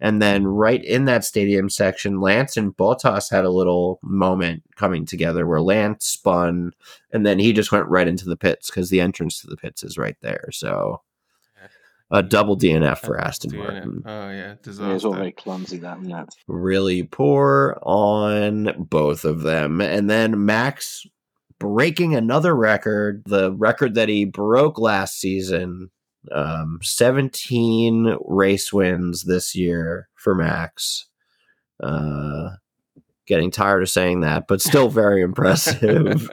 And 0.03 0.21
then 0.21 0.49
right 0.49 0.85
in 0.85 1.05
that 1.05 1.25
stadium 1.25 1.71
section, 1.71 2.21
Lance 2.21 2.57
and 2.57 2.77
Bottas 2.77 3.31
had 3.31 3.45
a 3.45 3.51
little 3.51 4.01
moment 4.03 4.65
coming 4.75 5.07
together 5.07 5.47
where 5.47 5.61
Lance 5.61 6.07
spun 6.07 6.73
and 7.13 7.25
then 7.25 7.39
he 7.39 7.53
just 7.53 7.71
went 7.71 7.87
right 7.87 8.09
into 8.09 8.25
the 8.25 8.37
pits 8.37 8.69
because 8.69 8.91
the 8.91 9.01
entrance 9.01 9.41
to 9.41 9.47
the 9.47 9.57
pits 9.57 9.85
is 9.85 9.97
right 9.97 10.17
there. 10.21 10.49
So 10.51 11.03
a 12.11 12.21
double 12.21 12.59
DNF 12.59 12.99
for 12.99 13.19
Aston 13.19 13.53
DNF. 13.53 13.57
Martin. 13.59 14.03
Oh 14.05 14.31
yeah, 14.31 14.55
Yeah, 14.67 14.91
it 14.91 14.93
was 14.93 15.05
all 15.05 15.15
very 15.15 15.31
clumsy 15.31 15.79
that 15.79 15.99
and 15.99 16.11
that. 16.11 16.31
Really 16.49 17.05
poor 17.05 17.79
on 17.83 18.75
both 18.77 19.25
of 19.25 19.43
them. 19.43 19.81
And 19.81 20.11
then 20.11 20.45
Max 20.45 21.07
breaking 21.61 22.17
another 22.17 22.57
record, 22.57 23.23
the 23.25 23.53
record 23.53 23.95
that 23.95 24.09
he 24.09 24.25
broke 24.25 24.81
last 24.81 25.21
season. 25.21 25.93
Um, 26.31 26.79
17 26.83 28.17
race 28.25 28.73
wins 28.73 29.25
this 29.25 29.55
year 29.57 30.09
for 30.15 30.35
Max. 30.35 31.07
Uh, 31.83 32.51
getting 33.27 33.51
tired 33.51 33.83
of 33.83 33.91
saying 33.91 34.21
that, 34.21 34.47
but 34.47 34.61
still 34.61 34.89
very 34.89 35.23
impressive. 35.23 35.83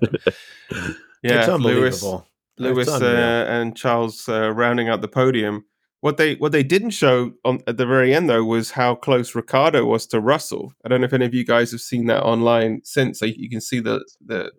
it's 0.00 1.22
Lewis, 1.22 1.48
unbelievable. 1.48 2.26
Lewis 2.58 2.88
It's 2.88 3.02
uh, 3.02 3.46
and 3.48 3.76
Charles 3.76 4.28
uh, 4.28 4.52
rounding 4.52 4.88
out 4.88 5.00
the 5.00 5.08
podium. 5.08 5.64
What 6.00 6.16
they 6.16 6.36
what 6.36 6.52
they 6.52 6.62
didn't 6.62 6.90
show 6.90 7.32
on 7.44 7.60
at 7.66 7.76
the 7.76 7.86
very 7.86 8.14
end 8.14 8.30
though 8.30 8.44
was 8.44 8.70
how 8.70 8.94
close 8.94 9.34
Ricciardo 9.34 9.84
was 9.84 10.06
to 10.08 10.20
Russell. 10.20 10.72
I 10.84 10.88
don't 10.88 11.02
know 11.02 11.04
if 11.04 11.12
any 11.12 11.26
of 11.26 11.34
you 11.34 11.44
guys 11.44 11.72
have 11.72 11.82
seen 11.82 12.06
that 12.06 12.22
online 12.22 12.80
since. 12.84 13.18
So 13.18 13.26
you 13.26 13.50
can 13.50 13.60
see 13.60 13.80
the 13.80 14.04
the. 14.24 14.50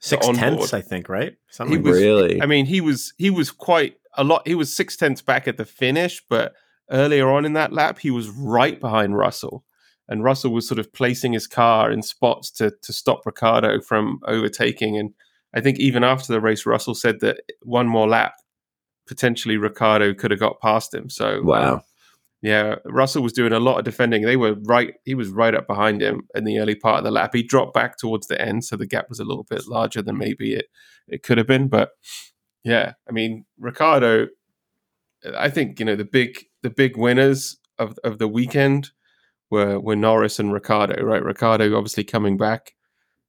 Six 0.00 0.26
tenths. 0.28 0.72
I 0.74 0.80
think, 0.80 1.08
right? 1.08 1.32
He 1.32 1.36
Something 1.52 1.82
was- 1.82 2.00
really? 2.00 2.40
I 2.42 2.46
mean, 2.46 2.66
he 2.66 2.80
was 2.80 3.12
he 3.18 3.30
was 3.30 3.50
quite 3.50 3.96
a 4.16 4.24
lot. 4.24 4.46
He 4.48 4.54
was 4.54 4.74
six 4.74 4.96
tenths 4.96 5.22
back 5.22 5.46
at 5.46 5.56
the 5.56 5.64
finish, 5.64 6.22
but 6.28 6.54
earlier 6.90 7.30
on 7.30 7.44
in 7.44 7.52
that 7.52 7.72
lap, 7.72 7.98
he 8.00 8.10
was 8.10 8.28
right 8.30 8.80
behind 8.80 9.16
Russell. 9.16 9.64
and 10.08 10.24
Russell 10.24 10.50
was 10.52 10.66
sort 10.66 10.80
of 10.80 10.92
placing 10.92 11.32
his 11.34 11.46
car 11.46 11.92
in 11.92 12.02
spots 12.02 12.50
to 12.52 12.72
to 12.82 12.92
stop 12.92 13.24
Ricciardo 13.24 13.80
from 13.80 14.18
overtaking. 14.26 14.98
And 14.98 15.12
I 15.54 15.60
think 15.60 15.78
even 15.78 16.02
after 16.02 16.32
the 16.32 16.40
race, 16.40 16.66
Russell 16.66 16.94
said 16.96 17.20
that 17.20 17.36
one 17.62 17.86
more 17.86 18.08
lap, 18.08 18.34
potentially 19.06 19.56
Ricciardo 19.56 20.14
could 20.14 20.30
have 20.32 20.40
got 20.40 20.60
past 20.60 20.92
him. 20.94 21.10
So 21.10 21.38
um, 21.38 21.46
Wow. 21.46 21.82
Yeah, 22.42 22.76
Russell 22.86 23.22
was 23.22 23.34
doing 23.34 23.52
a 23.52 23.60
lot 23.60 23.78
of 23.78 23.84
defending. 23.84 24.22
They 24.22 24.36
were 24.36 24.54
right; 24.64 24.94
he 25.04 25.14
was 25.14 25.28
right 25.28 25.54
up 25.54 25.66
behind 25.66 26.00
him 26.00 26.22
in 26.34 26.44
the 26.44 26.58
early 26.58 26.74
part 26.74 26.98
of 26.98 27.04
the 27.04 27.10
lap. 27.10 27.34
He 27.34 27.42
dropped 27.42 27.74
back 27.74 27.98
towards 27.98 28.28
the 28.28 28.40
end, 28.40 28.64
so 28.64 28.76
the 28.76 28.86
gap 28.86 29.10
was 29.10 29.20
a 29.20 29.24
little 29.24 29.44
bit 29.44 29.66
larger 29.68 30.00
than 30.00 30.16
maybe 30.16 30.54
it 30.54 30.66
it 31.06 31.22
could 31.22 31.36
have 31.36 31.46
been. 31.46 31.68
But 31.68 31.90
yeah, 32.64 32.94
I 33.08 33.12
mean, 33.12 33.44
Ricciardo, 33.58 34.28
I 35.36 35.50
think 35.50 35.78
you 35.78 35.84
know 35.84 35.96
the 35.96 36.04
big 36.04 36.46
the 36.62 36.70
big 36.70 36.96
winners 36.96 37.58
of 37.78 37.98
of 38.04 38.18
the 38.18 38.28
weekend 38.28 38.90
were 39.50 39.78
were 39.78 39.96
Norris 39.96 40.38
and 40.38 40.52
Ricciardo. 40.52 41.02
Right, 41.04 41.22
Ricciardo 41.22 41.76
obviously 41.76 42.04
coming 42.04 42.36
back. 42.38 42.72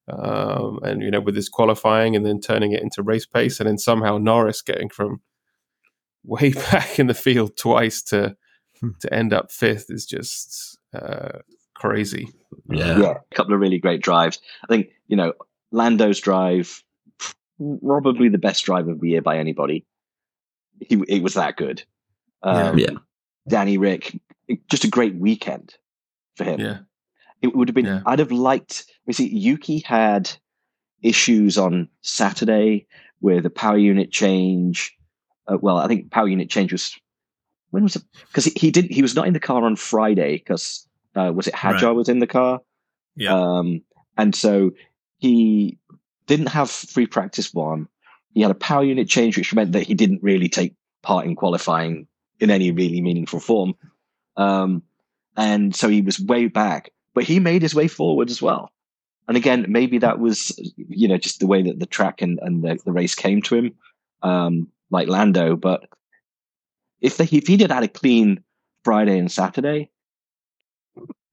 Um, 0.07 0.79
and 0.83 1.01
you 1.01 1.11
know, 1.11 1.21
with 1.21 1.35
his 1.35 1.47
qualifying 1.47 2.15
and 2.15 2.25
then 2.25 2.41
turning 2.41 2.71
it 2.71 2.81
into 2.81 3.03
race 3.03 3.25
pace, 3.25 3.59
and 3.59 3.67
then 3.67 3.77
somehow 3.77 4.17
Norris 4.17 4.61
getting 4.61 4.89
from 4.89 5.21
way 6.23 6.53
back 6.71 6.99
in 6.99 7.07
the 7.07 7.13
field 7.13 7.57
twice 7.57 8.01
to 8.03 8.35
to 8.99 9.13
end 9.13 9.33
up 9.33 9.51
fifth 9.51 9.87
is 9.89 10.05
just 10.05 10.77
uh, 10.93 11.39
crazy. 11.75 12.27
Yeah. 12.69 12.97
yeah, 12.99 13.13
a 13.31 13.35
couple 13.35 13.53
of 13.53 13.59
really 13.59 13.77
great 13.79 14.01
drives. 14.01 14.39
I 14.63 14.67
think 14.67 14.89
you 15.07 15.15
know 15.15 15.33
Lando's 15.71 16.19
drive, 16.19 16.83
probably 17.85 18.29
the 18.29 18.37
best 18.37 18.65
drive 18.65 18.87
of 18.87 18.99
the 18.99 19.09
year 19.09 19.21
by 19.21 19.37
anybody. 19.37 19.85
He 20.79 21.01
it 21.07 21.21
was 21.23 21.35
that 21.35 21.57
good. 21.57 21.83
Um, 22.43 22.77
Yeah. 22.77 22.91
Danny 23.47 23.77
Rick, 23.77 24.19
just 24.69 24.83
a 24.83 24.87
great 24.89 25.15
weekend 25.15 25.75
for 26.35 26.43
him. 26.43 26.59
Yeah, 26.59 26.79
It 27.41 27.55
would 27.55 27.67
have 27.69 27.75
been. 27.75 27.85
Yeah. 27.85 28.01
I'd 28.05 28.19
have 28.19 28.31
liked. 28.31 28.85
You 29.07 29.13
see, 29.13 29.27
Yuki 29.27 29.79
had 29.79 30.29
issues 31.01 31.57
on 31.57 31.89
Saturday 32.01 32.85
with 33.19 33.45
a 33.45 33.49
power 33.49 33.77
unit 33.77 34.11
change. 34.11 34.95
Uh, 35.47 35.57
well, 35.59 35.77
I 35.77 35.87
think 35.87 36.11
power 36.11 36.27
unit 36.27 36.49
change 36.49 36.71
was 36.71 36.95
when 37.71 37.83
was 37.83 37.95
it? 37.95 38.03
Because 38.27 38.45
he, 38.45 38.51
he 38.55 38.71
didn't. 38.71 38.91
He 38.91 39.01
was 39.01 39.15
not 39.15 39.27
in 39.27 39.33
the 39.33 39.39
car 39.39 39.63
on 39.63 39.75
Friday 39.75 40.37
because 40.37 40.87
uh, 41.15 41.31
was 41.33 41.47
it 41.47 41.53
Hadjar 41.53 41.83
Right. 41.87 41.95
was 41.95 42.09
in 42.09 42.19
the 42.19 42.27
car. 42.27 42.61
Yeah. 43.15 43.33
Um, 43.33 43.81
and 44.17 44.35
so 44.35 44.71
he 45.17 45.77
didn't 46.27 46.49
have 46.49 46.69
free 46.69 47.07
practice 47.07 47.53
one. 47.53 47.87
He 48.33 48.41
had 48.41 48.51
a 48.51 48.55
power 48.55 48.83
unit 48.83 49.09
change, 49.09 49.37
which 49.37 49.53
meant 49.53 49.73
that 49.73 49.83
he 49.83 49.93
didn't 49.93 50.23
really 50.23 50.47
take 50.47 50.75
part 51.01 51.25
in 51.25 51.35
qualifying 51.35 52.07
in 52.39 52.49
any 52.49 52.71
really 52.71 53.01
meaningful 53.01 53.39
form. 53.39 53.73
Um, 54.37 54.83
and 55.35 55.75
so 55.75 55.89
he 55.89 56.01
was 56.01 56.19
way 56.19 56.47
back, 56.47 56.91
but 57.13 57.23
he 57.23 57.39
made 57.39 57.61
his 57.61 57.75
way 57.75 57.87
forward 57.87 58.29
as 58.29 58.41
well. 58.41 58.71
And 59.27 59.37
again, 59.37 59.65
maybe 59.69 59.97
that 59.99 60.19
was, 60.19 60.57
you 60.75 61.07
know, 61.07 61.17
just 61.17 61.39
the 61.39 61.47
way 61.47 61.61
that 61.63 61.79
the 61.79 61.85
track 61.85 62.21
and, 62.21 62.39
and 62.41 62.63
the, 62.63 62.79
the 62.83 62.91
race 62.91 63.15
came 63.15 63.41
to 63.43 63.55
him, 63.55 63.73
um, 64.23 64.67
like 64.89 65.07
Lando. 65.07 65.55
But 65.55 65.85
if 67.01 67.17
they, 67.17 67.25
if 67.25 67.47
he 67.47 67.57
did 67.57 67.71
had 67.71 67.83
a 67.83 67.87
clean 67.87 68.43
Friday 68.85 69.17
and 69.17 69.31
Saturday, 69.31 69.89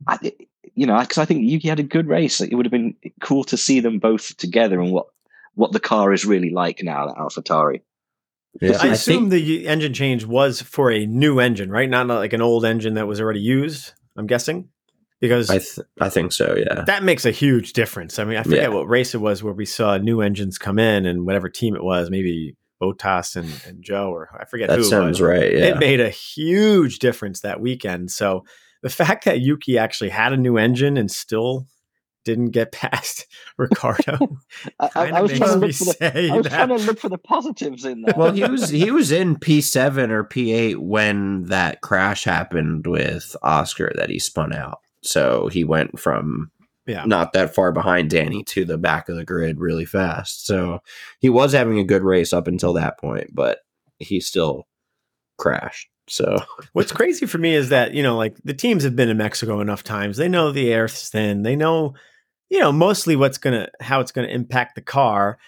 I, 0.07 0.33
you 0.75 0.87
know, 0.87 0.99
because 1.01 1.19
I 1.19 1.25
think 1.25 1.43
Yuki 1.49 1.69
had 1.69 1.81
a 1.81 1.85
good 1.85 2.07
race. 2.09 2.41
It 2.41 2.55
would 2.55 2.67
have 2.67 2.73
been 2.73 2.97
cool 3.21 3.45
to 3.45 3.57
see 3.57 3.81
them 3.81 3.99
both 3.99 4.37
together 4.37 4.81
and 4.81 4.93
what 4.93 5.07
what 5.55 5.73
the 5.73 5.81
car 5.81 6.13
is 6.13 6.25
really 6.25 6.51
like 6.51 6.83
now 6.83 7.09
at 7.09 7.17
AlphaTauri. 7.17 7.81
Yeah. 8.61 8.79
I, 8.81 8.89
I 8.89 8.93
assume 8.93 9.29
think 9.29 9.45
the 9.45 9.67
engine 9.69 9.93
change 9.93 10.25
was 10.25 10.63
for 10.63 10.91
a 10.91 11.05
new 11.05 11.41
engine, 11.41 11.71
right? 11.71 11.89
Not 11.91 12.07
like 12.07 12.33
an 12.33 12.43
old 12.43 12.65
engine 12.65 12.95
that 12.95 13.07
was 13.09 13.21
already 13.21 13.41
used. 13.41 13.93
I'm 14.17 14.27
guessing 14.27 14.69
because 15.21 15.51
I, 15.51 15.59
th- 15.59 15.79
I 16.01 16.09
think 16.09 16.33
so. 16.33 16.57
Yeah. 16.57 16.85
that 16.85 17.03
makes 17.03 17.25
a 17.25 17.31
huge 17.31 17.73
difference. 17.73 18.19
I 18.19 18.25
mean, 18.25 18.37
I 18.37 18.43
forget 18.45 18.63
Yeah. 18.63 18.69
what 18.69 18.89
race 18.89 19.15
it 19.15 19.19
was 19.19 19.43
where 19.43 19.53
we 19.53 19.67
saw 19.67 19.97
new 19.99 20.21
engines 20.21 20.59
come 20.59 20.79
in 20.79 21.07
and 21.07 21.27
whatever 21.27 21.49
team 21.49 21.75
it 21.75 21.83
was, 21.83 22.09
maybe 22.11 22.57
Bottas 22.81 23.37
and, 23.37 23.51
and 23.67 23.85
Zhou, 23.85 24.09
or 24.09 24.29
I 24.41 24.45
forget 24.45 24.69
That 24.69 24.77
who. 24.79 24.85
it 24.85 24.89
sounds 24.89 25.21
was. 25.21 25.23
right. 25.23 25.53
Yeah. 25.53 25.65
It 25.67 25.79
made 25.79 26.01
a 26.01 26.11
huge 26.11 26.99
difference 26.99 27.41
that 27.41 27.61
weekend. 27.61 28.11
So 28.11 28.45
the 28.83 28.91
fact 28.91 29.25
that 29.25 29.41
Yuki 29.41 29.77
actually 29.79 30.11
had 30.11 30.33
a 30.33 30.37
new 30.37 30.57
engine 30.57 30.97
and 30.97 31.11
still 31.11 31.67
didn't 32.25 32.51
get 32.51 32.73
past 32.73 33.27
Ricciardo 33.57 34.19
I, 34.81 34.91
I, 34.95 35.07
I 35.13 35.21
was 35.23 35.33
trying 35.33 35.61
to 35.61 35.67
look 35.67 35.73
for 35.75 35.85
the 35.85 36.31
I 36.33 36.37
was 36.37 36.47
trying 36.47 36.69
to 36.69 36.77
look 36.77 36.99
for 36.99 37.09
the 37.09 37.17
positives 37.19 37.85
in 37.85 38.03
that. 38.03 38.17
well, 38.19 38.33
he 38.33 38.45
was 38.45 38.69
he 38.69 38.91
was 38.91 39.11
in 39.13 39.37
P 39.39 39.61
seven 39.63 40.11
or 40.11 40.25
P 40.25 40.53
eight 40.53 40.81
when 40.81 41.45
that 41.45 41.81
crash 41.81 42.25
happened 42.25 42.87
with 42.87 43.35
Oscar 43.43 43.93
that 43.97 44.11
he 44.11 44.19
spun 44.19 44.53
out. 44.53 44.81
So 45.03 45.49
he 45.49 45.65
went 45.65 45.99
from 45.99 46.51
Yeah. 46.89 47.05
not 47.05 47.35
that 47.35 47.55
far 47.55 47.71
behind 47.71 48.11
Danny 48.11 48.43
to 48.45 48.65
the 48.65 48.79
back 48.79 49.09
of 49.09 49.17
the 49.17 49.25
grid 49.25 49.61
really 49.61 49.85
fast. 49.85 50.47
So 50.47 50.81
he 51.21 51.29
was 51.29 51.53
having 51.53 51.79
a 51.79 51.85
good 51.85 52.03
race 52.03 52.33
up 52.33 52.49
until 52.49 52.73
that 52.73 52.99
point, 52.99 53.35
but 53.35 53.59
he 53.99 54.21
still 54.21 54.67
crashed. 55.37 55.89
So 56.09 56.39
What's 56.73 56.93
crazy 56.93 57.27
for 57.27 57.39
me 57.39 57.55
is 57.55 57.69
that, 57.69 57.93
you 57.93 58.03
know, 58.03 58.17
like 58.17 58.37
the 58.43 58.55
teams 58.55 58.85
have 58.85 58.97
been 58.97 59.11
in 59.11 59.19
Mexico 59.19 59.61
enough 59.61 59.85
times. 59.85 60.17
They 60.17 60.29
know 60.29 60.51
the 60.51 60.73
air's 60.73 61.09
thin. 61.11 61.43
They 61.43 61.57
know, 61.57 61.95
you 62.49 62.59
know, 62.59 62.73
mostly 62.73 63.17
what's 63.17 63.39
going 63.39 63.61
to, 63.61 63.71
how 63.81 64.01
it's 64.01 64.13
going 64.13 64.27
to 64.27 64.35
impact 64.35 64.75
the 64.75 64.81
car. 64.81 65.39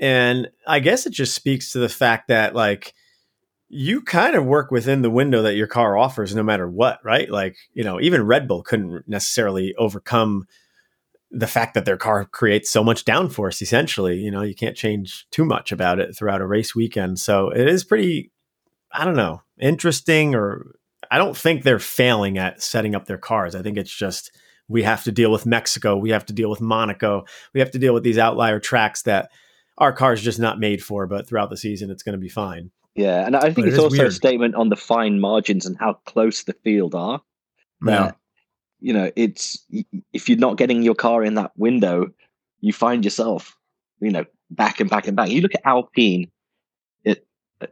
And 0.00 0.48
I 0.66 0.80
guess 0.80 1.06
it 1.06 1.12
just 1.12 1.34
speaks 1.34 1.72
to 1.72 1.78
the 1.78 1.88
fact 1.88 2.28
that, 2.28 2.54
like, 2.54 2.94
you 3.74 4.02
kind 4.02 4.36
of 4.36 4.44
work 4.44 4.70
within 4.70 5.00
the 5.00 5.10
window 5.10 5.42
that 5.42 5.56
your 5.56 5.66
car 5.66 5.96
offers 5.96 6.34
no 6.34 6.42
matter 6.42 6.68
what, 6.68 6.98
right? 7.02 7.30
Like, 7.30 7.56
you 7.72 7.82
know, 7.82 7.98
even 8.00 8.26
Red 8.26 8.46
Bull 8.46 8.62
couldn't 8.62 9.08
necessarily 9.08 9.74
overcome 9.76 10.46
the 11.32 11.46
fact 11.46 11.74
that 11.74 11.86
their 11.86 11.96
car 11.96 12.26
creates 12.26 12.70
so 12.70 12.84
much 12.84 13.04
downforce 13.04 13.62
essentially. 13.62 14.18
You 14.18 14.30
know, 14.30 14.42
you 14.42 14.54
can't 14.54 14.76
change 14.76 15.26
too 15.30 15.44
much 15.44 15.72
about 15.72 15.98
it 15.98 16.16
throughout 16.16 16.42
a 16.42 16.46
race 16.46 16.74
weekend. 16.74 17.18
So 17.18 17.48
it 17.50 17.66
is 17.68 17.84
pretty 17.84 18.30
I 18.92 19.04
don't 19.04 19.16
know, 19.16 19.42
interesting 19.58 20.34
or 20.34 20.76
I 21.10 21.18
don't 21.18 21.36
think 21.36 21.62
they're 21.62 21.78
failing 21.78 22.38
at 22.38 22.62
setting 22.62 22.94
up 22.94 23.06
their 23.06 23.18
cars. 23.18 23.54
I 23.54 23.62
think 23.62 23.78
it's 23.78 23.94
just 23.94 24.30
we 24.68 24.82
have 24.82 25.04
to 25.04 25.12
deal 25.12 25.32
with 25.32 25.46
Mexico, 25.46 25.96
we 25.96 26.10
have 26.10 26.26
to 26.26 26.32
deal 26.32 26.50
with 26.50 26.60
Monaco, 26.60 27.24
we 27.54 27.60
have 27.60 27.70
to 27.72 27.78
deal 27.78 27.94
with 27.94 28.02
these 28.02 28.18
outlier 28.18 28.60
tracks 28.60 29.02
that 29.02 29.30
our 29.78 29.92
car's 29.92 30.22
just 30.22 30.38
not 30.38 30.60
made 30.60 30.84
for, 30.84 31.06
but 31.06 31.26
throughout 31.26 31.50
the 31.50 31.56
season 31.56 31.90
it's 31.90 32.02
going 32.02 32.12
to 32.12 32.18
be 32.18 32.28
fine. 32.28 32.70
yeah, 32.94 33.26
and 33.26 33.34
I 33.34 33.52
think 33.52 33.66
it 33.66 33.68
it's 33.68 33.78
is 33.78 33.84
also 33.84 34.06
a 34.06 34.10
statement 34.10 34.54
on 34.54 34.68
the 34.68 34.76
fine 34.76 35.18
margins 35.18 35.64
and 35.64 35.76
how 35.78 35.94
close 36.04 36.44
the 36.44 36.54
field 36.64 36.94
are. 36.94 37.22
That 37.80 38.16
you 38.82 38.92
know, 38.92 39.10
it's 39.14 39.64
if 40.12 40.28
you're 40.28 40.38
not 40.38 40.56
getting 40.56 40.82
your 40.82 40.96
car 40.96 41.22
in 41.22 41.34
that 41.34 41.52
window, 41.56 42.12
you 42.60 42.72
find 42.72 43.04
yourself, 43.04 43.56
you 44.00 44.10
know, 44.10 44.24
back 44.50 44.80
and 44.80 44.90
back 44.90 45.06
and 45.06 45.16
back. 45.16 45.30
You 45.30 45.40
look 45.40 45.54
at 45.54 45.64
Alpine 45.64 46.30
at 47.06 47.24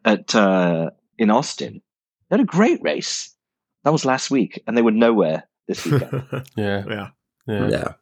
at 0.05 0.35
uh, 0.35 0.91
in 1.19 1.31
Austin; 1.31 1.83
they 2.29 2.37
had 2.37 2.41
a 2.41 2.45
great 2.45 2.81
race. 2.83 3.35
That 3.83 3.93
was 3.93 4.05
last 4.05 4.31
week, 4.31 4.63
and 4.67 4.77
they 4.77 4.83
were 4.83 4.93
nowhere 4.93 5.49
this 5.67 5.85
weekend. 5.85 6.25
yeah, 6.57 6.85
yeah. 6.89 7.09
yeah. 7.47 7.69
yeah. 7.69 7.93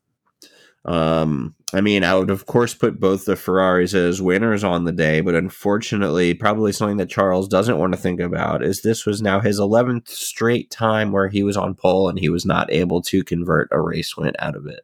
Um, 0.88 1.54
I 1.74 1.82
mean, 1.82 2.02
I 2.02 2.14
would 2.14 2.30
of 2.30 2.46
course 2.46 2.72
put 2.72 2.98
both 2.98 3.26
the 3.26 3.36
Ferraris 3.36 3.92
as 3.92 4.22
winners 4.22 4.64
on 4.64 4.84
the 4.84 4.92
day, 4.92 5.20
but 5.20 5.34
unfortunately, 5.34 6.32
probably 6.32 6.72
something 6.72 6.96
that 6.96 7.10
Charles 7.10 7.46
doesn't 7.46 7.78
want 7.78 7.92
to 7.92 7.98
think 8.00 8.20
about 8.20 8.64
is 8.64 8.80
this 8.80 9.04
was 9.04 9.20
now 9.20 9.38
his 9.40 9.60
11th 9.60 10.08
straight 10.08 10.70
time 10.70 11.12
where 11.12 11.28
he 11.28 11.42
was 11.42 11.58
on 11.58 11.74
pole 11.74 12.08
and 12.08 12.18
he 12.18 12.30
was 12.30 12.46
not 12.46 12.72
able 12.72 13.02
to 13.02 13.22
convert 13.22 13.68
a 13.70 13.78
race 13.80 14.16
win 14.16 14.32
out 14.38 14.56
of 14.56 14.66
it. 14.66 14.80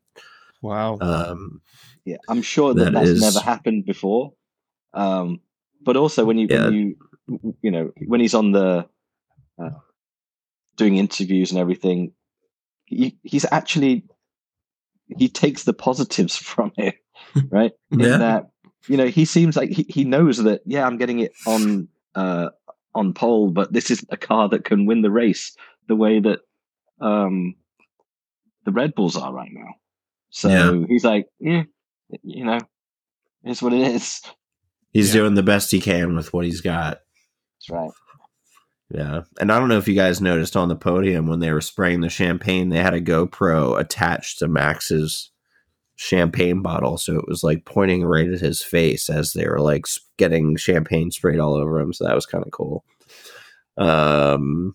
Wow. 0.60 0.98
Um, 1.00 1.62
Yeah, 2.04 2.18
I'm 2.28 2.42
sure 2.42 2.74
that, 2.74 2.84
That 2.84 2.92
that's 2.92 3.08
is- 3.08 3.22
never 3.22 3.40
happened 3.40 3.86
before. 3.86 4.34
Um, 4.92 5.40
but 5.82 5.96
also 5.96 6.26
when 6.26 6.36
you 6.38 6.48
Yeah. 6.50 6.64
when 6.66 6.74
you 6.74 6.96
you 7.62 7.70
know 7.70 7.92
when 8.06 8.20
he's 8.20 8.34
on 8.34 8.52
the 8.52 8.86
uh, 9.58 9.70
doing 10.76 10.96
interviews 10.98 11.50
and 11.50 11.58
everything, 11.58 12.12
he, 12.84 13.16
he's 13.22 13.46
actually 13.50 14.04
he 15.18 15.28
takes 15.28 15.64
the 15.64 15.72
positives 15.72 16.36
from 16.50 16.72
it, 16.76 16.96
right? 17.50 17.72
Yeah. 17.90 18.14
In 18.14 18.20
that 18.20 18.50
you 18.88 18.96
know 18.96 19.06
he 19.06 19.24
seems 19.24 19.56
like 19.56 19.70
he, 19.70 19.84
he 19.88 20.04
knows 20.04 20.38
that 20.44 20.62
yeah 20.66 20.86
I'm 20.86 20.98
getting 20.98 21.20
it 21.20 21.32
on 21.46 21.88
uh, 22.14 22.50
on 22.94 23.12
pole, 23.14 23.50
but 23.50 23.72
this 23.72 23.90
is 23.90 24.04
a 24.10 24.16
car 24.16 24.48
that 24.50 24.64
can 24.64 24.86
win 24.86 25.02
the 25.02 25.10
race 25.10 25.56
the 25.88 25.96
way 25.96 26.20
that 26.20 26.40
um, 27.00 27.54
the 28.64 28.72
Red 28.72 28.94
Bulls 28.94 29.16
are 29.16 29.32
right 29.32 29.50
now. 29.52 29.74
So 30.30 30.48
Yeah. 30.48 30.86
he's 30.88 31.04
like, 31.04 31.26
yeah, 31.40 31.64
you 32.22 32.44
know, 32.44 32.58
it's 33.42 33.60
what 33.62 33.72
it 33.72 33.80
is. 33.94 34.20
he's 34.92 35.14
Yeah. 35.14 35.22
doing 35.22 35.34
the 35.34 35.42
best 35.42 35.70
he 35.70 35.80
can 35.80 36.14
with 36.16 36.32
what 36.32 36.44
he's 36.44 36.60
got. 36.60 36.98
That's 37.56 37.70
right. 37.70 37.90
Yeah. 38.90 39.22
And 39.40 39.50
I 39.50 39.58
don't 39.58 39.68
know 39.68 39.78
if 39.78 39.88
you 39.88 39.94
guys 39.94 40.20
noticed 40.20 40.56
on 40.56 40.68
the 40.68 40.76
podium 40.76 41.26
when 41.26 41.40
they 41.40 41.52
were 41.52 41.60
spraying 41.60 42.00
the 42.00 42.08
champagne, 42.08 42.68
they 42.68 42.78
had 42.78 42.94
a 42.94 43.00
GoPro 43.00 43.78
attached 43.78 44.38
to 44.38 44.48
Max's 44.48 45.30
champagne 45.96 46.62
bottle. 46.62 46.98
So 46.98 47.16
it 47.16 47.26
was 47.26 47.42
like 47.42 47.64
pointing 47.64 48.04
right 48.04 48.28
at 48.28 48.40
his 48.40 48.62
face 48.62 49.08
as 49.08 49.32
they 49.32 49.46
were 49.46 49.60
like 49.60 49.86
getting 50.16 50.56
champagne 50.56 51.10
sprayed 51.10 51.40
all 51.40 51.54
over 51.54 51.80
him. 51.80 51.92
So 51.92 52.04
that 52.04 52.14
was 52.14 52.26
kind 52.26 52.44
of 52.44 52.52
cool. 52.52 52.84
Um, 53.76 54.74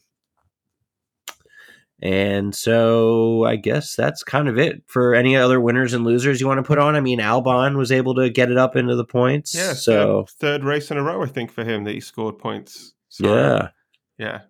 And 2.02 2.56
so 2.56 3.44
I 3.44 3.58
guess 3.58 3.96
that's 3.96 4.24
kind 4.24 4.48
of 4.48 4.58
it 4.58 4.84
for 4.88 5.14
any 5.14 5.36
other 5.36 5.60
winners 5.60 5.94
and 5.94 6.06
losers 6.06 6.40
you 6.40 6.48
want 6.48 6.60
to 6.60 6.64
put 6.64 6.80
on. 6.80 6.96
I 6.96 7.02
mean, 7.02 7.20
Albon 7.20 7.78
was 7.78 7.92
able 7.92 8.16
to 8.16 8.30
get 8.30 8.50
it 8.50 8.58
up 8.58 8.76
into 8.76 8.96
the 8.96 9.06
points. 9.06 9.54
Yeah, 9.54 9.74
So 9.74 10.26
third, 10.40 10.62
third 10.62 10.64
race 10.64 10.92
in 10.92 10.98
a 10.98 11.04
row, 11.04 11.22
I 11.22 11.28
think, 11.28 11.52
for 11.52 11.64
him 11.66 11.84
that 11.84 11.94
he 11.94 12.00
scored 12.00 12.40
points. 12.40 12.94
So, 13.10 13.36
yeah, 13.36 13.70
yeah, 14.20 14.42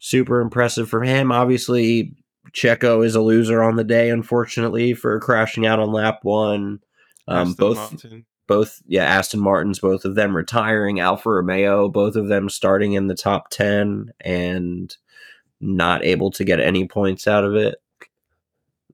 super 0.00 0.40
impressive 0.40 0.88
from 0.88 1.04
him. 1.04 1.30
Obviously, 1.30 2.16
Checo 2.52 3.04
is 3.04 3.14
a 3.14 3.20
loser 3.20 3.62
on 3.62 3.76
the 3.76 3.84
day, 3.84 4.10
unfortunately, 4.10 4.94
for 4.94 5.20
crashing 5.20 5.66
out 5.66 5.78
on 5.78 5.92
lap 5.92 6.20
one. 6.22 6.80
Um, 7.28 7.50
Aston 7.50 7.54
both 7.56 7.76
Martin. 7.76 8.26
both 8.46 8.82
yeah 8.86 9.04
aston 9.04 9.38
martins 9.40 9.78
both 9.78 10.06
of 10.06 10.14
them 10.14 10.34
retiring 10.34 10.98
alfa 10.98 11.28
romeo 11.28 11.90
both 11.90 12.16
of 12.16 12.28
them 12.28 12.48
starting 12.48 12.94
in 12.94 13.06
the 13.06 13.14
top 13.14 13.50
10 13.50 14.10
and 14.22 14.96
not 15.60 16.02
able 16.02 16.30
to 16.30 16.44
get 16.44 16.58
any 16.58 16.88
points 16.88 17.28
out 17.28 17.44
of 17.44 17.54
it 17.54 17.74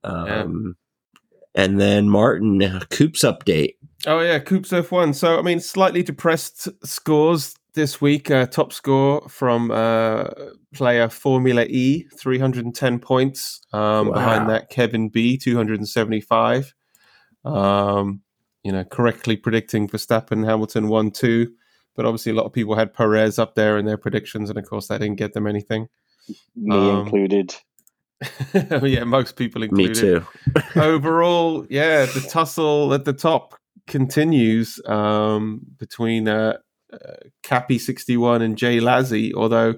um 0.02 0.74
and 1.54 1.78
then 1.80 2.08
martin 2.08 2.80
coops 2.90 3.22
update 3.22 3.74
Oh 4.06 4.20
yeah, 4.20 4.38
Coops 4.38 4.70
F1. 4.70 5.14
So 5.14 5.38
I 5.38 5.42
mean, 5.42 5.60
slightly 5.60 6.02
depressed 6.02 6.68
scores 6.86 7.54
this 7.74 8.00
week. 8.00 8.30
Uh, 8.30 8.46
top 8.46 8.72
score 8.72 9.28
from 9.28 9.70
uh, 9.70 10.24
player 10.74 11.08
Formula 11.08 11.64
E, 11.68 12.06
three 12.18 12.38
hundred 12.38 12.64
and 12.64 12.74
ten 12.74 12.98
points. 12.98 13.60
Um, 13.72 14.08
Wow. 14.08 14.14
Behind 14.14 14.48
that, 14.50 14.70
Kevin 14.70 15.08
B, 15.08 15.36
two 15.36 15.56
hundred 15.56 15.78
and 15.78 15.88
seventy-five. 15.88 16.74
Um, 17.44 18.22
you 18.62 18.72
know, 18.72 18.84
correctly 18.84 19.36
predicting 19.36 19.88
Verstappen, 19.88 20.44
Hamilton 20.46 20.88
one 20.88 21.10
two, 21.10 21.52
but 21.94 22.06
obviously 22.06 22.32
a 22.32 22.34
lot 22.34 22.46
of 22.46 22.52
people 22.52 22.74
had 22.76 22.94
Perez 22.94 23.38
up 23.38 23.54
there 23.54 23.76
in 23.78 23.84
their 23.84 23.98
predictions, 23.98 24.48
and 24.48 24.58
of 24.58 24.64
course 24.64 24.88
that 24.88 25.00
didn't 25.00 25.16
get 25.18 25.34
them 25.34 25.46
anything. 25.46 25.88
Me 26.56 26.74
Um, 26.74 27.00
included. 27.06 27.54
yeah, 28.82 29.04
most 29.04 29.36
people 29.36 29.62
included. 29.62 30.02
me 30.02 30.08
included. 30.14 30.26
too 30.72 30.80
overall, 30.80 31.66
yeah, 31.68 32.06
the 32.06 32.26
tussle 32.30 32.94
at 32.94 33.04
the 33.04 33.12
top 33.12 33.54
continues 33.86 34.80
um, 34.86 35.60
between 35.78 36.26
uh, 36.26 36.56
Cappy 37.42 37.78
sixty 37.78 38.16
one 38.16 38.42
and 38.42 38.56
Jay 38.56 38.80
Lazzy. 38.80 39.32
Although 39.34 39.74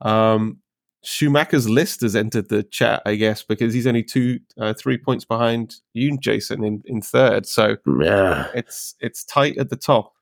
um, 0.00 0.58
Schumacher's 1.04 1.68
list 1.68 2.00
has 2.02 2.16
entered 2.16 2.48
the 2.48 2.62
chat, 2.62 3.02
I 3.06 3.14
guess, 3.14 3.42
because 3.42 3.72
he's 3.72 3.86
only 3.86 4.02
two, 4.02 4.40
uh, 4.60 4.74
three 4.74 4.98
points 4.98 5.24
behind 5.24 5.76
you, 5.94 6.18
Jason, 6.18 6.64
in, 6.64 6.82
in 6.86 7.00
third. 7.02 7.46
So 7.46 7.76
yeah 8.00 8.48
it's 8.54 8.94
it's 9.00 9.24
tight 9.24 9.58
at 9.58 9.70
the 9.70 9.76
top. 9.76 10.12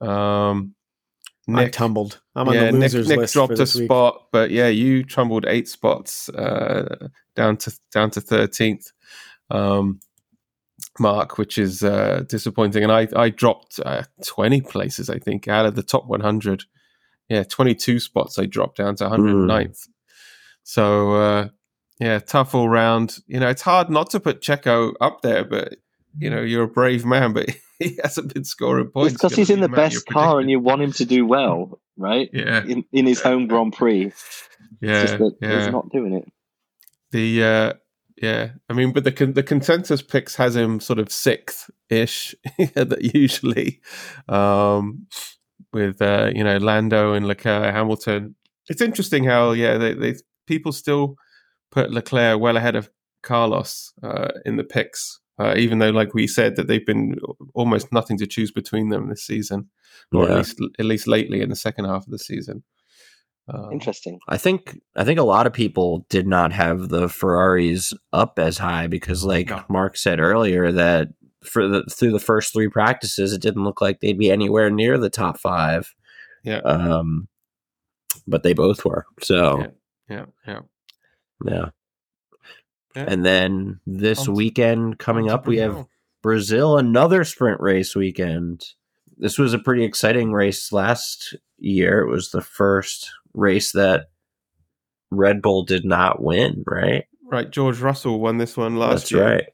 Um, 0.00 0.74
I 1.54 1.68
tumbled. 1.68 2.20
I'm 2.34 2.48
on 2.48 2.54
yeah, 2.54 2.66
the 2.66 2.72
Nick, 2.72 2.92
losers 2.92 3.08
Nick 3.08 3.18
list 3.20 3.32
dropped 3.32 3.54
a 3.54 3.62
week. 3.62 3.68
spot, 3.68 4.26
but 4.32 4.50
yeah, 4.50 4.68
you 4.68 5.02
tumbled 5.02 5.46
eight 5.48 5.66
spots 5.66 6.28
uh, 6.28 7.08
down 7.34 7.56
to 7.56 7.74
down 7.90 8.10
to 8.10 8.20
thirteenth 8.20 8.92
um, 9.50 9.98
mark, 11.00 11.38
which 11.38 11.58
is 11.58 11.82
uh, 11.82 12.24
disappointing. 12.28 12.82
And 12.82 12.92
I 12.92 13.08
I 13.14 13.30
dropped 13.30 13.80
uh, 13.84 14.04
twenty 14.26 14.60
places, 14.60 15.10
I 15.10 15.18
think, 15.18 15.48
out 15.48 15.66
of 15.66 15.74
the 15.74 15.82
top 15.82 16.06
one 16.06 16.20
hundred. 16.20 16.64
Yeah, 17.28 17.44
twenty 17.44 17.74
two 17.74 18.00
spots 18.00 18.38
I 18.38 18.46
dropped 18.46 18.78
down 18.78 18.96
to 18.96 19.04
109th. 19.04 19.88
So 20.62 21.12
uh, 21.12 21.48
yeah, 22.00 22.18
tough 22.20 22.54
all 22.54 22.68
round. 22.68 23.18
You 23.26 23.40
know, 23.40 23.48
it's 23.48 23.62
hard 23.62 23.90
not 23.90 24.10
to 24.10 24.20
put 24.20 24.40
Checo 24.40 24.94
up 25.00 25.22
there, 25.22 25.44
but 25.44 25.76
you 26.18 26.30
know, 26.30 26.40
you're 26.40 26.64
a 26.64 26.68
brave 26.68 27.04
man, 27.04 27.32
but 27.32 27.50
he 27.78 27.98
hasn't 28.02 28.34
been 28.34 28.44
scoring 28.44 28.88
points. 28.88 29.14
Because 29.14 29.34
he's 29.34 29.50
in 29.50 29.60
the 29.60 29.68
best 29.68 30.06
car 30.06 30.40
and 30.40 30.50
you 30.50 30.60
want 30.60 30.82
him 30.82 30.92
to 30.92 31.04
do 31.04 31.26
well, 31.26 31.80
right? 31.96 32.28
Yeah, 32.32 32.64
In, 32.64 32.84
in 32.92 33.06
his 33.06 33.20
home 33.20 33.46
Grand 33.46 33.72
Prix. 33.72 34.12
Yeah, 34.80 35.18
yeah. 35.40 35.58
he's 35.58 35.72
not 35.72 35.90
doing 35.90 36.14
it. 36.14 36.32
The 37.10 37.44
uh 37.44 37.72
yeah, 38.22 38.50
I 38.68 38.72
mean, 38.72 38.92
but 38.92 39.04
the 39.04 39.12
con- 39.12 39.32
the 39.34 39.42
consensus 39.42 40.02
picks 40.02 40.34
has 40.36 40.56
him 40.56 40.80
sort 40.80 40.98
of 40.98 41.10
sixth 41.12 41.70
ish, 41.90 42.34
that 42.74 42.98
usually, 43.14 43.80
um, 44.28 45.06
with 45.72 46.00
uh, 46.02 46.30
you 46.34 46.44
know 46.44 46.56
Lando 46.58 47.12
and 47.14 47.26
Leclerc, 47.26 47.72
Hamilton. 47.74 48.34
It's 48.68 48.82
interesting 48.82 49.24
how 49.24 49.52
yeah 49.52 49.78
they, 49.78 49.94
they 49.94 50.14
people 50.46 50.72
still 50.72 51.16
put 51.70 51.90
Leclerc 51.90 52.40
well 52.40 52.56
ahead 52.56 52.76
of 52.76 52.90
Carlos 53.22 53.92
uh, 54.02 54.28
in 54.44 54.56
the 54.56 54.64
picks, 54.64 55.20
uh, 55.38 55.54
even 55.56 55.78
though 55.78 55.90
like 55.90 56.14
we 56.14 56.26
said 56.26 56.56
that 56.56 56.66
they've 56.66 56.86
been 56.86 57.16
almost 57.54 57.92
nothing 57.92 58.18
to 58.18 58.26
choose 58.26 58.50
between 58.52 58.88
them 58.90 59.08
this 59.08 59.24
season, 59.26 59.68
or 60.12 60.24
Yeah. 60.26 60.30
at 60.32 60.36
least 60.38 60.60
at 60.78 60.84
least 60.86 61.06
lately 61.06 61.40
in 61.40 61.50
the 61.50 61.56
second 61.56 61.84
half 61.86 62.04
of 62.04 62.10
the 62.10 62.18
season. 62.18 62.62
Um, 63.48 63.72
Interesting. 63.72 64.18
I 64.28 64.36
think 64.36 64.78
I 64.94 65.04
think 65.04 65.18
a 65.18 65.22
lot 65.24 65.46
of 65.46 65.52
people 65.52 66.04
did 66.10 66.26
not 66.26 66.52
have 66.52 66.88
the 66.88 67.08
Ferraris 67.08 67.92
up 68.12 68.38
as 68.38 68.58
high 68.58 68.86
because, 68.88 69.24
like 69.24 69.48
No. 69.48 69.64
Mark 69.68 69.96
said 69.96 70.20
earlier, 70.20 70.70
that 70.72 71.08
for 71.42 71.66
the 71.66 71.84
through 71.84 72.12
the 72.12 72.18
first 72.18 72.52
three 72.52 72.68
practices, 72.68 73.32
it 73.32 73.40
didn't 73.40 73.64
look 73.64 73.80
like 73.80 74.00
they'd 74.00 74.18
be 74.18 74.30
anywhere 74.30 74.70
near 74.70 74.98
the 74.98 75.08
top 75.10 75.38
five. 75.38 75.94
Yeah. 76.44 76.58
Um, 76.58 77.28
but 78.26 78.42
they 78.42 78.52
both 78.52 78.84
were. 78.84 79.06
So 79.22 79.60
Yeah. 79.60 79.66
yeah, 80.08 80.24
yeah. 80.46 80.60
yeah. 81.46 81.64
Yeah. 82.96 83.04
And 83.06 83.24
then 83.24 83.80
this 83.86 84.20
On 84.20 84.24
to- 84.26 84.32
weekend 84.32 84.98
coming 84.98 85.30
up, 85.30 85.46
we 85.46 85.58
have 85.58 85.72
Brazil. 85.72 85.88
Brazil, 86.22 86.78
another 86.78 87.24
sprint 87.24 87.60
race 87.60 87.94
weekend. 87.94 88.64
This 89.16 89.38
was 89.38 89.52
a 89.54 89.58
pretty 89.58 89.84
exciting 89.84 90.32
race 90.32 90.72
last 90.72 91.36
year. 91.58 92.00
It 92.00 92.10
was 92.10 92.30
the 92.30 92.40
first 92.40 93.10
race 93.38 93.72
that 93.72 94.06
Red 95.10 95.40
Bull 95.40 95.64
did 95.64 95.84
not 95.84 96.22
win, 96.22 96.64
right? 96.66 97.04
Right, 97.30 97.50
George 97.50 97.78
Russell 97.80 98.20
won 98.20 98.38
this 98.38 98.56
one 98.56 98.76
last 98.76 99.00
That's 99.02 99.12
year. 99.12 99.24
right. 99.24 99.44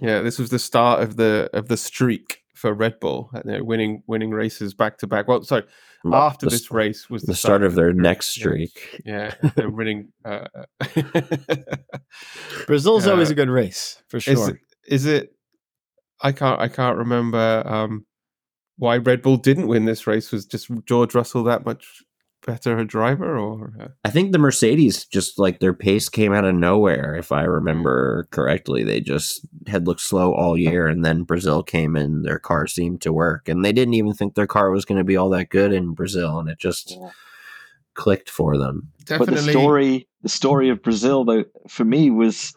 Yeah, 0.00 0.20
this 0.22 0.38
was 0.38 0.50
the 0.50 0.58
start 0.58 1.02
of 1.02 1.16
the 1.16 1.48
of 1.52 1.68
the 1.68 1.76
streak 1.76 2.40
for 2.54 2.72
Red 2.72 2.98
Bull, 3.00 3.30
uh, 3.34 3.42
you 3.44 3.52
know, 3.52 3.64
winning 3.64 4.02
winning 4.08 4.30
races 4.30 4.74
back 4.74 4.98
to 4.98 5.06
back. 5.06 5.28
Well, 5.28 5.42
sorry, 5.44 5.64
after 6.12 6.46
the, 6.46 6.50
this 6.50 6.70
race 6.72 7.08
was 7.10 7.22
the, 7.22 7.32
the 7.32 7.36
start 7.36 7.62
of 7.62 7.74
their 7.76 7.92
the- 7.92 8.00
next 8.02 8.28
streak. 8.28 9.00
Yeah, 9.04 9.34
they're 9.54 9.70
winning. 9.70 10.12
Uh, 10.24 10.46
Brazil's 12.66 13.06
Uh, 13.06 13.12
always 13.12 13.30
a 13.30 13.34
good 13.34 13.48
race 13.50 14.02
for 14.08 14.20
sure. 14.20 14.32
Is 14.34 14.48
it, 14.48 14.56
is 14.86 15.06
it? 15.06 15.36
I 16.22 16.32
can't. 16.32 16.60
I 16.60 16.68
can't 16.68 16.98
remember 16.98 17.62
um, 17.66 18.06
why 18.76 18.96
Red 18.98 19.22
Bull 19.22 19.36
didn't 19.36 19.66
win 19.68 19.84
this 19.84 20.06
race. 20.06 20.32
Was 20.32 20.46
just 20.46 20.70
George 20.86 21.14
Russell 21.14 21.44
that 21.44 21.64
much 21.64 22.02
better 22.46 22.78
a 22.78 22.86
driver, 22.86 23.36
or 23.38 23.72
uh, 23.80 23.88
I 24.04 24.10
think 24.10 24.32
the 24.32 24.38
Mercedes 24.38 25.04
just 25.06 25.38
like 25.38 25.60
their 25.60 25.74
pace 25.74 26.08
came 26.08 26.32
out 26.32 26.44
of 26.44 26.54
nowhere. 26.54 27.14
If 27.16 27.32
I 27.32 27.42
remember 27.42 28.26
correctly, 28.30 28.84
they 28.84 29.00
just 29.00 29.46
had 29.66 29.86
looked 29.86 30.00
slow 30.02 30.32
all 30.34 30.56
year, 30.56 30.86
and 30.86 31.04
then 31.04 31.22
Brazil 31.24 31.62
came 31.62 31.96
in. 31.96 32.22
Their 32.22 32.38
car 32.38 32.66
seemed 32.66 33.00
to 33.02 33.12
work, 33.12 33.48
and 33.48 33.64
they 33.64 33.72
didn't 33.72 33.94
even 33.94 34.12
think 34.14 34.34
their 34.34 34.46
car 34.46 34.70
was 34.70 34.84
going 34.84 34.98
to 34.98 35.04
be 35.04 35.16
all 35.16 35.30
that 35.30 35.48
good 35.50 35.72
in 35.72 35.94
Brazil, 35.94 36.38
and 36.38 36.48
it 36.48 36.58
just 36.58 36.92
Yeah. 36.92 37.10
clicked 37.94 38.28
for 38.30 38.56
them. 38.58 38.88
definitely? 39.04 39.26
But 39.36 39.44
the 39.44 39.50
story, 39.50 40.08
the 40.22 40.28
story 40.28 40.68
of 40.70 40.82
Brazil, 40.82 41.24
though, 41.24 41.44
for 41.68 41.84
me 41.84 42.10
was 42.10 42.54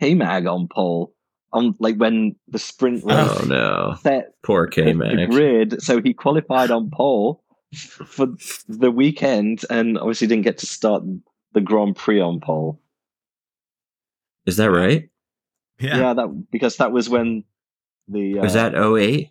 K-Mag 0.00 0.46
on 0.46 0.68
pole. 0.68 1.12
On 1.52 1.74
like 1.78 1.96
when 1.96 2.34
the 2.48 2.58
sprint 2.58 3.04
race 3.04 3.16
Oh 3.16 3.44
no, 3.46 3.94
set 4.02 4.32
poor 4.42 4.66
K 4.66 4.82
the, 4.82 4.92
the 4.92 4.94
Mag. 5.16 5.30
grid, 5.30 5.80
so 5.82 6.02
he 6.02 6.12
qualified 6.12 6.70
on 6.70 6.90
pole 6.92 7.42
for 7.76 8.28
the 8.68 8.90
weekend, 8.90 9.64
and 9.70 9.98
obviously 9.98 10.26
didn't 10.26 10.44
get 10.44 10.58
to 10.58 10.66
start 10.66 11.02
the 11.52 11.60
Grand 11.60 11.96
Prix 11.96 12.20
on 12.20 12.40
pole. 12.40 12.80
Is 14.46 14.56
that 14.58 14.70
right? 14.70 15.08
Yeah, 15.78 15.96
yeah. 15.98 16.14
that 16.14 16.46
because 16.50 16.76
that 16.78 16.92
was 16.92 17.08
when 17.08 17.44
the 18.08 18.38
uh, 18.38 18.42
Was 18.42 18.54
that 18.54 18.74
08? 18.74 19.30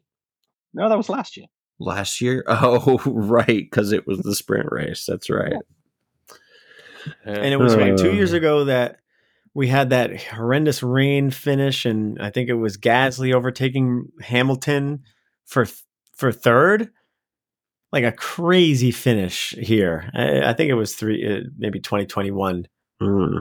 no, 0.73 0.89
that 0.89 0.97
was 0.97 1.09
last 1.09 1.37
year. 1.37 1.47
last 1.79 2.21
year? 2.21 2.43
Oh, 2.49 3.01
right, 3.05 3.47
because 3.47 3.91
it 3.91 4.05
was 4.05 4.19
the 4.19 4.35
sprint 4.35 4.67
race. 4.71 5.05
That's 5.07 5.29
right. 5.29 5.53
Yeah. 7.25 7.33
And 7.33 7.53
it 7.53 7.57
was 7.57 7.75
like 7.75 7.97
two 7.97 8.09
Uh. 8.09 8.13
years 8.13 8.33
ago 8.33 8.65
that 8.65 8.97
we 9.53 9.67
had 9.69 9.91
that 9.91 10.21
horrendous 10.21 10.83
rain 10.83 11.31
finish, 11.31 11.85
and 11.85 12.19
I 12.21 12.29
think 12.29 12.49
it 12.49 12.55
was 12.55 12.77
Gasly 12.77 13.33
overtaking 13.33 14.09
Hamilton 14.21 15.03
for 15.45 15.65
for 16.15 16.31
third. 16.31 16.89
Like 17.95 18.03
a 18.03 18.11
crazy 18.11 18.91
finish 18.91 19.55
here. 19.57 20.11
I, 20.13 20.49
I 20.49 20.53
think 20.53 20.69
it 20.69 20.73
was 20.75 20.93
three, 20.95 21.25
uh, 21.25 21.49
maybe 21.57 21.79
2021 21.79 22.67
Hmm. 23.01 23.37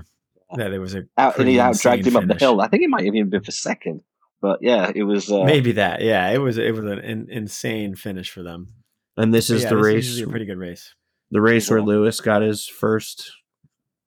that 0.57 0.73
it 0.73 0.79
was 0.79 0.95
a 0.95 1.05
Out, 1.19 1.39
and 1.39 1.49
he 1.49 1.59
out 1.61 1.77
dragged 1.79 2.07
insane 2.07 2.23
him 2.23 2.31
up 2.31 2.39
the 2.39 2.43
hill. 2.43 2.61
I 2.61 2.69
think 2.69 2.83
it 2.85 2.89
might 2.89 3.05
have 3.05 3.15
even 3.15 3.31
been 3.31 3.43
for 3.43 3.51
second, 3.53 4.03
but 4.41 4.61
yeah, 4.63 4.91
it 4.95 5.03
was. 5.03 5.31
Uh, 5.31 5.45
maybe 5.45 5.73
that. 5.73 6.01
Yeah, 6.03 6.31
it 6.31 6.39
was 6.39 6.57
it 6.57 6.73
was 6.73 6.85
an, 6.85 6.99
in, 7.01 7.27
insane 7.31 7.95
finish 7.97 8.31
for 8.31 8.43
them. 8.43 8.69
And 9.17 9.35
this 9.35 9.49
But 9.49 9.57
is 9.57 9.63
yeah, 9.65 9.69
the 9.71 9.77
this 9.77 9.85
race, 9.85 10.07
usually 10.07 10.23
a 10.23 10.31
pretty 10.31 10.47
good 10.47 10.59
race. 10.59 10.95
the 11.33 11.41
race 11.41 11.69
where 11.69 11.83
Lewis 11.83 12.21
got 12.21 12.43
his 12.43 12.67
first 12.67 13.31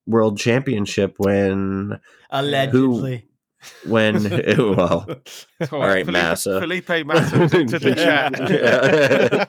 world 0.06 0.38
championship 0.38 1.16
when 1.18 2.00
Allegedly, 2.30 3.27
when 3.86 4.24
well 4.58 5.06
All 5.72 5.80
right, 5.80 6.06
Felipe, 6.06 6.14
Massa. 6.14 6.60
Felipe 6.62 7.06
Massa 7.06 7.48
to 7.50 7.80
the 7.80 7.96
chat. 8.06 9.48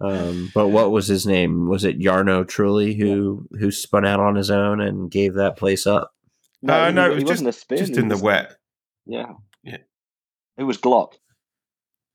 um 0.00 0.50
but 0.54 0.68
what 0.68 0.90
was 0.90 1.06
his 1.06 1.26
name 1.26 1.68
was 1.68 1.84
it 1.84 1.98
Jarno 1.98 2.44
Trulli 2.44 2.96
who 2.98 3.46
who 3.58 3.70
spun 3.70 4.06
out 4.06 4.20
on 4.20 4.36
his 4.36 4.50
own 4.50 4.80
and 4.80 5.10
gave 5.10 5.34
that 5.34 5.56
place 5.56 5.86
up 5.86 6.12
No, 6.62 6.86
he- 6.88 6.92
no, 6.92 7.06
it 7.10 7.18
he 7.18 7.24
was 7.24 7.30
wasn't 7.32 7.48
a 7.48 7.52
spin. 7.52 7.78
Just 7.78 7.96
in 7.96 8.08
the 8.08 8.18
wet. 8.18 8.56
Yeah. 9.06 9.32
Yeah. 9.62 9.78
It 10.58 10.64
was 10.64 10.78
Glock. 10.78 11.14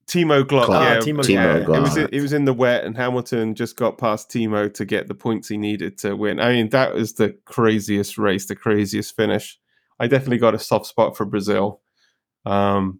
Timo 0.07 0.43
Glock, 0.43 0.67
Glock. 0.67 0.81
yeah, 0.81 0.97
Ah, 0.97 1.01
Timo 1.01 1.27
yeah. 1.27 1.59
Glock. 1.65 1.77
It 1.77 1.81
was 1.81 1.97
in, 1.97 2.09
it 2.11 2.21
was 2.21 2.33
in 2.33 2.45
the 2.45 2.53
wet, 2.53 2.83
and 2.83 2.95
Hamilton 2.95 3.55
just 3.55 3.75
got 3.75 3.97
past 3.97 4.29
Timo 4.29 4.71
to 4.73 4.85
get 4.85 5.07
the 5.07 5.15
points 5.15 5.47
he 5.47 5.57
needed 5.57 5.97
to 5.99 6.15
win. 6.15 6.39
I 6.39 6.51
mean, 6.53 6.69
that 6.69 6.93
was 6.93 7.13
the 7.13 7.35
craziest 7.45 8.17
race, 8.17 8.45
the 8.45 8.55
craziest 8.55 9.15
finish. 9.15 9.57
I 9.99 10.07
definitely 10.07 10.37
got 10.37 10.53
a 10.53 10.59
soft 10.59 10.85
spot 10.85 11.17
for 11.17 11.25
Brazil, 11.25 11.81
um, 12.45 12.99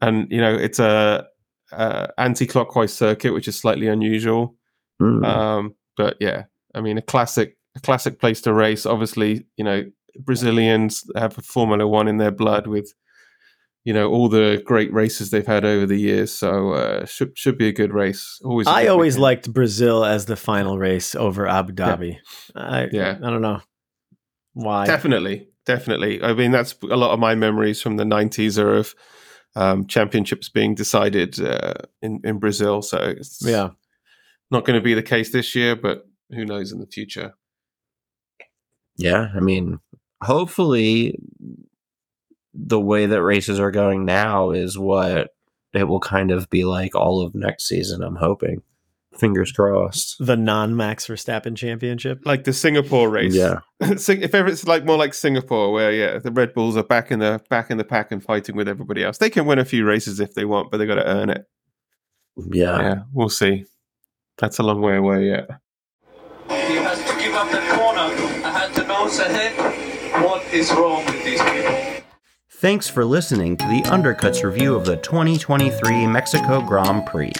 and 0.00 0.30
you 0.30 0.40
know, 0.40 0.54
it's 0.54 0.78
a, 0.78 1.26
a 1.72 2.08
anti-clockwise 2.18 2.92
circuit, 2.92 3.32
which 3.34 3.48
is 3.48 3.56
slightly 3.58 3.86
unusual. 3.88 4.54
Hmm. 4.98 5.24
Um, 5.24 5.74
but 5.96 6.16
yeah, 6.20 6.44
I 6.74 6.80
mean, 6.80 6.96
a 6.96 7.02
classic, 7.02 7.58
a 7.76 7.80
classic 7.80 8.18
place 8.18 8.40
to 8.42 8.54
race. 8.54 8.86
Obviously, 8.86 9.44
you 9.56 9.64
know, 9.64 9.84
Brazilians 10.20 11.04
have 11.16 11.34
Formula 11.34 11.86
One 11.86 12.08
in 12.08 12.16
their 12.16 12.30
blood 12.30 12.66
with, 12.66 12.94
you 13.84 13.92
know, 13.94 14.10
all 14.10 14.28
the 14.28 14.62
great 14.66 14.92
races 14.92 15.30
they've 15.30 15.46
had 15.46 15.64
over 15.64 15.86
the 15.86 15.96
years. 15.98 16.32
So 16.32 16.72
uh, 16.72 17.06
should 17.06 17.36
should 17.36 17.56
be 17.58 17.68
a 17.68 17.72
good 17.72 17.92
race. 17.94 18.38
Always. 18.44 18.66
a 18.66 18.70
I 18.70 18.82
good 18.82 18.90
always 18.90 19.14
weekend. 19.14 19.22
liked 19.22 19.52
Brazil 19.52 20.04
as 20.04 20.26
the 20.26 20.36
final 20.36 20.78
race 20.78 21.14
over 21.14 21.46
Abu 21.46 21.72
Dhabi. 21.72 22.18
I, 22.54 22.88
Yeah. 22.92 23.16
I 23.22 23.30
don't 23.30 23.42
know 23.42 23.60
why. 24.52 24.86
Definitely, 24.86 25.48
definitely. 25.66 26.22
I 26.22 26.34
mean, 26.34 26.50
that's 26.50 26.74
a 26.82 26.96
lot 26.96 27.12
of 27.12 27.18
my 27.20 27.34
memories 27.34 27.80
from 27.80 27.96
the 27.96 28.04
'90s 28.04 28.58
are 28.62 28.74
of 28.76 28.94
um, 29.56 29.86
championships 29.86 30.48
being 30.48 30.74
decided 30.74 31.40
uh, 31.40 31.74
in 32.02 32.20
in 32.24 32.38
Brazil. 32.38 32.82
So 32.82 32.98
it's 32.98 33.40
Yeah. 33.44 33.70
not 34.50 34.64
going 34.64 34.78
to 34.78 34.84
be 34.84 34.94
the 34.94 35.02
case 35.02 35.32
this 35.32 35.54
year, 35.54 35.74
but 35.76 36.04
who 36.30 36.44
knows 36.44 36.70
in 36.72 36.80
the 36.80 36.86
future. 36.86 37.32
Yeah, 38.96 39.28
I 39.34 39.40
mean, 39.40 39.78
hopefully, 40.22 41.18
the 42.54 42.80
way 42.80 43.06
that 43.06 43.22
races 43.22 43.60
are 43.60 43.70
going 43.70 44.04
now 44.04 44.50
is 44.50 44.78
what 44.78 45.30
it 45.72 45.84
will 45.84 46.00
kind 46.00 46.30
of 46.30 46.50
be 46.50 46.64
like 46.64 46.94
all 46.94 47.20
of 47.22 47.34
next 47.34 47.66
season. 47.68 48.02
I'm 48.02 48.16
hoping. 48.16 48.62
Fingers 49.14 49.50
crossed. 49.50 50.16
The 50.20 50.36
non 50.36 50.76
Max 50.76 51.06
Verstappen 51.06 51.56
championship. 51.56 52.20
Like 52.24 52.44
the 52.44 52.52
Singapore 52.52 53.10
race, 53.10 53.34
Yeah, 53.34 53.60
if 53.80 54.34
ever 54.34 54.48
it's 54.48 54.66
like 54.66 54.84
more 54.84 54.96
like 54.96 55.14
Singapore, 55.14 55.72
where 55.72 55.92
yeah, 55.92 56.18
the 56.18 56.30
Red 56.30 56.54
Bulls 56.54 56.76
are 56.76 56.84
back 56.84 57.10
in 57.10 57.18
the 57.18 57.40
back 57.50 57.70
in 57.70 57.76
the 57.76 57.84
pack 57.84 58.12
and 58.12 58.22
fighting 58.22 58.54
with 58.54 58.68
everybody 58.68 59.02
else. 59.02 59.18
They 59.18 59.30
can 59.30 59.46
win 59.46 59.58
a 59.58 59.64
few 59.64 59.84
races 59.84 60.20
if 60.20 60.34
they 60.34 60.44
want, 60.44 60.70
but 60.70 60.78
they 60.78 60.86
got 60.86 60.94
to 60.94 61.06
earn 61.06 61.28
it. 61.28 61.44
yeah. 62.36 62.80
yeah, 62.80 63.02
we'll 63.12 63.28
see. 63.28 63.64
That's 64.38 64.58
a 64.58 64.62
long 64.62 64.80
way 64.80 64.96
away 64.96 65.26
yet. 65.26 65.50
He 66.48 66.76
has 66.76 66.98
to 67.04 67.16
give 67.18 67.34
up 67.34 67.50
the 67.50 67.58
corner. 67.76 68.14
I 68.46 68.58
had 68.58 68.74
to 68.74 68.86
nose 68.86 69.18
ahead. 69.18 70.24
What 70.24 70.42
is 70.54 70.72
wrong 70.72 71.04
with 71.04 71.24
these 71.24 71.42
people? 71.42 71.89
Thanks 72.60 72.90
for 72.90 73.06
listening 73.06 73.56
to 73.56 73.64
the 73.68 73.80
Undercuts 73.84 74.44
review 74.44 74.74
of 74.74 74.84
the 74.84 74.98
2023 74.98 76.06
Mexico 76.06 76.60
Grand 76.60 77.06
Prix. 77.06 77.32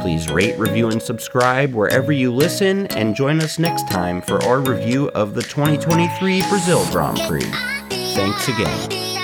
Please 0.00 0.28
rate, 0.28 0.58
review, 0.58 0.88
and 0.88 1.00
subscribe 1.00 1.72
wherever 1.72 2.10
you 2.10 2.34
listen, 2.34 2.88
and 2.88 3.14
join 3.14 3.40
us 3.40 3.60
next 3.60 3.88
time 3.88 4.20
for 4.20 4.42
our 4.42 4.58
review 4.58 5.08
of 5.10 5.34
the 5.34 5.42
2023 5.42 6.42
Brazil 6.48 6.84
Grand 6.90 7.16
Prix. 7.28 7.48
Thanks 8.16 8.48
again. 8.48 9.15